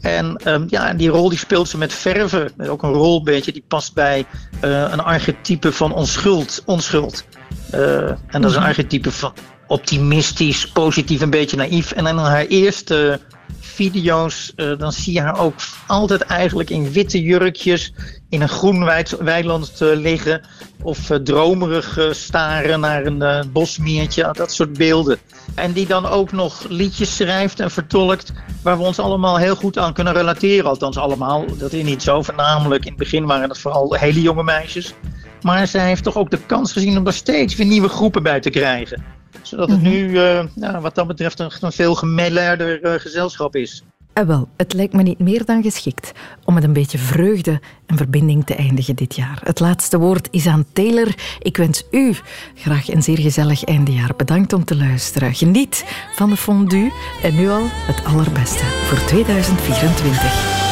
En 0.00 0.40
um, 0.44 0.64
ja, 0.68 0.94
die 0.94 1.08
rol 1.08 1.28
die 1.28 1.38
speelt 1.38 1.68
ze 1.68 1.78
met 1.78 1.92
verven. 1.92 2.52
Ook 2.68 2.82
een 2.82 2.92
rol 2.92 3.22
beetje 3.22 3.52
die 3.52 3.64
past 3.68 3.94
bij 3.94 4.26
uh, 4.64 4.70
een 4.90 5.00
archetype 5.00 5.72
van 5.72 5.92
onschuld. 5.92 6.62
onschuld. 6.66 7.24
en 7.70 8.40
dat 8.40 8.50
is 8.50 8.56
een 8.56 8.62
archetype 8.62 9.10
van 9.10 9.32
optimistisch, 9.66 10.68
positief, 10.68 11.20
een 11.20 11.30
beetje 11.30 11.56
naïef. 11.56 11.92
En 11.92 12.06
in 12.06 12.16
haar 12.16 12.46
eerste 12.46 13.20
video's, 13.60 14.52
uh, 14.56 14.78
dan 14.78 14.92
zie 14.92 15.12
je 15.12 15.20
haar 15.20 15.38
ook 15.40 15.54
altijd 15.86 16.20
eigenlijk 16.20 16.70
in 16.70 16.92
witte 16.92 17.22
jurkjes 17.22 17.92
in 18.28 18.42
een 18.42 18.48
groen 18.48 18.84
weiland 19.18 19.80
uh, 19.82 19.96
liggen. 19.96 20.40
Of 20.82 21.10
uh, 21.10 21.16
dromerig 21.16 21.98
staren 22.10 22.80
naar 22.80 23.06
een 23.06 23.50
bosmeertje, 23.52 24.28
dat 24.32 24.52
soort 24.52 24.72
beelden. 24.72 25.18
En 25.54 25.72
die 25.72 25.86
dan 25.86 26.06
ook 26.06 26.32
nog 26.32 26.64
liedjes 26.68 27.16
schrijft 27.16 27.60
en 27.60 27.70
vertolkt 27.70 28.32
waar 28.62 28.76
we 28.76 28.82
ons 28.82 28.98
allemaal 28.98 29.38
heel 29.38 29.56
goed 29.56 29.78
aan 29.78 29.92
kunnen 29.92 30.12
relateren. 30.12 30.70
Althans 30.70 30.96
allemaal, 30.96 31.44
dat 31.58 31.72
is 31.72 31.84
niet 31.84 32.02
zo. 32.02 32.22
Voornamelijk 32.22 32.82
in 32.84 32.90
het 32.90 32.98
begin 32.98 33.26
waren 33.26 33.48
het 33.48 33.58
vooral 33.58 33.94
hele 33.94 34.22
jonge 34.22 34.42
meisjes. 34.42 34.94
Maar 35.42 35.66
zij 35.66 35.86
heeft 35.86 36.02
toch 36.02 36.16
ook 36.16 36.30
de 36.30 36.38
kans 36.46 36.72
gezien 36.72 36.98
om 36.98 37.06
er 37.06 37.12
steeds 37.12 37.54
weer 37.54 37.66
nieuwe 37.66 37.88
groepen 37.88 38.22
bij 38.22 38.40
te 38.40 38.50
krijgen 38.50 39.22
zodat 39.42 39.70
het 39.70 39.82
nu 39.82 40.08
uh, 40.08 40.44
nou, 40.54 40.80
wat 40.80 40.94
dat 40.94 41.06
betreft 41.06 41.38
een, 41.38 41.50
een 41.60 41.72
veel 41.72 41.94
gemellerder 41.94 42.84
uh, 42.84 42.92
gezelschap 42.92 43.56
is. 43.56 43.82
En 44.14 44.26
wel, 44.26 44.48
het 44.56 44.72
lijkt 44.72 44.92
me 44.92 45.02
niet 45.02 45.18
meer 45.18 45.44
dan 45.44 45.62
geschikt 45.62 46.12
om 46.44 46.54
met 46.54 46.64
een 46.64 46.72
beetje 46.72 46.98
vreugde 46.98 47.60
en 47.86 47.96
verbinding 47.96 48.46
te 48.46 48.54
eindigen 48.54 48.96
dit 48.96 49.16
jaar. 49.16 49.40
Het 49.44 49.60
laatste 49.60 49.98
woord 49.98 50.28
is 50.30 50.46
aan 50.46 50.64
Taylor. 50.72 51.14
Ik 51.38 51.56
wens 51.56 51.82
u 51.90 52.14
graag 52.54 52.88
een 52.88 53.02
zeer 53.02 53.18
gezellig 53.18 53.64
eindejaar. 53.64 54.16
Bedankt 54.16 54.52
om 54.52 54.64
te 54.64 54.76
luisteren. 54.76 55.34
Geniet 55.34 55.84
van 56.14 56.30
de 56.30 56.36
fondue 56.36 56.92
en 57.22 57.34
nu 57.34 57.48
al 57.48 57.64
het 57.68 58.04
allerbeste 58.04 58.64
voor 58.64 58.98
2024. 59.06 60.63